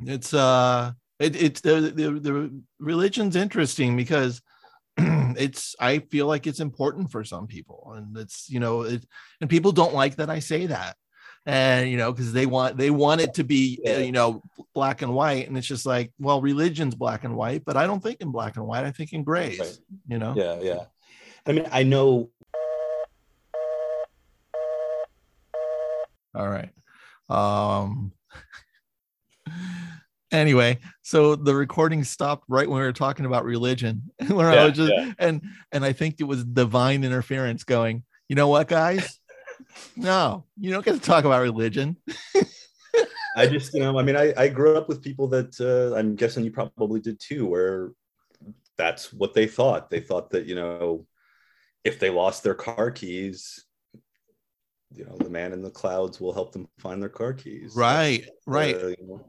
it's, 0.04 0.34
uh, 0.34 0.93
it, 1.20 1.39
it's 1.39 1.62
the, 1.62 1.82
the, 1.93 2.12
the 2.20 2.62
religion's 2.80 3.36
interesting 3.36 3.95
because 3.95 4.41
it's, 4.97 5.76
I 5.80 6.00
feel 6.00 6.26
like 6.26 6.47
it's 6.47 6.60
important 6.60 7.12
for 7.12 7.24
some 7.24 7.45
people 7.45 7.93
and 7.95 8.18
it's, 8.18 8.50
you 8.50 8.60
know, 8.60 8.82
it, 8.82 9.06
and 9.41 9.50
people 9.50 9.74
don't 9.74 9.93
like 9.93 10.16
that 10.16 10.32
I 10.32 10.39
say 10.39 10.66
that 10.66 10.95
and 11.46 11.90
you 11.90 11.98
know 11.98 12.12
because 12.12 12.34
they 12.34 12.46
want 12.46 12.78
they 12.78 12.90
want 12.90 13.22
it 13.22 13.34
to 13.34 13.44
be 13.44 13.80
uh, 13.86 13.92
yeah. 13.92 13.98
you 14.00 14.12
know 14.12 14.42
black 14.74 15.02
and 15.02 15.14
white 15.14 15.48
and 15.48 15.58
it's 15.58 15.68
just 15.68 15.86
like 15.86 16.12
well 16.20 16.42
religion's 16.42 16.96
black 16.96 17.24
and 17.24 17.36
white 17.36 17.64
but 17.66 17.78
i 17.78 17.88
don't 17.88 18.04
think 18.04 18.20
in 18.22 18.32
black 18.32 18.56
and 18.58 18.66
white 18.66 18.86
i 18.86 18.92
think 18.92 19.14
in 19.14 19.24
grays 19.24 19.60
right. 19.60 19.78
you 20.08 20.18
know 20.18 20.34
yeah 20.36 20.60
yeah 20.62 20.84
i 21.46 21.52
mean 21.52 21.68
i 21.72 21.84
know 21.84 22.30
all 26.36 26.48
right 26.48 26.70
um 27.30 28.12
anyway 30.32 30.78
so 31.02 31.36
the 31.36 31.56
recording 31.56 32.04
stopped 32.04 32.44
right 32.48 32.70
when 32.70 32.80
we 32.80 32.86
were 32.86 32.94
talking 32.94 33.26
about 33.26 33.46
religion 33.46 34.04
where 34.28 34.54
yeah, 34.54 34.62
i 34.62 34.66
was 34.66 34.76
just 34.76 34.92
yeah. 34.94 35.14
and 35.18 35.42
and 35.72 35.84
i 35.84 35.92
think 35.92 36.16
it 36.20 36.26
was 36.26 36.44
divine 36.44 37.04
interference 37.04 37.64
going 37.64 38.04
you 38.28 38.36
know 38.36 38.48
what 38.48 38.68
guys 38.68 39.18
no, 39.95 40.43
you 40.57 40.72
don't 40.72 40.86
get 40.86 40.93
to 40.93 40.99
talk 40.99 41.26
about 41.26 41.41
religion. 41.41 41.97
I 43.36 43.47
just, 43.47 43.74
you 43.74 43.80
know, 43.80 43.97
I 43.97 44.03
mean, 44.03 44.18
I, 44.18 44.34
I 44.36 44.47
grew 44.49 44.76
up 44.76 44.89
with 44.89 45.01
people 45.01 45.28
that 45.30 45.60
uh, 45.62 45.95
I'm 45.95 46.16
guessing 46.16 46.43
you 46.43 46.51
probably 46.51 46.99
did 46.99 47.20
too, 47.20 47.45
where 47.45 47.91
that's 48.78 49.14
what 49.14 49.34
they 49.34 49.47
thought. 49.47 49.89
They 49.89 49.99
thought 49.99 50.32
that, 50.32 50.45
you 50.45 50.55
know, 50.55 51.05
if 51.84 51.99
they 51.99 52.10
lost 52.10 52.43
their 52.43 52.55
car 52.55 52.91
keys, 52.91 53.66
you 54.93 55.05
know, 55.05 55.16
the 55.18 55.30
man 55.30 55.53
in 55.53 55.62
the 55.62 55.70
clouds 55.70 56.20
will 56.20 56.34
help 56.34 56.51
them 56.51 56.68
find 56.80 57.01
their 57.01 57.10
car 57.10 57.34
keys. 57.34 57.74
Right, 57.76 58.26
right. 58.45 58.76
Uh, 58.76 58.88
you 58.88 58.95
know, 59.01 59.26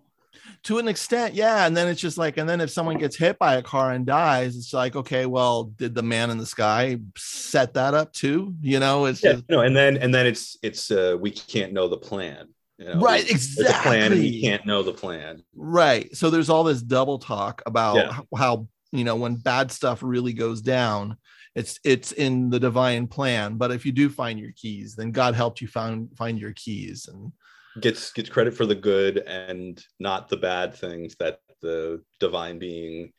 to 0.63 0.79
an 0.79 0.89
extent 0.89 1.35
yeah 1.35 1.67
and 1.67 1.77
then 1.77 1.89
it's 1.89 2.01
just 2.01 2.19
like 2.19 2.37
and 2.37 2.49
then 2.49 2.61
if 2.61 2.71
someone 2.71 2.99
gets 2.99 3.17
hit 3.17 3.39
by 3.39 3.57
a 3.57 3.63
car 3.63 3.93
and 3.93 4.07
dies 4.07 4.57
it's 4.57 4.73
like 4.73 4.97
okay 4.97 5.27
well 5.27 5.65
did 5.65 5.95
the 5.95 6.03
man 6.03 6.31
in 6.31 6.39
the 6.39 6.47
sky 6.47 6.99
set 7.17 7.75
that 7.75 7.95
up 7.95 8.13
too? 8.13 8.55
You 8.61 8.81
know 8.81 9.07
it's 9.07 9.23
yeah, 9.23 9.33
just, 9.33 9.49
no 9.49 9.61
and 9.61 9.77
then 9.77 9.97
and 9.97 10.15
then 10.15 10.27
it's 10.27 10.57
it's 10.63 10.91
uh 10.91 11.17
we 11.21 11.31
can't 11.31 11.73
know 11.73 11.89
the 11.89 11.97
plan 11.97 12.49
you 12.79 12.87
know, 12.87 13.01
right 13.01 13.29
exactly 13.29 13.75
a 13.75 13.83
plan 13.83 14.13
and 14.13 14.21
we 14.21 14.41
can't 14.41 14.65
know 14.65 14.83
the 14.83 14.93
plan. 14.93 15.43
Right 15.55 16.15
so 16.15 16.31
there's 16.31 16.51
all 16.51 16.65
this 16.65 16.83
double 16.83 17.19
talk 17.19 17.63
about 17.67 17.97
yeah. 17.97 18.19
how 18.37 18.67
you 18.93 19.05
know 19.05 19.17
when 19.17 19.37
bad 19.37 19.71
stuff 19.71 20.03
really 20.03 20.33
goes 20.33 20.61
down 20.61 21.17
it's 21.55 21.81
it's 21.85 22.13
in 22.13 22.49
the 22.51 22.61
divine 22.61 23.07
plan 23.07 23.57
but 23.57 23.71
if 23.71 23.85
you 23.85 23.93
do 23.93 24.09
find 24.09 24.39
your 24.39 24.53
keys 24.53 24.95
then 24.95 25.11
god 25.11 25.35
helped 25.35 25.61
you 25.61 25.67
find 25.69 26.09
find 26.17 26.39
your 26.39 26.53
keys 26.53 27.09
and 27.13 27.33
gets 27.81 28.13
gets 28.13 28.29
credit 28.29 28.55
for 28.55 28.67
the 28.67 28.75
good 28.75 29.19
and 29.19 29.83
not 29.99 30.29
the 30.29 30.37
bad 30.37 30.75
things 30.75 31.17
that 31.19 31.41
the 31.63 32.03
divine 32.19 32.59
being 32.59 33.13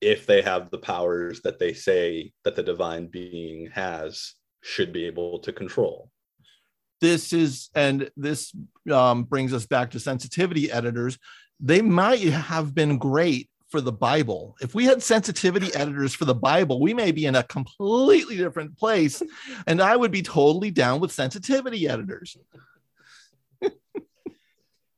if 0.00 0.26
they 0.26 0.42
have 0.42 0.70
the 0.70 0.78
powers 0.78 1.40
that 1.42 1.58
they 1.58 1.72
say 1.72 2.32
that 2.44 2.56
the 2.56 2.62
divine 2.62 3.06
being 3.06 3.70
has 3.72 4.34
should 4.62 4.92
be 4.92 5.06
able 5.06 5.38
to 5.40 5.52
control. 5.52 6.10
This 7.00 7.32
is 7.32 7.70
and 7.74 8.10
this 8.16 8.54
um, 8.90 9.24
brings 9.24 9.52
us 9.52 9.66
back 9.66 9.90
to 9.92 10.00
sensitivity 10.00 10.70
editors. 10.70 11.18
They 11.60 11.82
might 11.82 12.20
have 12.20 12.74
been 12.74 12.98
great 12.98 13.48
for 13.68 13.80
the 13.80 13.92
bible. 13.92 14.56
If 14.60 14.74
we 14.74 14.84
had 14.84 15.02
sensitivity 15.02 15.74
editors 15.74 16.14
for 16.14 16.24
the 16.24 16.34
bible 16.34 16.80
we 16.80 16.94
may 16.94 17.12
be 17.12 17.26
in 17.26 17.34
a 17.34 17.42
completely 17.42 18.36
different 18.36 18.78
place. 18.78 19.22
And 19.66 19.82
i 19.82 19.96
would 19.96 20.12
be 20.12 20.22
totally 20.22 20.70
down 20.70 21.00
with 21.00 21.12
sensitivity 21.12 21.88
editors 21.88 22.36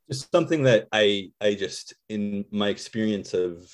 just 0.08 0.30
something 0.32 0.64
that 0.64 0.88
I 0.92 1.30
I 1.40 1.54
just 1.54 1.94
in 2.08 2.44
my 2.50 2.68
experience 2.68 3.34
of 3.34 3.70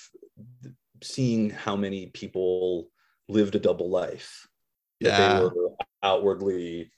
seeing 1.03 1.51
how 1.51 1.77
many 1.77 2.07
people 2.07 2.89
lived 3.29 3.55
a 3.55 3.61
double 3.61 3.91
life. 3.91 4.49
Yeah. 5.01 5.41
they 5.41 5.45
were 5.45 5.71
outwardly 6.03 6.93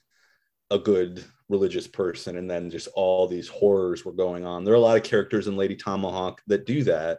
a 0.70 0.78
good 0.78 1.24
religious 1.48 1.86
person 1.86 2.36
and 2.36 2.50
then 2.50 2.70
just 2.70 2.88
all 2.94 3.26
these 3.26 3.48
horrors 3.48 4.04
were 4.04 4.12
going 4.12 4.44
on. 4.44 4.64
There 4.64 4.74
are 4.74 4.78
a 4.78 4.80
lot 4.80 4.96
of 4.96 5.02
characters 5.02 5.46
in 5.46 5.56
Lady 5.56 5.76
Tomahawk 5.76 6.40
that 6.46 6.66
do 6.66 6.84
that. 6.84 7.18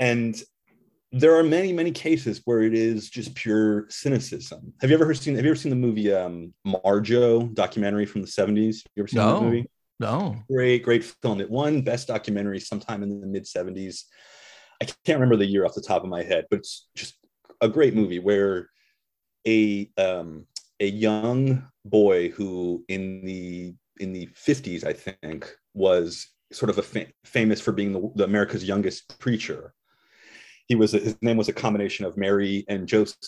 And 0.00 0.40
there 1.12 1.36
are 1.36 1.44
many, 1.44 1.72
many 1.72 1.92
cases 1.92 2.42
where 2.44 2.62
it 2.62 2.74
is 2.74 3.08
just 3.08 3.34
pure 3.34 3.86
cynicism. 3.88 4.72
Have 4.80 4.90
you 4.90 4.96
ever 4.96 5.14
seen 5.14 5.36
have 5.36 5.44
you 5.44 5.50
ever 5.50 5.56
seen 5.56 5.70
the 5.70 5.76
movie 5.76 6.12
um 6.12 6.52
Marjoe 6.64 7.46
documentary 7.54 8.04
from 8.04 8.22
the 8.22 8.28
70s? 8.28 8.82
You 8.96 9.02
ever 9.02 9.08
seen 9.08 9.20
no. 9.20 9.34
that 9.34 9.44
movie? 9.44 9.70
No. 10.00 10.36
Great, 10.50 10.82
great 10.82 11.04
film. 11.04 11.40
It 11.40 11.50
won 11.50 11.82
Best 11.82 12.08
Documentary 12.08 12.60
sometime 12.60 13.02
in 13.02 13.20
the 13.20 13.26
mid 13.26 13.44
70s. 13.44 14.02
I 14.82 14.86
can't 15.04 15.20
remember 15.20 15.36
the 15.36 15.46
year 15.46 15.64
off 15.64 15.74
the 15.74 15.80
top 15.80 16.02
of 16.02 16.08
my 16.08 16.22
head, 16.22 16.46
but 16.50 16.58
it's 16.58 16.88
just 16.96 17.14
a 17.60 17.68
great 17.68 17.94
movie 17.94 18.18
where 18.18 18.68
a 19.46 19.90
um, 19.96 20.46
a 20.80 20.86
young 20.86 21.66
boy 21.84 22.30
who 22.30 22.84
in 22.88 23.24
the 23.24 23.74
in 24.00 24.12
the 24.12 24.26
50s, 24.34 24.84
I 24.84 24.92
think, 24.92 25.54
was 25.72 26.28
sort 26.52 26.70
of 26.70 26.78
a 26.78 26.82
fa- 26.82 27.06
famous 27.24 27.60
for 27.60 27.72
being 27.72 27.92
the, 27.92 28.10
the, 28.16 28.24
America's 28.24 28.64
youngest 28.64 29.18
preacher. 29.20 29.72
He 30.66 30.74
was 30.74 30.92
his 30.92 31.20
name 31.22 31.36
was 31.36 31.48
a 31.48 31.52
combination 31.52 32.04
of 32.06 32.16
Mary 32.16 32.64
and 32.68 32.88
Joseph. 32.88 33.18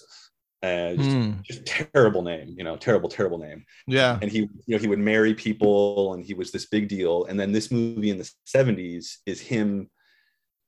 Uh, 0.63 0.95
just, 0.95 1.11
mm. 1.11 1.43
just 1.43 1.67
terrible 1.67 2.23
name, 2.23 2.55
you 2.57 2.65
know, 2.65 2.77
terrible, 2.77 3.09
terrible 3.09 3.39
name. 3.39 3.65
Yeah. 3.87 4.19
And 4.21 4.31
he, 4.31 4.39
you 4.39 4.51
know, 4.69 4.79
he 4.79 4.89
would 4.89 4.99
marry 4.99 5.35
people, 5.35 6.15
and 6.15 6.25
he 6.25 6.35
was 6.35 6.51
this 6.51 6.67
big 6.67 6.89
deal. 6.89 7.27
And 7.27 7.39
then 7.39 7.53
this 7.53 7.71
movie 7.71 8.11
in 8.11 8.19
the 8.19 8.31
'70s 8.47 9.17
is 9.27 9.41
him 9.41 9.91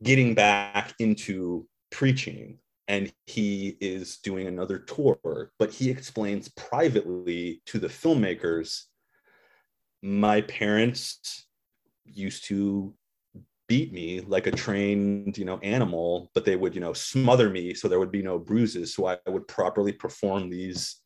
getting 0.03 0.35
back 0.35 0.95
into 0.99 1.67
preaching 1.91 2.59
and 2.87 3.13
he 3.27 3.77
is 3.81 4.19
doing 4.19 4.47
another 4.47 4.79
tour 4.79 5.53
but 5.59 5.71
he 5.71 5.91
explains 5.91 6.49
privately 6.51 7.63
to 7.67 7.79
the 7.79 7.89
filmmakers 7.89 8.85
my 10.03 10.41
parents 10.43 11.47
used 12.05 12.45
to 12.47 12.95
beat 13.69 13.93
me 13.93 14.21
like 14.23 14.47
a 14.47 14.51
trained 14.51 15.37
you 15.37 15.45
know 15.45 15.59
animal 15.59 16.31
but 16.35 16.45
they 16.45 16.57
would 16.57 16.75
you 16.75 16.81
know 16.81 16.95
smother 16.95 17.51
me 17.51 17.75
so 17.75 17.87
there 17.87 17.99
would 17.99 18.11
be 18.13 18.23
no 18.23 18.39
bruises. 18.39 18.95
So 18.95 19.07
i 19.07 19.19
would 19.27 19.47
properly 19.47 19.93
perform 19.93 20.49
these 20.49 20.97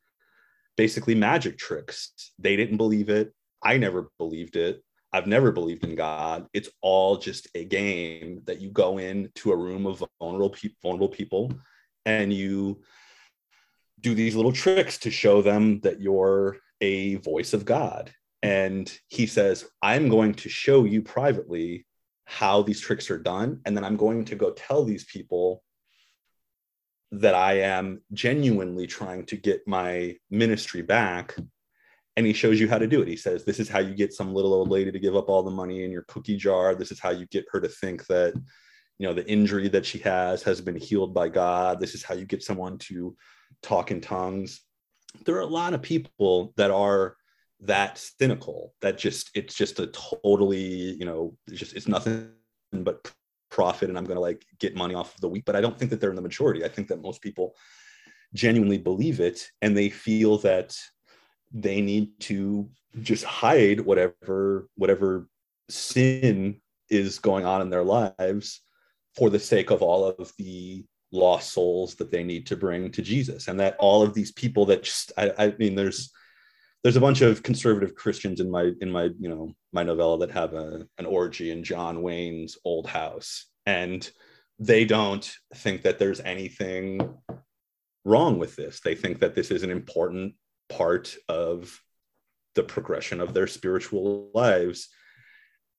basically 0.76 1.14
magic 1.14 1.58
tricks. 1.58 2.12
They 2.38 2.56
didn't 2.56 2.78
believe 2.78 3.10
it. 3.10 3.32
I 3.62 3.76
never 3.76 4.10
believed 4.18 4.56
it. 4.56 4.82
I've 5.12 5.26
never 5.26 5.52
believed 5.52 5.84
in 5.84 5.94
god. 5.94 6.46
It's 6.52 6.70
all 6.80 7.18
just 7.18 7.48
a 7.54 7.64
game 7.64 8.40
that 8.46 8.60
you 8.60 8.70
go 8.70 8.98
into 8.98 9.52
a 9.52 9.56
room 9.56 9.86
of 9.86 10.02
vulnerable, 10.18 10.50
pe- 10.50 10.70
vulnerable 10.82 11.08
people 11.08 11.52
and 12.06 12.32
you 12.32 12.82
do 14.00 14.14
these 14.14 14.34
little 14.34 14.52
tricks 14.52 14.98
to 14.98 15.10
show 15.10 15.42
them 15.42 15.80
that 15.80 16.00
you're 16.00 16.56
a 16.80 17.16
voice 17.16 17.52
of 17.52 17.64
God. 17.64 18.12
And 18.42 18.92
he 19.08 19.26
says, 19.26 19.64
I'm 19.82 20.08
going 20.08 20.34
to 20.34 20.48
show 20.48 20.84
you 20.84 21.02
privately 21.02 21.86
how 22.24 22.62
these 22.62 22.80
tricks 22.80 23.10
are 23.10 23.18
done. 23.18 23.60
And 23.64 23.76
then 23.76 23.84
I'm 23.84 23.96
going 23.96 24.24
to 24.26 24.36
go 24.36 24.52
tell 24.52 24.84
these 24.84 25.04
people 25.04 25.62
that 27.10 27.34
I 27.34 27.60
am 27.60 28.00
genuinely 28.12 28.86
trying 28.86 29.26
to 29.26 29.36
get 29.36 29.66
my 29.66 30.16
ministry 30.30 30.82
back. 30.82 31.36
And 32.16 32.26
he 32.26 32.32
shows 32.32 32.60
you 32.60 32.68
how 32.68 32.78
to 32.78 32.86
do 32.86 33.02
it. 33.02 33.08
He 33.08 33.16
says, 33.16 33.44
This 33.44 33.58
is 33.58 33.68
how 33.68 33.80
you 33.80 33.94
get 33.94 34.12
some 34.12 34.34
little 34.34 34.54
old 34.54 34.68
lady 34.68 34.92
to 34.92 34.98
give 34.98 35.16
up 35.16 35.28
all 35.28 35.42
the 35.42 35.50
money 35.50 35.84
in 35.84 35.90
your 35.90 36.04
cookie 36.08 36.36
jar. 36.36 36.74
This 36.74 36.92
is 36.92 37.00
how 37.00 37.10
you 37.10 37.26
get 37.26 37.46
her 37.52 37.60
to 37.60 37.68
think 37.68 38.06
that 38.06 38.34
you 39.02 39.08
know 39.08 39.14
the 39.14 39.28
injury 39.28 39.68
that 39.68 39.84
she 39.84 39.98
has 39.98 40.44
has 40.44 40.60
been 40.60 40.76
healed 40.76 41.12
by 41.12 41.28
god 41.28 41.80
this 41.80 41.94
is 41.94 42.04
how 42.04 42.14
you 42.14 42.24
get 42.24 42.42
someone 42.42 42.78
to 42.78 43.16
talk 43.60 43.90
in 43.90 44.00
tongues 44.00 44.60
there 45.26 45.34
are 45.34 45.40
a 45.40 45.46
lot 45.46 45.74
of 45.74 45.82
people 45.82 46.52
that 46.56 46.70
are 46.70 47.16
that 47.62 47.98
cynical 48.18 48.74
that 48.80 48.98
just 48.98 49.30
it's 49.34 49.54
just 49.54 49.78
a 49.78 49.86
totally 49.88 50.96
you 50.98 51.04
know 51.04 51.36
it's 51.46 51.58
just 51.58 51.74
it's 51.74 51.88
nothing 51.88 52.30
but 52.72 53.10
profit 53.50 53.88
and 53.88 53.96
i'm 53.96 54.04
going 54.04 54.16
to 54.16 54.20
like 54.20 54.44
get 54.58 54.74
money 54.74 54.94
off 54.94 55.14
of 55.14 55.20
the 55.20 55.28
week 55.28 55.44
but 55.44 55.54
i 55.54 55.60
don't 55.60 55.78
think 55.78 55.90
that 55.90 56.00
they're 56.00 56.10
in 56.10 56.16
the 56.16 56.22
majority 56.22 56.64
i 56.64 56.68
think 56.68 56.88
that 56.88 57.02
most 57.02 57.20
people 57.20 57.54
genuinely 58.34 58.78
believe 58.78 59.20
it 59.20 59.46
and 59.60 59.76
they 59.76 59.88
feel 59.88 60.38
that 60.38 60.76
they 61.52 61.80
need 61.80 62.08
to 62.18 62.68
just 63.00 63.24
hide 63.24 63.80
whatever 63.80 64.68
whatever 64.76 65.28
sin 65.68 66.60
is 66.90 67.18
going 67.18 67.44
on 67.44 67.62
in 67.62 67.70
their 67.70 67.84
lives 67.84 68.60
for 69.16 69.30
the 69.30 69.38
sake 69.38 69.70
of 69.70 69.82
all 69.82 70.04
of 70.04 70.32
the 70.38 70.84
lost 71.12 71.52
souls 71.52 71.94
that 71.96 72.10
they 72.10 72.24
need 72.24 72.46
to 72.46 72.56
bring 72.56 72.90
to 72.90 73.02
Jesus. 73.02 73.48
And 73.48 73.60
that 73.60 73.76
all 73.78 74.02
of 74.02 74.14
these 74.14 74.32
people 74.32 74.66
that 74.66 74.82
just, 74.82 75.12
I, 75.16 75.32
I 75.38 75.54
mean, 75.58 75.74
there's, 75.74 76.10
there's 76.82 76.96
a 76.96 77.00
bunch 77.00 77.20
of 77.20 77.42
conservative 77.42 77.94
Christians 77.94 78.40
in 78.40 78.50
my, 78.50 78.72
in 78.80 78.90
my, 78.90 79.10
you 79.18 79.28
know, 79.28 79.52
my 79.72 79.82
novella 79.82 80.18
that 80.18 80.32
have 80.32 80.54
a, 80.54 80.86
an 80.98 81.06
orgy 81.06 81.50
in 81.50 81.62
John 81.62 82.02
Wayne's 82.02 82.58
old 82.64 82.86
house. 82.86 83.46
And 83.66 84.08
they 84.58 84.84
don't 84.84 85.30
think 85.54 85.82
that 85.82 85.98
there's 85.98 86.20
anything 86.20 87.14
wrong 88.04 88.38
with 88.38 88.56
this. 88.56 88.80
They 88.80 88.94
think 88.94 89.20
that 89.20 89.34
this 89.34 89.50
is 89.50 89.62
an 89.62 89.70
important 89.70 90.34
part 90.68 91.16
of 91.28 91.80
the 92.54 92.62
progression 92.62 93.20
of 93.20 93.32
their 93.32 93.46
spiritual 93.46 94.30
lives 94.34 94.88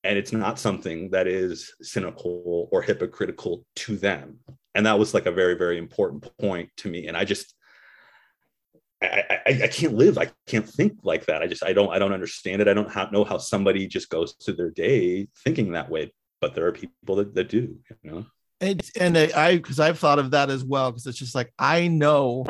and 0.03 0.17
it's 0.17 0.33
not 0.33 0.59
something 0.59 1.11
that 1.11 1.27
is 1.27 1.73
cynical 1.81 2.67
or 2.71 2.81
hypocritical 2.81 3.65
to 3.75 3.95
them 3.95 4.39
and 4.75 4.85
that 4.85 4.99
was 4.99 5.13
like 5.13 5.25
a 5.25 5.31
very 5.31 5.55
very 5.55 5.77
important 5.77 6.27
point 6.39 6.69
to 6.77 6.89
me 6.89 7.07
and 7.07 7.15
i 7.15 7.23
just 7.23 7.55
I, 9.03 9.39
I, 9.45 9.59
I 9.63 9.67
can't 9.67 9.93
live 9.93 10.17
i 10.17 10.31
can't 10.47 10.67
think 10.67 10.99
like 11.03 11.25
that 11.25 11.41
i 11.41 11.47
just 11.47 11.63
i 11.63 11.73
don't 11.73 11.91
i 11.91 11.99
don't 11.99 12.13
understand 12.13 12.61
it 12.61 12.67
i 12.67 12.73
don't 12.73 13.11
know 13.11 13.23
how 13.23 13.37
somebody 13.37 13.87
just 13.87 14.09
goes 14.09 14.35
to 14.41 14.53
their 14.53 14.69
day 14.69 15.27
thinking 15.43 15.71
that 15.71 15.89
way 15.89 16.13
but 16.41 16.55
there 16.55 16.67
are 16.67 16.71
people 16.71 17.15
that, 17.15 17.33
that 17.35 17.49
do 17.49 17.77
you 18.03 18.11
know 18.11 18.25
and 18.61 18.81
and 18.99 19.17
i 19.17 19.55
because 19.55 19.79
i've 19.79 19.99
thought 19.99 20.19
of 20.19 20.31
that 20.31 20.49
as 20.49 20.63
well 20.63 20.91
because 20.91 21.05
it's 21.07 21.19
just 21.19 21.35
like 21.35 21.51
i 21.59 21.87
know 21.87 22.45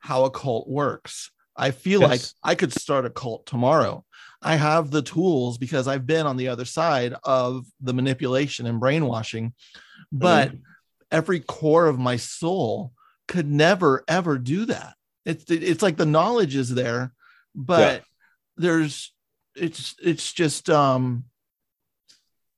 how 0.00 0.24
a 0.24 0.30
cult 0.30 0.68
works 0.68 1.30
i 1.56 1.70
feel 1.70 2.00
yes. 2.02 2.10
like 2.10 2.20
i 2.42 2.54
could 2.54 2.72
start 2.72 3.06
a 3.06 3.10
cult 3.10 3.46
tomorrow 3.46 4.04
I 4.42 4.56
have 4.56 4.90
the 4.90 5.02
tools 5.02 5.56
because 5.56 5.86
I've 5.86 6.06
been 6.06 6.26
on 6.26 6.36
the 6.36 6.48
other 6.48 6.64
side 6.64 7.14
of 7.22 7.64
the 7.80 7.94
manipulation 7.94 8.66
and 8.66 8.80
brainwashing. 8.80 9.54
But 10.10 10.48
mm-hmm. 10.48 10.58
every 11.10 11.40
core 11.40 11.86
of 11.86 11.98
my 11.98 12.16
soul 12.16 12.92
could 13.28 13.48
never 13.48 14.04
ever 14.08 14.38
do 14.38 14.66
that. 14.66 14.94
It's 15.24 15.50
it's 15.50 15.82
like 15.82 15.96
the 15.96 16.06
knowledge 16.06 16.56
is 16.56 16.74
there, 16.74 17.12
but 17.54 17.94
yeah. 17.94 17.98
there's 18.56 19.12
it's 19.54 19.94
it's 20.02 20.32
just 20.32 20.68
um 20.70 21.24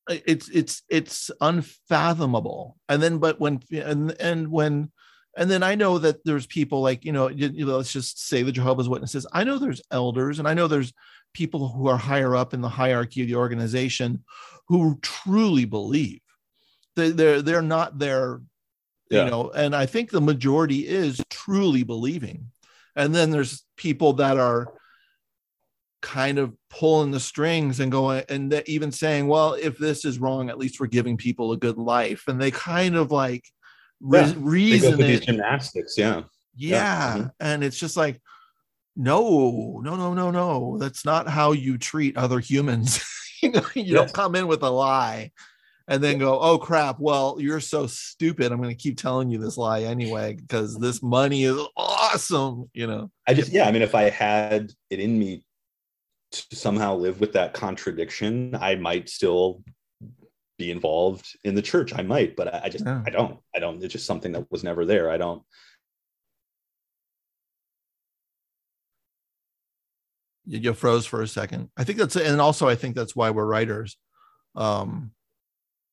it's 0.09 0.49
it's 0.49 0.83
it's 0.89 1.31
unfathomable. 1.41 2.77
And 2.89 3.03
then 3.03 3.19
but 3.19 3.41
when 3.41 3.61
and 3.71 4.13
and 4.21 4.51
when 4.51 4.91
and 5.37 5.51
then 5.51 5.63
I 5.63 5.75
know 5.75 5.99
that 5.99 6.25
there's 6.25 6.47
people 6.47 6.81
like 6.81 7.05
you 7.05 7.13
know, 7.13 7.29
you 7.29 7.67
know 7.67 7.77
let's 7.77 7.93
just 7.93 8.27
say 8.27 8.43
the 8.43 8.53
Jehovah's 8.53 8.89
Witnesses. 8.89 9.27
I 9.33 9.45
know 9.45 9.59
there's 9.59 9.83
elders, 9.91 10.39
and 10.39 10.49
I 10.49 10.55
know 10.55 10.69
there's 10.69 10.93
people 11.35 11.69
who 11.69 11.89
are 11.89 11.97
higher 11.97 12.35
up 12.35 12.55
in 12.55 12.61
the 12.61 12.69
hierarchy 12.69 13.23
of 13.23 13.29
the 13.29 13.35
organization 13.35 14.25
who 14.69 14.99
truly 15.03 15.65
believe 15.65 16.21
they, 16.97 17.11
they're 17.11 17.43
they're 17.43 17.63
not 17.63 17.99
there 17.99 18.41
yeah. 19.11 19.25
you 19.25 19.31
know 19.31 19.51
and 19.51 19.75
i 19.75 19.85
think 19.85 20.11
the 20.11 20.21
majority 20.21 20.87
is 20.87 21.21
truly 21.29 21.83
believing 21.83 22.51
and 22.97 23.15
then 23.15 23.31
there's 23.31 23.65
people 23.77 24.15
that 24.15 24.39
are 24.39 24.73
kind 26.05 26.39
of 26.39 26.55
pulling 26.69 27.11
the 27.11 27.19
strings 27.19 27.81
and 27.81 27.91
going 27.91 28.23
and 28.29 28.63
even 28.67 28.93
saying 28.93 29.27
well 29.27 29.55
if 29.55 29.79
this 29.79 30.05
is 30.05 30.19
wrong 30.19 30.51
at 30.51 30.59
least 30.59 30.79
we're 30.79 30.87
giving 30.87 31.17
people 31.17 31.53
a 31.53 31.57
good 31.57 31.79
life 31.79 32.25
and 32.29 32.39
they 32.39 32.51
kind 32.51 32.95
of 32.95 33.11
like 33.11 33.43
yeah. 34.03 34.31
reason 34.37 35.01
it. 35.01 35.23
gymnastics 35.23 35.97
yeah 35.97 36.23
yeah, 36.57 36.69
yeah. 36.69 37.15
Mm-hmm. 37.17 37.27
and 37.41 37.65
it's 37.65 37.79
just 37.79 37.97
like 37.97 38.21
no 38.97 39.81
no 39.83 39.97
no 39.97 40.13
no 40.13 40.31
no 40.31 40.77
that's 40.79 41.07
not 41.07 41.27
how 41.27 41.53
you 41.53 41.79
treat 41.79 42.19
other 42.19 42.39
humans 42.39 43.03
you 43.43 43.51
know 43.51 43.65
you 43.75 43.85
yes. 43.85 43.95
don't 43.95 44.13
come 44.13 44.35
in 44.35 44.47
with 44.47 44.63
a 44.63 44.71
lie 44.71 45.33
and 45.89 46.03
then 46.03 46.19
go 46.19 46.39
oh 46.41 46.59
crap 46.59 46.99
well 46.99 47.37
you're 47.39 47.61
so 47.61 47.87
stupid 47.87 48.51
i'm 48.51 48.59
going 48.59 48.75
to 48.75 48.83
keep 48.83 48.97
telling 48.97 49.31
you 49.31 49.39
this 49.39 49.57
lie 49.57 49.83
anyway 49.83 50.35
because 50.35 50.79
this 50.79 51.03
money 51.03 51.45
is 51.45 51.59
awesome 51.77 52.69
you 52.73 52.87
know 52.87 53.11
i 53.27 53.35
just 53.35 53.53
yeah 53.53 53.67
i 53.67 53.73
mean 53.73 53.83
if 53.83 53.95
i 53.95 54.09
had 54.09 54.73
it 54.91 55.01
in 55.01 55.19
me 55.19 55.45
to 56.33 56.57
somehow 56.57 56.95
live 56.95 57.21
with 57.21 57.33
that 57.33 57.55
contradiction 57.55 58.57
i 58.61 58.75
might 58.75 59.09
still 59.09 59.63
be 60.57 60.71
involved 60.71 61.37
in 61.45 61.55
the 61.55 61.63
church 61.63 61.93
i 61.97 62.03
might 62.03 62.37
but 62.37 62.53
i, 62.55 62.63
I 62.65 62.69
just 62.69 62.85
yeah. 62.85 63.03
i 63.07 63.11
don't 63.11 63.39
i 63.55 63.59
don't 63.59 63.83
it's 63.83 63.93
just 63.93 64.07
something 64.07 64.33
that 64.33 64.51
was 64.51 64.65
never 64.65 64.85
there 64.85 65.11
i 65.11 65.17
don't 65.17 65.43
you 70.47 70.75
froze 70.75 71.07
for 71.07 71.23
a 71.23 71.29
second. 71.29 71.71
I 71.77 71.85
think 71.85 71.99
that's 71.99 72.17
and 72.17 72.41
also 72.41 72.69
I 72.69 72.75
think 72.75 72.95
that's 72.95 73.17
why 73.17 73.31
we're 73.31 73.47
writers. 73.47 73.97
Um, 74.55 75.13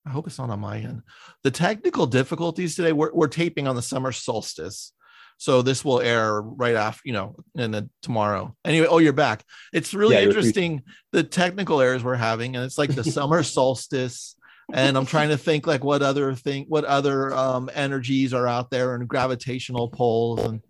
I 0.06 0.10
hope 0.10 0.28
it's 0.28 0.40
not 0.40 0.50
on 0.50 0.60
my 0.60 0.78
end. 0.78 1.04
The 1.44 1.52
technical 1.52 2.08
difficulties 2.08 2.76
today. 2.76 2.92
We're, 2.92 3.14
we're 3.14 3.28
taping 3.28 3.68
on 3.68 3.76
the 3.76 3.82
summer 3.82 4.12
solstice, 4.12 4.94
so 5.38 5.62
this 5.62 5.86
will 5.86 6.02
air 6.02 6.42
right 6.42 6.76
after 6.76 7.02
you 7.06 7.14
know, 7.14 7.36
and 7.56 7.74
then 7.74 7.90
tomorrow. 8.02 8.56
Anyway, 8.66 8.88
oh, 8.88 8.98
you're 8.98 9.14
back. 9.14 9.44
It's 9.74 9.94
really 9.94 10.16
yeah, 10.16 10.24
interesting 10.24 10.82
the 11.12 11.24
technical 11.24 11.82
errors 11.82 12.04
we're 12.04 12.16
having, 12.16 12.56
and 12.56 12.66
it's 12.66 12.78
like 12.78 12.96
the 12.96 13.04
summer 13.04 13.44
solstice. 13.58 14.36
And 14.74 14.98
I'm 14.98 15.06
trying 15.06 15.30
to 15.30 15.38
think 15.38 15.68
like 15.68 15.84
what 15.84 16.02
other 16.02 16.34
thing, 16.34 16.66
what 16.70 16.86
other 16.86 17.34
um, 17.34 17.70
energies 17.74 18.34
are 18.34 18.48
out 18.48 18.72
there 18.72 18.96
and 18.96 19.08
gravitational 19.08 19.90
poles 19.90 20.40
and 20.46 20.62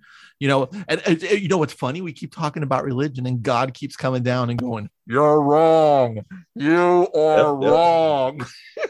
you 0.41 0.47
know 0.47 0.67
and, 0.89 1.01
and, 1.05 1.23
and, 1.23 1.39
you 1.39 1.47
know 1.47 1.59
what's 1.59 1.71
funny 1.71 2.01
we 2.01 2.11
keep 2.11 2.33
talking 2.33 2.63
about 2.63 2.83
religion 2.83 3.27
and 3.27 3.43
god 3.43 3.73
keeps 3.73 3.95
coming 3.95 4.23
down 4.23 4.49
and 4.49 4.59
going 4.59 4.89
you're 5.05 5.39
wrong 5.41 6.19
you 6.55 7.07
are 7.13 7.61
yep, 7.61 7.71
wrong 7.71 8.45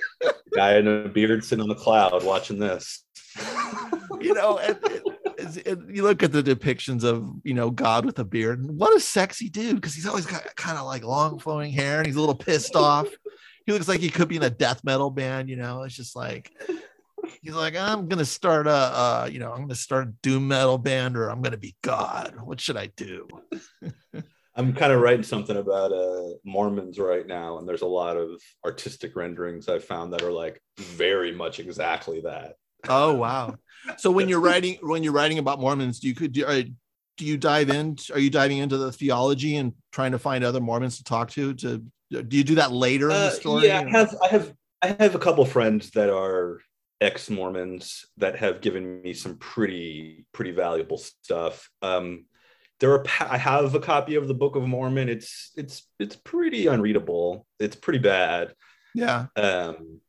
guy 0.55 0.77
in 0.77 0.87
a 0.87 1.09
beard 1.09 1.43
sitting 1.43 1.61
on 1.61 1.69
the 1.69 1.75
cloud 1.75 2.23
watching 2.23 2.57
this 2.57 3.03
you 4.21 4.33
know 4.33 4.57
and, 4.59 4.79
because 5.53 5.57
you 5.89 6.03
look 6.03 6.23
at 6.23 6.31
the 6.31 6.43
depictions 6.43 7.03
of 7.03 7.29
you 7.43 7.53
know 7.53 7.71
God 7.71 8.05
with 8.05 8.19
a 8.19 8.23
beard. 8.23 8.63
What 8.63 8.95
a 8.95 8.99
sexy 8.99 9.49
dude! 9.49 9.75
Because 9.75 9.95
he's 9.95 10.05
always 10.05 10.25
got 10.25 10.55
kind 10.55 10.77
of 10.77 10.85
like 10.85 11.03
long 11.03 11.39
flowing 11.39 11.71
hair, 11.71 11.97
and 11.97 12.05
he's 12.05 12.15
a 12.15 12.19
little 12.19 12.35
pissed 12.35 12.75
off. 12.75 13.07
He 13.65 13.71
looks 13.71 13.87
like 13.87 13.99
he 13.99 14.09
could 14.09 14.27
be 14.27 14.37
in 14.37 14.43
a 14.43 14.49
death 14.49 14.83
metal 14.83 15.09
band. 15.09 15.49
You 15.49 15.55
know, 15.55 15.83
it's 15.83 15.95
just 15.95 16.15
like 16.15 16.51
he's 17.41 17.53
like, 17.53 17.75
I'm 17.75 18.07
gonna 18.07 18.25
start 18.25 18.67
a, 18.67 18.71
uh, 18.71 19.29
you 19.31 19.39
know, 19.39 19.51
I'm 19.51 19.61
gonna 19.61 19.75
start 19.75 20.07
a 20.07 20.11
doom 20.21 20.47
metal 20.47 20.77
band, 20.77 21.17
or 21.17 21.29
I'm 21.29 21.41
gonna 21.41 21.57
be 21.57 21.75
God. 21.81 22.35
What 22.43 22.59
should 22.59 22.77
I 22.77 22.87
do? 22.95 23.27
I'm 24.55 24.73
kind 24.73 24.91
of 24.91 24.99
writing 24.99 25.23
something 25.23 25.55
about 25.55 25.93
uh, 25.93 26.33
Mormons 26.43 26.99
right 26.99 27.25
now, 27.25 27.57
and 27.57 27.67
there's 27.67 27.83
a 27.83 27.87
lot 27.87 28.17
of 28.17 28.41
artistic 28.65 29.15
renderings 29.15 29.69
I 29.69 29.79
found 29.79 30.13
that 30.13 30.23
are 30.23 30.31
like 30.31 30.61
very 30.77 31.31
much 31.31 31.59
exactly 31.59 32.21
that. 32.21 32.55
Oh 32.89 33.13
wow! 33.13 33.55
So 33.97 34.11
when 34.11 34.27
you're 34.27 34.41
writing 34.49 34.77
when 34.81 35.03
you're 35.03 35.13
writing 35.13 35.37
about 35.37 35.59
Mormons, 35.59 35.99
do 35.99 36.07
you 36.07 36.15
could 36.15 36.33
do, 36.33 36.45
uh, 36.45 36.63
do 37.17 37.25
you 37.25 37.37
dive 37.37 37.69
in? 37.69 37.95
Are 38.13 38.19
you 38.19 38.29
diving 38.29 38.57
into 38.57 38.77
the 38.77 38.91
theology 38.91 39.55
and 39.55 39.73
trying 39.91 40.11
to 40.11 40.19
find 40.19 40.43
other 40.43 40.59
Mormons 40.59 40.97
to 40.97 41.03
talk 41.03 41.31
to? 41.31 41.53
To 41.53 41.85
do 42.09 42.37
you 42.37 42.43
do 42.43 42.55
that 42.55 42.71
later 42.71 43.05
in 43.05 43.15
the 43.15 43.27
uh, 43.27 43.29
story? 43.29 43.67
yeah, 43.67 43.83
I 43.87 43.89
have 43.89 44.15
I 44.21 44.27
have 44.27 44.53
I 44.81 44.87
have 44.99 45.15
a 45.15 45.19
couple 45.19 45.45
friends 45.45 45.91
that 45.91 46.09
are 46.09 46.59
ex 47.01 47.29
Mormons 47.29 48.05
that 48.17 48.37
have 48.37 48.61
given 48.61 49.01
me 49.01 49.13
some 49.13 49.37
pretty 49.37 50.25
pretty 50.31 50.51
valuable 50.51 50.97
stuff. 50.97 51.69
Um, 51.81 52.25
there 52.79 52.91
are 52.93 53.05
I 53.19 53.37
have 53.37 53.75
a 53.75 53.79
copy 53.79 54.15
of 54.15 54.27
the 54.27 54.33
Book 54.33 54.55
of 54.55 54.63
Mormon. 54.63 55.09
It's 55.09 55.51
it's 55.57 55.87
it's 55.99 56.15
pretty 56.15 56.67
unreadable. 56.67 57.45
It's 57.59 57.75
pretty 57.75 57.99
bad. 57.99 58.53
Yeah. 58.93 59.27
Um, 59.35 59.99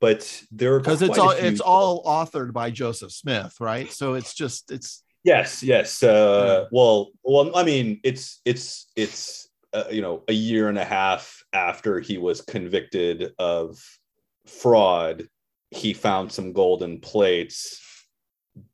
but 0.00 0.42
there 0.52 0.74
are 0.74 0.80
because 0.80 1.02
it's 1.02 1.18
all 1.18 1.30
it's 1.30 1.60
all 1.60 2.04
authored 2.04 2.52
by 2.52 2.70
Joseph 2.70 3.12
Smith, 3.12 3.54
right? 3.60 3.90
So 3.90 4.14
it's 4.14 4.34
just 4.34 4.70
it's 4.70 5.02
yes, 5.24 5.62
yes. 5.62 6.02
Uh, 6.02 6.60
yeah. 6.62 6.68
Well, 6.70 7.10
well, 7.24 7.56
I 7.56 7.64
mean, 7.64 8.00
it's 8.04 8.40
it's 8.44 8.90
it's 8.94 9.48
uh, 9.72 9.84
you 9.90 10.02
know 10.02 10.22
a 10.28 10.32
year 10.32 10.68
and 10.68 10.78
a 10.78 10.84
half 10.84 11.42
after 11.52 12.00
he 12.00 12.16
was 12.16 12.40
convicted 12.40 13.32
of 13.38 13.78
fraud, 14.46 15.28
he 15.70 15.92
found 15.92 16.32
some 16.32 16.52
golden 16.52 17.00
plates 17.00 17.80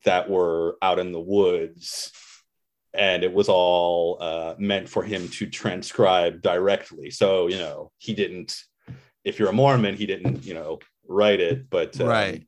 that 0.05 0.31
were 0.31 0.77
out 0.81 0.99
in 0.99 1.13
the 1.13 1.21
woods 1.21 2.13
and 2.95 3.25
it 3.25 3.33
was 3.33 3.49
all 3.49 4.19
uh, 4.21 4.55
meant 4.57 4.89
for 4.89 5.03
him 5.03 5.29
to 5.29 5.47
transcribe 5.47 6.41
directly. 6.41 7.11
So 7.11 7.49
you 7.49 7.59
know, 7.59 7.91
he 7.99 8.15
didn't. 8.15 8.63
If 9.25 9.39
you're 9.39 9.49
a 9.49 9.55
Mormon, 9.55 9.97
he 9.97 10.07
didn't, 10.07 10.45
you 10.45 10.55
know, 10.55 10.79
write 11.09 11.41
it. 11.41 11.69
But 11.71 12.01
um, 12.01 12.07
right, 12.07 12.47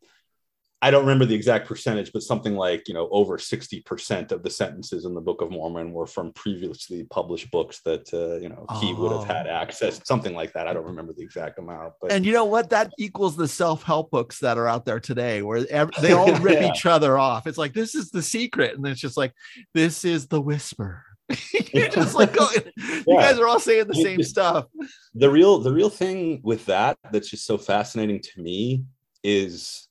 I 0.83 0.91
don't 0.91 1.03
remember 1.03 1.25
the 1.25 1.35
exact 1.35 1.67
percentage, 1.67 2.13
but 2.13 2.23
something 2.23 2.55
like 2.55 2.87
you 2.87 2.95
know 2.95 3.09
over 3.11 3.39
sixty 3.39 3.81
percent 3.81 4.31
of 4.31 4.43
the 4.43 4.51
sentences 4.51 5.07
in 5.07 5.15
the 5.15 5.21
Book 5.21 5.41
of 5.41 5.51
Mormon 5.51 5.93
were 5.93 6.07
from 6.07 6.33
previously 6.33 7.05
published 7.05 7.51
books 7.51 7.81
that 7.85 8.13
uh, 8.13 8.37
you 8.37 8.51
know 8.51 8.67
he 8.81 8.93
would 8.93 9.13
have 9.13 9.25
had 9.25 9.47
oh. 9.47 9.51
access. 9.51 10.01
Something 10.05 10.35
like 10.35 10.53
that. 10.53 10.69
I 10.69 10.75
don't 10.75 10.85
remember 10.85 11.15
the 11.15 11.23
exact 11.23 11.59
amount. 11.59 11.95
But 12.01 12.13
and 12.13 12.27
you 12.27 12.33
know 12.33 12.45
what? 12.45 12.71
That 12.71 12.93
equals 12.99 13.37
the 13.37 13.49
self 13.49 13.83
help 13.83 14.11
books 14.11 14.41
that 14.41 14.59
are 14.59 14.69
out 14.69 14.85
there 14.85 15.01
today, 15.01 15.43
where 15.43 15.65
they 15.65 16.13
all 16.13 16.35
rip 16.41 16.61
yeah. 16.61 16.71
each 16.71 16.85
other 16.85 17.17
off. 17.17 17.47
It's 17.47 17.59
like 17.59 17.73
this 17.73 17.95
is 17.95 18.11
the 18.11 18.23
secret, 18.23 18.77
and 18.77 18.87
it's 18.87 19.01
just 19.01 19.17
like 19.17 19.33
this 19.73 20.05
is 20.05 20.27
the 20.27 20.41
whisper. 20.41 21.05
You're 21.73 21.89
just 21.89 22.15
like 22.15 22.35
going, 22.35 22.61
yeah. 22.77 23.03
you 23.07 23.17
guys 23.17 23.39
are 23.39 23.49
all 23.49 23.61
saying 23.61 23.89
the 23.89 23.95
same 23.95 24.23
stuff. 24.23 24.67
The 25.15 25.31
real 25.31 25.59
the 25.59 25.73
real 25.73 25.91
thing 25.91 26.41
with 26.45 26.67
that 26.67 26.99
that's 27.11 27.31
just 27.31 27.47
so 27.47 27.59
fascinating 27.59 28.21
to 28.21 28.41
me 28.41 28.85
is 29.25 29.89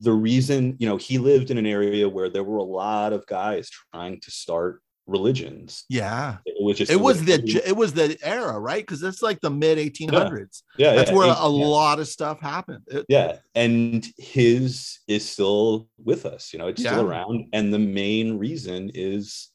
the 0.00 0.12
reason 0.12 0.76
you 0.78 0.88
know 0.88 0.96
he 0.96 1.18
lived 1.18 1.50
in 1.50 1.58
an 1.58 1.66
area 1.66 2.08
where 2.08 2.28
there 2.28 2.44
were 2.44 2.58
a 2.58 2.62
lot 2.62 3.12
of 3.12 3.26
guys 3.26 3.70
trying 3.92 4.20
to 4.20 4.30
start 4.30 4.80
religions. 5.06 5.84
Yeah. 5.90 6.38
It 6.46 6.54
was 6.62 6.78
just 6.78 6.90
it 6.90 7.00
was 7.00 7.24
the 7.24 7.62
it 7.66 7.76
was 7.76 7.92
the 7.92 8.16
era 8.22 8.58
right? 8.58 8.82
Because 8.82 9.02
it's 9.02 9.22
like 9.22 9.40
the 9.40 9.50
mid 9.50 9.78
1800s 9.78 10.62
yeah, 10.78 10.90
yeah 10.90 10.96
that's 10.96 11.10
yeah. 11.10 11.16
where 11.16 11.34
a 11.36 11.46
lot 11.46 11.98
of 11.98 12.08
stuff 12.08 12.40
happened. 12.40 12.84
It, 12.86 13.04
yeah 13.08 13.36
and 13.54 14.06
his 14.16 15.00
is 15.06 15.28
still 15.28 15.88
with 16.02 16.26
us 16.26 16.52
you 16.52 16.58
know 16.58 16.68
it's 16.68 16.80
still 16.80 17.06
around. 17.06 17.48
And 17.52 17.72
the 17.72 17.78
main 17.78 18.38
reason 18.38 18.90
is 18.94 19.50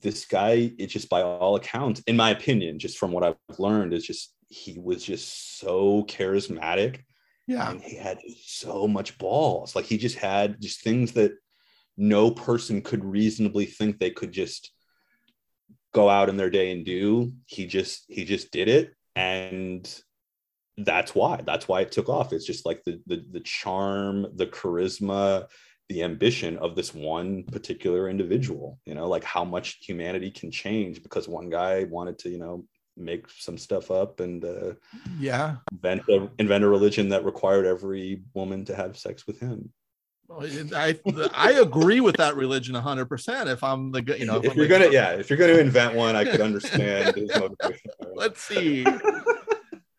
this 0.00 0.24
guy 0.24 0.72
it 0.78 0.86
just 0.86 1.08
by 1.08 1.22
all 1.22 1.56
accounts 1.56 2.02
in 2.06 2.16
my 2.16 2.30
opinion 2.30 2.78
just 2.78 2.98
from 2.98 3.12
what 3.12 3.24
i've 3.24 3.36
learned 3.58 3.92
is 3.92 4.06
just 4.06 4.34
he 4.48 4.78
was 4.78 5.04
just 5.04 5.58
so 5.58 6.04
charismatic 6.04 7.00
yeah. 7.46 7.70
And 7.70 7.82
he 7.82 7.96
had 7.96 8.20
so 8.44 8.86
much 8.86 9.18
balls. 9.18 9.74
Like 9.74 9.84
he 9.84 9.98
just 9.98 10.18
had 10.18 10.60
just 10.60 10.82
things 10.82 11.12
that 11.12 11.32
no 11.96 12.30
person 12.30 12.82
could 12.82 13.04
reasonably 13.04 13.66
think 13.66 13.98
they 13.98 14.10
could 14.10 14.32
just 14.32 14.72
go 15.92 16.08
out 16.08 16.28
in 16.28 16.36
their 16.36 16.50
day 16.50 16.72
and 16.72 16.84
do. 16.84 17.32
He 17.46 17.66
just 17.66 18.04
he 18.08 18.24
just 18.24 18.50
did 18.50 18.68
it. 18.68 18.94
And 19.14 19.88
that's 20.78 21.14
why. 21.14 21.42
That's 21.44 21.68
why 21.68 21.82
it 21.82 21.92
took 21.92 22.08
off. 22.08 22.32
It's 22.32 22.46
just 22.46 22.64
like 22.64 22.82
the 22.84 23.00
the 23.06 23.24
the 23.30 23.40
charm, 23.40 24.26
the 24.34 24.46
charisma, 24.46 25.46
the 25.88 26.02
ambition 26.02 26.56
of 26.58 26.74
this 26.74 26.94
one 26.94 27.44
particular 27.44 28.08
individual, 28.08 28.78
you 28.86 28.94
know, 28.94 29.08
like 29.08 29.24
how 29.24 29.44
much 29.44 29.78
humanity 29.82 30.30
can 30.30 30.50
change 30.50 31.02
because 31.02 31.28
one 31.28 31.50
guy 31.50 31.84
wanted 31.84 32.18
to, 32.20 32.30
you 32.30 32.38
know, 32.38 32.64
make 32.96 33.28
some 33.30 33.58
stuff 33.58 33.90
up 33.90 34.20
and 34.20 34.44
uh, 34.44 34.74
yeah. 35.18 35.56
invent 35.72 36.02
a, 36.08 36.28
invent 36.38 36.64
a 36.64 36.68
religion 36.68 37.08
that 37.10 37.24
required 37.24 37.66
every 37.66 38.22
woman 38.34 38.64
to 38.66 38.74
have 38.74 38.96
sex 38.96 39.26
with 39.26 39.40
him. 39.40 39.72
I 40.74 40.98
I 41.34 41.52
agree 41.60 42.00
with 42.00 42.16
that 42.16 42.36
religion 42.36 42.74
100 42.74 43.06
percent 43.06 43.48
if 43.48 43.62
I'm 43.62 43.92
the 43.92 44.02
you 44.18 44.24
know 44.24 44.38
if, 44.38 44.44
if 44.46 44.54
you're 44.56 44.68
gonna 44.68 44.90
yeah 44.90 45.10
if 45.10 45.28
you're 45.28 45.38
gonna 45.38 45.58
invent 45.58 45.94
one 45.94 46.16
I 46.16 46.24
could 46.24 46.40
understand. 46.40 47.14
Let's 48.14 48.40
see. 48.40 48.86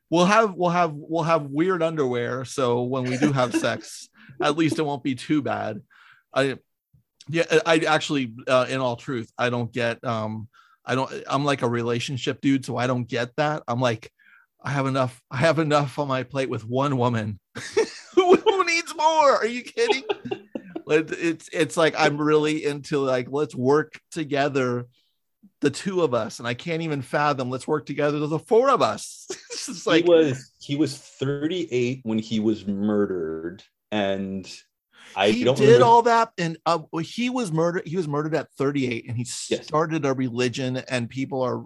We'll 0.10 0.26
have 0.26 0.56
we'll 0.56 0.70
have 0.70 0.94
we'll 0.94 1.24
have 1.24 1.44
weird 1.44 1.84
underwear 1.84 2.46
so 2.46 2.84
when 2.84 3.04
we 3.04 3.18
do 3.18 3.32
have 3.32 3.56
sex 3.56 4.10
at 4.42 4.58
least 4.58 4.80
it 4.80 4.84
won't 4.84 5.04
be 5.04 5.16
too 5.16 5.42
bad. 5.42 5.82
I 6.34 6.58
yeah 7.30 7.60
I 7.66 7.80
actually 7.80 8.34
uh, 8.48 8.66
in 8.70 8.80
all 8.80 8.96
truth 8.96 9.32
I 9.38 9.50
don't 9.50 9.72
get 9.72 10.04
um 10.04 10.48
I 10.86 10.96
don't 10.96 11.12
I'm 11.28 11.46
like 11.46 11.62
a 11.62 11.70
relationship 11.70 12.42
dude, 12.42 12.66
so 12.66 12.78
I 12.78 12.88
don't 12.88 13.08
get 13.08 13.36
that. 13.38 13.64
I'm 13.68 13.80
like, 13.80 14.12
I 14.62 14.72
have 14.72 14.86
enough, 14.86 15.22
I 15.30 15.38
have 15.38 15.60
enough 15.60 16.00
on 16.00 16.08
my 16.08 16.24
plate 16.24 16.50
with 16.50 16.66
one 16.66 16.98
woman. 16.98 17.40
who, 18.16 18.64
needs 18.66 18.96
more? 18.96 19.36
Are 19.36 19.46
you 19.46 19.62
kidding? 19.62 20.04
it's 20.88 21.50
it's 21.52 21.78
like 21.78 21.96
I'm 21.98 22.18
really 22.18 22.66
into 22.66 23.00
like 23.00 23.28
let's 23.30 23.56
work 23.56 24.00
together, 24.12 24.88
the 25.60 25.70
two 25.70 26.02
of 26.02 26.14
us, 26.14 26.40
and 26.40 26.48
I 26.48 26.54
can't 26.54 26.82
even 26.82 27.02
fathom 27.02 27.50
let's 27.50 27.68
work 27.68 27.86
together 27.86 28.20
the 28.20 28.40
four 28.40 28.70
of 28.70 28.82
us. 28.82 29.28
it's 29.30 29.86
like 29.86 30.06
he 30.06 30.10
was 30.10 30.52
he 30.60 30.76
was 30.76 30.98
38 30.98 32.02
when 32.04 32.20
he 32.20 32.40
was 32.40 32.66
murdered, 32.66 33.64
and 33.92 34.50
I 35.16 35.30
he 35.30 35.44
did 35.44 35.60
remember. 35.60 35.86
all 35.86 36.02
that, 36.04 36.32
and 36.38 36.58
uh, 36.66 36.80
he 37.02 37.30
was 37.30 37.52
murdered. 37.52 37.88
He 37.88 37.98
was 37.98 38.08
murdered 38.08 38.36
at 38.36 38.52
38, 38.54 39.06
and 39.08 39.18
he 39.18 39.26
yes. 39.50 39.66
started 39.66 40.06
a 40.06 40.14
religion, 40.14 40.78
and 40.78 41.10
people 41.10 41.42
are 41.42 41.64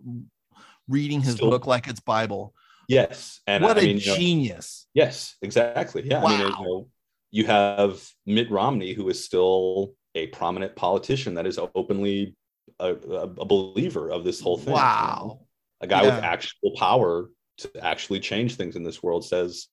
reading 0.88 1.22
his 1.22 1.36
Still, 1.36 1.50
book 1.50 1.68
like 1.68 1.88
it's 1.88 2.00
Bible. 2.00 2.54
Yes, 2.88 3.42
and 3.48 3.64
what 3.64 3.78
I 3.78 3.82
a 3.82 3.84
mean, 3.86 4.00
genius! 4.00 4.88
Know, 4.96 5.04
yes, 5.04 5.36
exactly. 5.42 6.08
Yeah, 6.08 6.22
wow. 6.22 6.30
I 6.30 6.38
mean, 6.38 6.48
you, 6.48 6.66
know, 6.66 6.88
you 7.32 7.46
have 7.46 8.10
Mitt 8.26 8.50
Romney, 8.50 8.94
who 8.94 9.10
is 9.10 9.24
still 9.24 9.94
a 10.16 10.28
prominent 10.28 10.76
politician 10.76 11.36
that 11.36 11.46
is 11.46 11.60
openly 11.76 12.36
a, 12.80 12.94
a, 12.94 13.22
a 13.22 13.46
believer 13.46 14.10
of 14.10 14.24
this 14.24 14.40
whole 14.40 14.58
thing. 14.58 14.74
Wow, 14.74 15.20
you 15.22 15.28
know? 15.28 15.48
a 15.82 15.88
guy 15.88 16.04
yeah. 16.04 16.16
with 16.16 16.24
actual 16.24 16.72
power 16.76 17.30
to 17.58 17.72
actually 17.82 18.20
change 18.20 18.56
things 18.56 18.76
in 18.76 18.84
this 18.84 19.02
world 19.02 19.26
says 19.26 19.68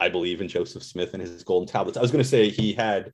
I 0.00 0.08
believe 0.08 0.40
in 0.40 0.48
Joseph 0.48 0.82
Smith 0.82 1.12
and 1.12 1.22
his 1.22 1.44
golden 1.44 1.68
tablets. 1.68 1.98
I 1.98 2.00
was 2.00 2.10
going 2.10 2.22
to 2.22 2.28
say 2.28 2.48
he 2.48 2.72
had, 2.72 3.12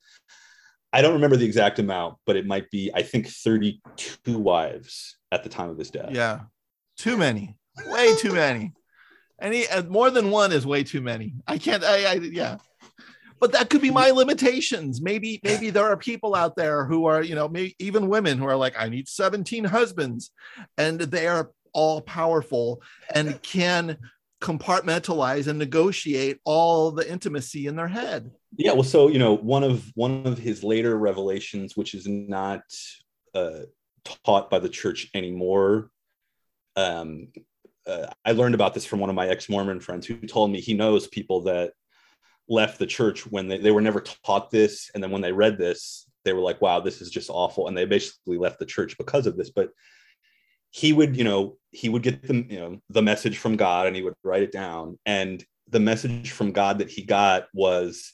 I 0.93 1.03
don't 1.03 1.15
remember 1.15 1.37
the 1.37 1.45
exact 1.45 1.79
amount, 1.79 2.17
but 2.25 2.37
it 2.37 2.47
might 2.47 2.71
be, 2.71 2.91
I 2.95 3.03
think, 3.03 3.27
32 3.29 4.39
wives 4.39 5.17
at 5.33 5.43
the 5.43 5.49
time 5.49 5.69
of 5.69 5.79
his 5.79 5.91
death. 5.91 6.11
Yeah. 6.13 6.41
Too 6.97 7.17
many. 7.17 7.59
Way 7.87 8.15
too 8.17 8.33
many. 8.33 8.73
Any 9.41 9.67
uh, 9.69 9.83
more 9.83 10.11
than 10.11 10.31
one 10.31 10.53
is 10.53 10.65
way 10.65 10.85
too 10.85 11.03
many. 11.03 11.35
I 11.47 11.59
can't, 11.59 11.85
I, 11.85 12.05
I, 12.05 12.15
yeah. 12.15 12.59
But 13.39 13.53
that 13.53 13.69
could 13.69 13.83
be 13.83 13.91
my 13.91 14.13
limitations. 14.13 15.03
Maybe, 15.03 15.41
maybe 15.43 15.69
there 15.69 15.85
are 15.85 15.97
people 15.97 16.35
out 16.35 16.57
there 16.57 16.87
who 16.87 17.05
are, 17.05 17.23
you 17.23 17.35
know, 17.35 17.49
maybe 17.49 17.77
even 17.79 18.09
women 18.09 18.39
who 18.39 18.47
are 18.47 18.57
like, 18.57 18.75
I 18.79 18.89
need 18.89 19.09
17 19.09 19.65
husbands, 19.65 20.31
and 20.79 20.99
they 20.99 21.27
are 21.27 21.51
all 21.75 22.01
powerful 22.01 22.81
and 23.15 23.41
can 23.43 23.99
compartmentalize 24.41 25.47
and 25.47 25.59
negotiate 25.59 26.39
all 26.45 26.91
the 26.91 27.11
intimacy 27.11 27.67
in 27.67 27.77
their 27.77 27.89
head. 27.89 28.31
Yeah 28.57 28.73
well 28.73 28.85
so 28.85 29.09
you 29.09 29.19
know 29.19 29.37
one 29.37 29.65
of 29.65 29.91
one 29.95 30.27
of 30.27 30.39
his 30.39 30.63
later 30.63 30.97
revelations 30.97 31.77
which 31.77 31.95
is 31.95 32.07
not 32.07 32.63
uh, 33.35 33.61
taught 34.25 34.51
by 34.51 34.59
the 34.59 34.69
church 34.69 35.09
anymore 35.15 35.91
um, 36.77 37.29
uh, 37.87 38.07
i 38.25 38.33
learned 38.33 38.55
about 38.55 38.75
this 38.75 38.85
from 38.85 39.01
one 39.01 39.11
of 39.11 39.17
my 39.17 39.29
ex-mormon 39.29 39.81
friends 39.81 40.07
who 40.07 40.17
told 40.27 40.51
me 40.51 40.61
he 40.61 40.75
knows 40.75 41.07
people 41.07 41.43
that 41.43 41.73
left 42.49 42.79
the 42.79 42.87
church 42.87 43.27
when 43.27 43.49
they, 43.49 43.59
they 43.59 43.71
were 43.71 43.81
never 43.81 44.01
taught 44.01 44.51
this 44.51 44.91
and 44.95 45.03
then 45.03 45.11
when 45.11 45.23
they 45.23 45.33
read 45.33 45.59
this 45.59 46.09
they 46.25 46.33
were 46.33 46.41
like 46.41 46.61
wow 46.61 46.81
this 46.81 47.01
is 47.01 47.11
just 47.11 47.31
awful 47.31 47.69
and 47.69 47.77
they 47.77 47.85
basically 47.85 48.39
left 48.39 48.59
the 48.59 48.67
church 48.67 48.97
because 48.99 49.27
of 49.27 49.37
this 49.37 49.51
but 49.51 49.71
he 50.71 50.93
would 50.93 51.17
you 51.17 51.25
know 51.25 51.57
he 51.71 51.89
would 51.89 52.03
get 52.03 52.23
the 52.23 52.35
you 52.35 52.59
know 52.59 52.81
the 52.91 53.03
message 53.03 53.39
from 53.39 53.57
god 53.57 53.87
and 53.87 53.97
he 53.97 54.03
would 54.03 54.15
write 54.23 54.43
it 54.43 54.53
down 54.53 54.99
and 55.07 55.45
the 55.69 55.81
message 55.81 56.31
from 56.31 56.53
god 56.53 56.79
that 56.79 56.91
he 56.91 57.03
got 57.03 57.47
was 57.53 58.13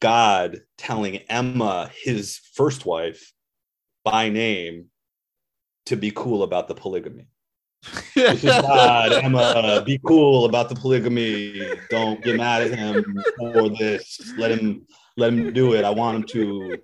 god 0.00 0.60
telling 0.78 1.16
emma 1.28 1.90
his 2.02 2.40
first 2.54 2.86
wife 2.86 3.32
by 4.04 4.28
name 4.28 4.86
to 5.84 5.96
be 5.96 6.10
cool 6.10 6.42
about 6.42 6.68
the 6.68 6.74
polygamy 6.74 7.26
this 8.14 8.44
is 8.44 8.44
God, 8.62 9.12
Emma. 9.12 9.82
Be 9.84 9.98
cool 9.98 10.44
about 10.44 10.68
the 10.68 10.74
polygamy. 10.74 11.62
Don't 11.90 12.22
get 12.22 12.36
mad 12.36 12.62
at 12.62 12.78
him 12.78 13.22
for 13.38 13.68
this. 13.68 14.32
Let 14.36 14.50
him 14.50 14.86
let 15.16 15.32
him 15.32 15.52
do 15.52 15.74
it. 15.74 15.84
I 15.84 15.90
want 15.90 16.16
him 16.16 16.22
to. 16.24 16.78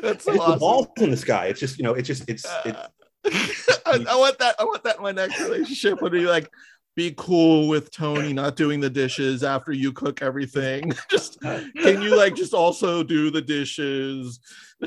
That's 0.00 0.24
so 0.24 0.40
awesome. 0.40 0.52
the 0.52 0.56
balls 0.58 0.88
in 0.98 1.10
the 1.10 1.16
sky. 1.16 1.46
It's 1.46 1.60
just 1.60 1.78
you 1.78 1.84
know. 1.84 1.94
It's 1.94 2.06
just 2.06 2.28
it's. 2.28 2.46
it's 2.64 2.76
uh, 2.76 2.88
I, 3.26 4.04
I, 4.08 4.16
want 4.16 4.38
that. 4.38 4.56
I 4.58 4.64
want 4.64 4.84
that 4.84 4.96
in 4.96 5.02
my 5.02 5.12
next 5.12 5.40
relationship. 5.40 6.00
Would 6.02 6.12
be 6.12 6.26
like, 6.26 6.50
be 6.96 7.14
cool 7.16 7.68
with 7.68 7.90
Tony 7.90 8.32
not 8.32 8.56
doing 8.56 8.80
the 8.80 8.90
dishes 8.90 9.44
after 9.44 9.72
you 9.72 9.92
cook 9.92 10.22
everything. 10.22 10.92
just 11.10 11.40
can 11.40 12.02
you 12.02 12.16
like 12.16 12.34
just 12.34 12.54
also 12.54 13.02
do 13.02 13.30
the 13.30 13.42
dishes? 13.42 14.40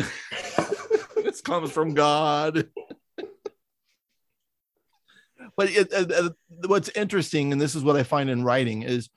this 1.15 1.41
comes 1.41 1.71
from 1.71 1.93
God 1.93 2.67
but 5.57 5.69
it, 5.69 5.93
uh, 5.93 6.29
what's 6.65 6.89
interesting, 6.89 7.51
and 7.51 7.61
this 7.61 7.75
is 7.75 7.83
what 7.83 7.95
I 7.95 8.03
find 8.03 8.29
in 8.29 8.43
writing, 8.43 8.83
is 8.83 9.09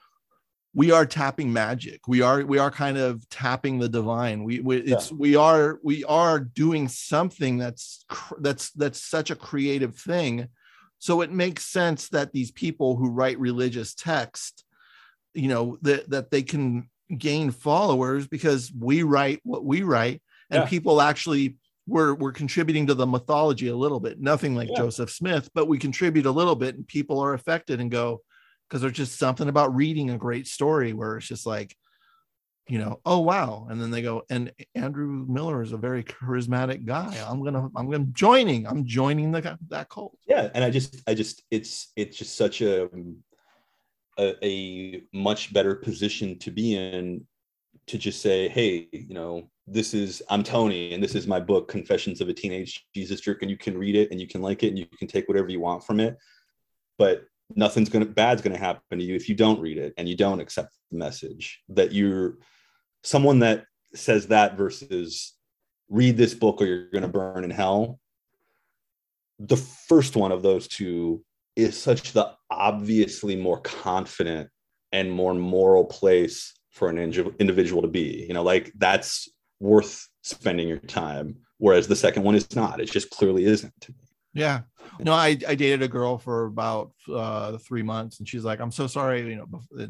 we 0.75 0.91
are 0.91 1.07
tapping 1.07 1.53
magic. 1.53 2.09
We 2.09 2.21
are 2.21 2.45
we 2.45 2.59
are 2.59 2.71
kind 2.71 2.99
of 2.99 3.27
tapping 3.31 3.79
the 3.79 3.89
divine. 3.89 4.43
We, 4.43 4.61
we 4.61 4.79
it's 4.79 5.11
yeah. 5.11 5.17
we 5.17 5.37
are 5.37 5.79
we 5.83 6.05
are 6.05 6.41
doing 6.41 6.89
something 6.89 7.59
that's 7.59 8.05
that's 8.41 8.71
that's 8.71 9.03
such 9.03 9.31
a 9.31 9.37
creative 9.37 9.97
thing. 9.97 10.49
So 10.99 11.21
it 11.21 11.31
makes 11.31 11.65
sense 11.65 12.09
that 12.09 12.33
these 12.33 12.51
people 12.51 12.97
who 12.97 13.11
write 13.11 13.39
religious 13.39 13.95
text, 13.95 14.65
you 15.33 15.49
know, 15.49 15.79
that 15.83 16.11
that 16.11 16.33
they 16.33 16.43
can 16.43 16.91
gain 17.17 17.53
followers 17.53 18.27
because 18.27 18.73
we 18.77 19.05
write 19.05 19.41
what 19.45 19.65
we 19.65 19.83
write, 19.83 20.23
and 20.51 20.63
yeah. 20.63 20.69
people 20.69 21.01
actually 21.01 21.57
we're 21.87 22.15
we're 22.15 22.33
contributing 22.33 22.89
to 22.89 22.95
the 22.95 23.07
mythology 23.07 23.69
a 23.69 23.77
little 23.77 24.01
bit 24.01 24.19
nothing 24.19 24.55
like 24.55 24.71
yeah. 24.71 24.79
joseph 24.79 25.11
smith 25.11 25.51
but 25.55 25.69
we 25.69 25.77
contribute 25.77 26.25
a 26.25 26.31
little 26.31 26.57
bit 26.57 26.77
and 26.77 26.89
people 26.89 27.21
are 27.21 27.35
affected 27.35 27.79
and 27.79 27.91
go 27.91 28.23
because 28.69 28.81
there's 28.81 28.95
just 28.95 29.19
something 29.19 29.49
about 29.49 29.75
reading 29.75 30.11
a 30.11 30.19
great 30.19 30.47
story 30.47 30.93
where 30.93 31.17
it's 31.17 31.29
just 31.29 31.47
like 31.47 31.77
you 32.69 32.79
know 32.79 33.01
oh 33.05 33.19
wow. 33.19 33.67
And 33.69 33.81
then 33.81 33.91
they 33.91 34.03
go 34.03 34.23
and 34.31 34.53
andrew 34.75 35.27
miller 35.29 35.63
is 35.63 35.73
a 35.73 35.77
very 35.77 36.03
charismatic 36.03 36.85
guy. 36.85 37.23
I'm 37.27 37.43
gonna 37.45 37.69
i'm 37.77 37.91
gonna 37.91 38.07
joining 38.13 38.67
i'm 38.67 38.87
joining 38.87 39.33
the 39.33 39.59
that 39.69 39.89
cult. 39.89 40.17
Yeah 40.27 40.51
and 40.55 40.65
i 40.65 40.71
just 40.71 41.03
i 41.07 41.15
just 41.15 41.43
it's 41.51 41.93
it's 41.97 42.17
just 42.17 42.37
such 42.37 42.63
a 42.63 42.89
a, 44.19 44.47
a 44.47 45.03
much 45.13 45.53
better 45.53 45.75
position 45.75 46.39
to 46.39 46.51
be 46.51 46.77
in 46.77 47.27
to 47.87 47.99
just 47.99 48.23
say 48.23 48.49
hey 48.49 48.89
you 48.93 49.13
know 49.15 49.51
this 49.67 49.95
is 49.95 50.23
I'm 50.29 50.43
Tony 50.43 50.93
and 50.93 51.03
this 51.03 51.15
is 51.15 51.27
my 51.27 51.41
book 51.41 51.69
Confessions 51.69 52.21
of 52.21 52.29
a 52.29 52.35
Teenage 52.35 52.87
Jesus 52.95 53.21
Jerk 53.21 53.43
and 53.43 53.51
you 53.51 53.57
can 53.57 53.79
read 53.79 53.97
it 53.97 54.11
and 54.11 54.21
you 54.21 54.27
can 54.27 54.43
like 54.43 54.63
it 54.63 54.69
and 54.69 54.79
you 54.79 54.87
can 54.99 55.09
take 55.09 55.27
whatever 55.27 55.49
you 55.49 55.61
want 55.61 55.85
from 55.85 56.01
it. 56.01 56.19
But 56.99 57.25
nothing's 57.55 57.89
to 58.05 58.11
bad's 58.11 58.43
to 58.55 58.59
happen 58.59 58.99
to 58.99 59.05
you 59.05 59.15
if 59.15 59.29
you 59.29 59.35
don't 59.35 59.61
read 59.61 59.79
it 59.79 59.93
and 59.97 60.09
you 60.09 60.17
don't 60.17 60.41
accept 60.41 60.73
the 60.91 60.99
message 60.99 61.61
that 61.69 61.93
you're 61.93 62.39
someone 63.03 63.41
that 63.41 63.65
says 63.95 64.29
that 64.29 64.57
versus 64.57 65.35
read 65.89 66.17
this 66.17 66.35
book 66.35 66.61
or 66.61 66.67
you're 66.67 66.89
to 67.03 67.09
burn 67.09 67.45
in 67.45 67.51
hell. 67.51 68.01
The 69.39 69.57
first 69.57 70.17
one 70.17 70.33
of 70.33 70.43
those 70.43 70.69
two 70.69 71.25
is 71.57 71.81
such 71.81 72.13
the 72.13 72.33
obviously 72.51 73.37
more 73.37 73.61
confident 73.61 74.49
and 74.93 75.13
more 75.13 75.35
moral 75.35 75.85
place 75.85 76.55
for 76.71 76.89
an 76.89 76.99
individual 76.99 77.83
to 77.83 77.89
be 77.89 78.25
you 78.27 78.35
know 78.35 78.43
like 78.43 78.73
that's 78.79 79.29
worth 79.61 80.09
spending 80.23 80.67
your 80.67 80.79
time 80.79 81.37
whereas 81.59 81.89
the 81.89 81.97
second 81.97 82.23
one 82.23 82.35
is 82.35 82.55
not. 82.55 82.81
It 82.81 82.91
just 82.91 83.11
clearly 83.11 83.45
isn't 83.45 83.73
yeah. 84.35 84.61
No 85.01 85.13
i 85.13 85.29
i 85.49 85.55
dated 85.55 85.83
a 85.83 85.89
girl 85.89 86.19
for 86.19 86.47
about 86.47 86.93
uh 87.13 87.57
three 87.59 87.83
months 87.83 88.19
and 88.19 88.29
she's 88.29 88.45
like 88.45 88.61
i'm 88.61 88.71
so 88.71 88.87
sorry 88.87 89.23
you 89.29 89.37
know 89.37 89.89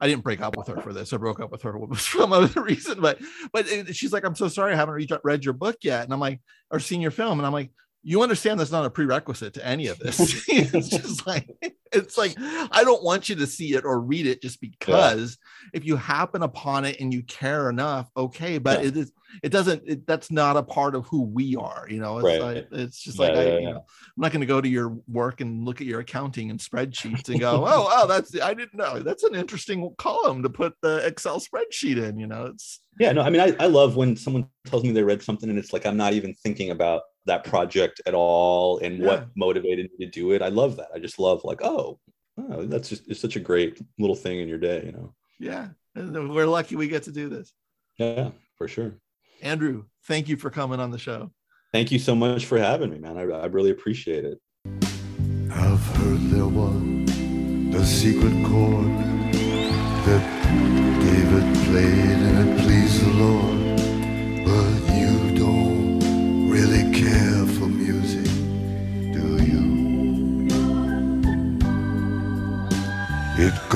i 0.00 0.06
didn't 0.06 0.22
break 0.22 0.40
up 0.40 0.56
with 0.56 0.68
her 0.68 0.80
for 0.80 0.92
this. 0.92 1.12
I 1.12 1.16
broke 1.16 1.40
up 1.40 1.50
with 1.50 1.62
her 1.62 1.72
for 1.88 1.96
some 1.96 2.32
other 2.32 2.62
reason 2.62 3.00
but 3.00 3.18
but 3.52 3.66
she's 3.94 4.12
like 4.12 4.24
i'm 4.24 4.36
so 4.36 4.48
sorry 4.48 4.72
i 4.72 4.76
haven't 4.76 5.10
read 5.24 5.44
your 5.44 5.54
book 5.54 5.76
yet 5.82 6.04
and 6.04 6.12
i'm 6.12 6.20
like 6.20 6.40
or 6.70 6.78
seen 6.78 7.00
your 7.00 7.10
film 7.10 7.38
and 7.38 7.46
i'm 7.46 7.52
like 7.52 7.70
you 8.08 8.22
understand 8.22 8.60
that's 8.60 8.70
not 8.70 8.84
a 8.84 8.90
prerequisite 8.90 9.54
to 9.54 9.66
any 9.66 9.88
of 9.88 9.98
this. 9.98 10.20
it's 10.48 10.88
just 10.90 11.26
like 11.26 11.50
it's 11.92 12.16
like 12.16 12.36
I 12.38 12.84
don't 12.84 13.02
want 13.02 13.28
you 13.28 13.34
to 13.34 13.48
see 13.48 13.74
it 13.74 13.84
or 13.84 14.00
read 14.00 14.28
it 14.28 14.40
just 14.40 14.60
because 14.60 15.36
yeah. 15.40 15.70
if 15.78 15.84
you 15.84 15.96
happen 15.96 16.44
upon 16.44 16.84
it 16.84 17.00
and 17.00 17.12
you 17.12 17.24
care 17.24 17.68
enough, 17.68 18.08
okay, 18.16 18.58
but 18.58 18.80
yeah. 18.80 18.88
it 18.88 18.96
is 18.96 19.12
it 19.42 19.48
doesn't 19.50 19.82
it, 19.86 20.06
that's 20.06 20.30
not 20.30 20.56
a 20.56 20.62
part 20.62 20.94
of 20.94 21.08
who 21.08 21.22
we 21.22 21.56
are, 21.56 21.88
you 21.90 21.98
know. 21.98 22.18
It's 22.18 22.24
right. 22.24 22.40
like 22.40 22.68
it's 22.70 23.02
just 23.02 23.18
yeah, 23.18 23.26
like 23.26 23.36
I, 23.38 23.58
you 23.58 23.70
know, 23.70 23.78
I'm 23.78 24.18
not 24.18 24.30
going 24.30 24.40
to 24.40 24.46
go 24.46 24.60
to 24.60 24.68
your 24.68 24.96
work 25.08 25.40
and 25.40 25.64
look 25.64 25.80
at 25.80 25.88
your 25.88 25.98
accounting 25.98 26.50
and 26.50 26.60
spreadsheets 26.60 27.28
and 27.28 27.40
go, 27.40 27.64
"Oh, 27.66 27.88
oh, 27.90 28.06
that's 28.06 28.40
I 28.40 28.54
didn't 28.54 28.74
know. 28.74 29.00
That's 29.00 29.24
an 29.24 29.34
interesting 29.34 29.92
column 29.98 30.44
to 30.44 30.48
put 30.48 30.74
the 30.80 31.04
Excel 31.04 31.40
spreadsheet 31.40 32.00
in, 32.00 32.20
you 32.20 32.28
know." 32.28 32.46
It's 32.46 32.80
Yeah, 33.00 33.10
no, 33.10 33.22
I 33.22 33.30
mean 33.30 33.40
I 33.40 33.56
I 33.58 33.66
love 33.66 33.96
when 33.96 34.14
someone 34.14 34.46
tells 34.64 34.84
me 34.84 34.92
they 34.92 35.02
read 35.02 35.24
something 35.24 35.50
and 35.50 35.58
it's 35.58 35.72
like 35.72 35.86
I'm 35.86 35.96
not 35.96 36.12
even 36.12 36.32
thinking 36.34 36.70
about 36.70 37.02
that 37.26 37.44
project 37.44 38.00
at 38.06 38.14
all 38.14 38.78
and 38.78 38.98
yeah. 38.98 39.06
what 39.06 39.28
motivated 39.36 39.90
me 39.98 40.06
to 40.06 40.10
do 40.10 40.32
it. 40.32 40.42
I 40.42 40.48
love 40.48 40.76
that. 40.76 40.88
I 40.94 40.98
just 40.98 41.18
love 41.18 41.44
like, 41.44 41.62
oh, 41.62 41.98
oh, 42.38 42.66
that's 42.66 42.88
just 42.88 43.08
it's 43.08 43.20
such 43.20 43.36
a 43.36 43.40
great 43.40 43.80
little 43.98 44.16
thing 44.16 44.40
in 44.40 44.48
your 44.48 44.58
day, 44.58 44.82
you 44.86 44.92
know. 44.92 45.14
Yeah. 45.38 45.68
We're 45.94 46.46
lucky 46.46 46.76
we 46.76 46.88
get 46.88 47.04
to 47.04 47.12
do 47.12 47.28
this. 47.28 47.52
Yeah, 47.98 48.30
for 48.56 48.68
sure. 48.68 48.92
Andrew, 49.42 49.84
thank 50.04 50.28
you 50.28 50.36
for 50.36 50.50
coming 50.50 50.80
on 50.80 50.90
the 50.90 50.98
show. 50.98 51.30
Thank 51.72 51.90
you 51.90 51.98
so 51.98 52.14
much 52.14 52.46
for 52.46 52.58
having 52.58 52.90
me, 52.90 52.98
man. 52.98 53.16
I, 53.18 53.22
I 53.22 53.46
really 53.46 53.70
appreciate 53.70 54.24
it. 54.24 54.38
I've 55.50 55.86
heard 55.96 56.20
there 56.30 56.46
was 56.46 56.82
the 57.72 57.84
secret 57.84 58.32
chord 58.46 58.86
that 60.06 60.22
David 61.00 61.54
played 61.64 62.18
and 62.28 62.48
it 62.48 62.62
pleased 62.62 63.05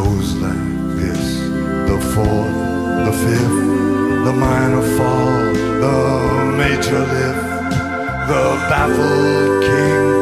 goes 0.04 0.34
like 0.36 0.96
this. 1.00 1.24
The 1.90 1.98
fourth, 2.12 2.58
the 3.06 3.14
fifth, 3.24 3.60
the 4.26 4.34
minor 4.46 4.84
fall, 4.96 5.52
the 5.84 5.98
major 6.60 7.02
lift, 7.14 7.44
the 8.30 8.44
baffled 8.70 9.62
king 9.66 10.19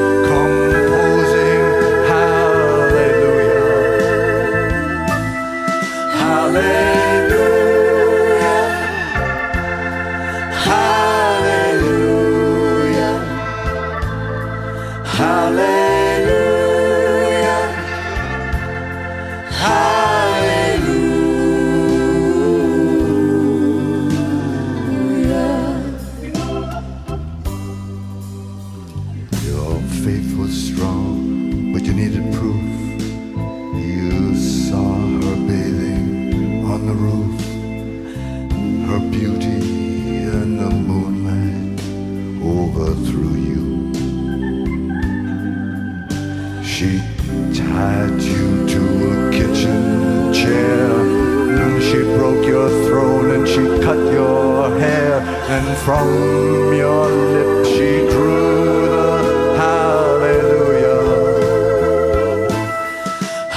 and 55.59 55.77
from 55.79 56.73
your 56.73 57.09
lips 57.11 57.69
she 57.71 57.91
drew 58.13 58.87
the 58.95 59.11
hallelujah. 59.59 61.03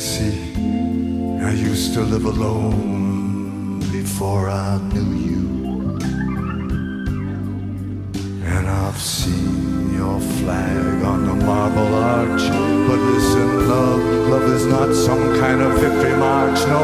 See, 0.00 0.54
I 1.42 1.52
used 1.52 1.92
to 1.92 2.00
live 2.00 2.24
alone 2.24 3.80
before 3.92 4.48
I 4.48 4.78
knew 4.94 5.12
you. 5.28 5.98
And 8.46 8.66
I've 8.66 8.98
seen 8.98 9.92
your 9.92 10.18
flag 10.40 11.04
on 11.04 11.26
the 11.26 11.34
marble 11.44 11.94
arch. 11.94 12.48
But 12.88 12.98
listen, 13.12 13.68
love, 13.68 14.00
love 14.30 14.44
is 14.44 14.64
not 14.64 14.94
some 14.94 15.38
kind 15.38 15.60
of 15.60 15.78
victory 15.78 16.16
march. 16.16 16.58
No, 16.66 16.80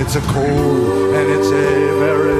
it's 0.00 0.16
a 0.16 0.20
cold 0.22 1.14
and 1.14 1.30
it's 1.30 1.52
a 1.52 1.98
very 2.00 2.35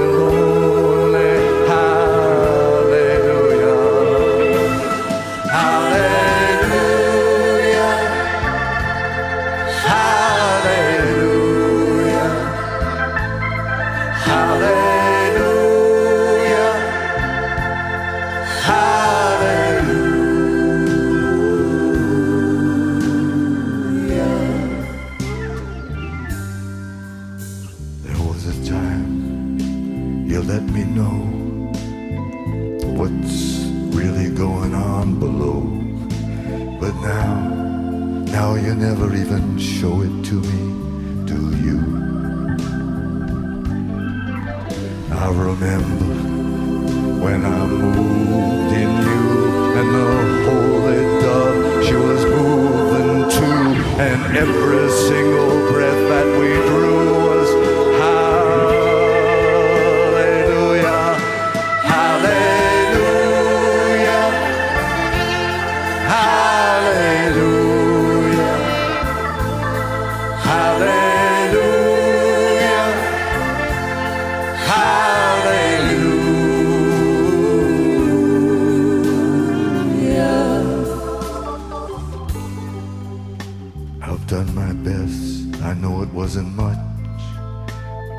wasn't 86.27 86.57
much. 86.57 86.77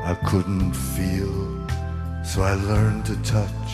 I 0.02 0.14
couldn't 0.30 0.72
feel, 0.72 1.36
so 2.24 2.40
I 2.40 2.54
learned 2.54 3.04
to 3.04 3.16
touch. 3.22 3.70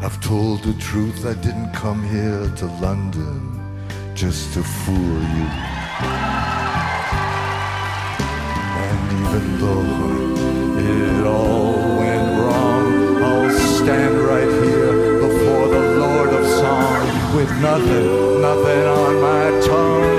I've 0.00 0.18
told 0.22 0.62
the 0.62 0.72
truth. 0.88 1.26
I 1.26 1.34
didn't 1.34 1.70
come 1.72 2.02
here 2.02 2.48
to 2.60 2.66
London 2.86 3.38
just 4.14 4.54
to 4.54 4.62
fool 4.62 5.20
you. 5.36 5.48
And 8.88 9.00
even 9.20 9.44
though 9.62 9.92
it 10.90 11.26
all 11.26 11.98
went 12.00 12.28
wrong, 12.40 12.88
I'll 13.22 13.50
stand 13.80 14.16
right 14.32 14.52
here 14.64 14.94
before 15.26 15.66
the 15.76 15.84
Lord 16.02 16.30
of 16.40 16.46
Song 16.62 17.36
with 17.36 17.50
nothing, 17.60 18.40
nothing 18.40 18.84
on 19.02 19.12
my 19.20 19.44
tongue 19.68 20.13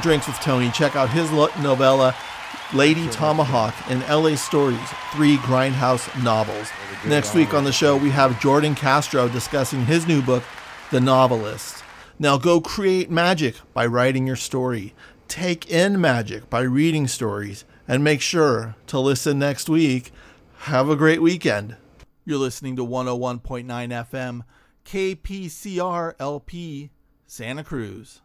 on 0.00 0.02
Drinks 0.02 0.26
with 0.26 0.40
Tony. 0.40 0.70
Check 0.70 0.96
out 0.96 1.10
his 1.10 1.30
novella, 1.30 2.14
Lady 2.72 3.06
Tomahawk, 3.08 3.74
and 3.88 4.00
LA 4.08 4.34
Stories, 4.34 4.78
three 5.12 5.36
Grindhouse 5.38 6.22
novels. 6.22 6.70
Next 7.06 7.34
week 7.34 7.52
on 7.52 7.64
the 7.64 7.72
show, 7.72 7.96
we 7.96 8.08
have 8.10 8.40
Jordan 8.40 8.74
Castro 8.74 9.28
discussing 9.28 9.84
his 9.84 10.06
new 10.06 10.22
book, 10.22 10.42
The 10.90 11.00
Novelist. 11.00 11.84
Now 12.18 12.38
go 12.38 12.60
create 12.60 13.10
magic 13.10 13.56
by 13.74 13.84
writing 13.86 14.26
your 14.26 14.36
story, 14.36 14.94
take 15.28 15.70
in 15.70 16.00
magic 16.00 16.48
by 16.48 16.62
reading 16.62 17.06
stories, 17.06 17.64
and 17.86 18.02
make 18.02 18.22
sure 18.22 18.76
to 18.86 18.98
listen 18.98 19.38
next 19.38 19.68
week. 19.68 20.12
Have 20.60 20.88
a 20.88 20.96
great 20.96 21.20
weekend. 21.20 21.76
You're 22.24 22.38
listening 22.38 22.76
to 22.76 22.86
101.9 22.86 23.66
FM, 23.66 24.42
KPCR 24.84 26.14
LP, 26.18 26.90
Santa 27.26 27.64
Cruz. 27.64 28.22